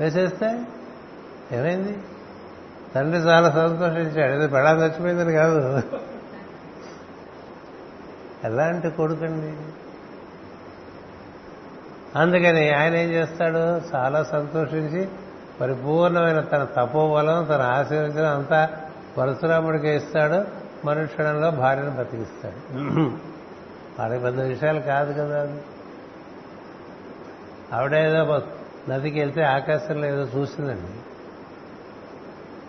[0.00, 0.62] వేసేస్తే
[1.52, 1.98] ఏమైంది?
[2.94, 4.32] తండ్రి చాలా సంతోషించాడు.
[4.32, 5.82] ఏదో పెడా చచ్చిపోయిందని కాదు.
[8.44, 9.52] ఎలాంటి కొడుకండి?
[12.18, 13.80] అందుకని ఆయన ఏం చేస్తాడు?
[13.94, 15.08] చాలా సంతోషించి
[15.60, 18.68] పరిపూర్ణమైన తన తపోబలం తన ఆశీర్వచనం అంతా
[19.18, 20.62] పరశురాముడికి ఇస్తాడు.
[20.86, 22.80] మనుక్షణంలో భార్యను బతికిస్తాడు.
[23.98, 25.62] వాళ్ళకి పెద్ద విషయాలు కాదు కదా అది.
[27.72, 28.42] ఆవిడేదో
[28.88, 30.98] నదికి వెళ్తే ఆకాశంలో ఏదో చూసిందండి.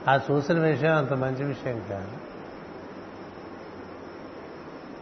[0.09, 2.32] ఆ చూసిన విషయం అంత మంచి విషయం కాదు.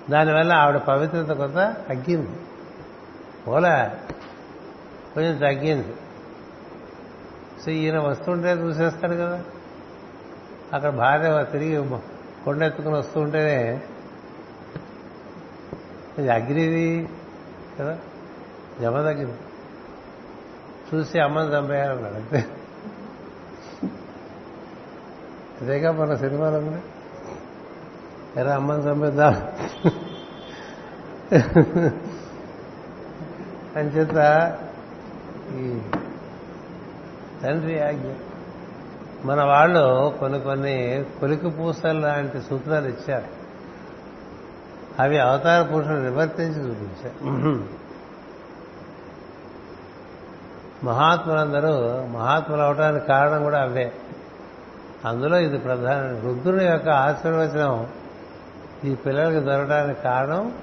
[0.10, 2.30] దానివల్ల ఆవిడ పవిత్రత కొంత తగ్గింది.
[3.48, 3.91] పోలే
[5.15, 5.94] కొంచెం తగ్గింది.
[7.65, 9.44] సో ఈయన వస్తుంటే చూసేస్తాడు కదా.
[10.73, 11.99] అక్కడ భార్య తిరిగి
[12.45, 13.82] కొండెత్తుకుని వస్తుంటేనే
[16.19, 17.10] ఇది అగ్నిది
[17.80, 17.99] కదా
[18.82, 19.38] జమ తగ్గింది
[20.94, 22.45] చూసి అమ్మని చంపేయాలన్నాడు అంతే.
[25.61, 26.82] అదేగా మన సినిమాలో కూడా
[28.38, 29.34] ఎరా అమ్మని చంపేద్దాం?
[33.76, 34.12] అని చేత
[35.56, 35.80] ఈ
[37.44, 38.12] తండ్రి ఆజ్ఞ.
[39.26, 43.26] మన వాళ్ళు కొన్ని కొన్ని కొలికి పూసలు లాంటి సూత్రాలు ఇచ్చారు.
[45.02, 47.26] అవి అవతార పురుషులు నివర్తించి చూపించారు.
[50.86, 53.91] మహాత్ములందరూ మహాత్ములు అవటానికి కారణం కూడా అవే.
[55.06, 56.20] అందులో ఇది ప్రధాన.
[56.26, 57.88] రుద్రుని యొక్క ఆశీర్వచనం
[58.86, 60.53] ఈ పిల్లలకి దొరకడానికి కారణం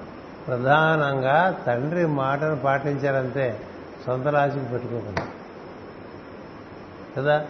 [0.47, 3.61] ప్రధానంగా తండ్రి మాటను పాటించారంతే
[4.07, 5.27] సొంత లాజికి పెట్టుకోకుండా
[7.17, 7.45] కదా?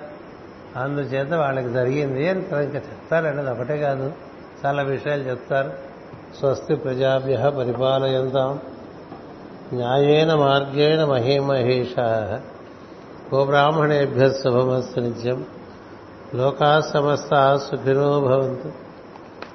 [0.77, 4.12] అందుచేత వాళ్ళకి జరిగింది అని ఇంకా చెప్తారండి అది ఒకటే కాదు.
[4.66, 5.73] చాలా విషయాలు చెప్తారు.
[6.39, 8.61] స్వస్తి ప్రజాభ్య పరిపాలయంతాం.
[9.73, 12.01] న్యాయేన మార్గేణ మహిమహేష.
[13.35, 15.45] గోబ్రాహ్మణేభ్య శుభమస్తు నిత్యం.
[16.35, 18.88] లోకా సమస్త సుఖినో భవంతు.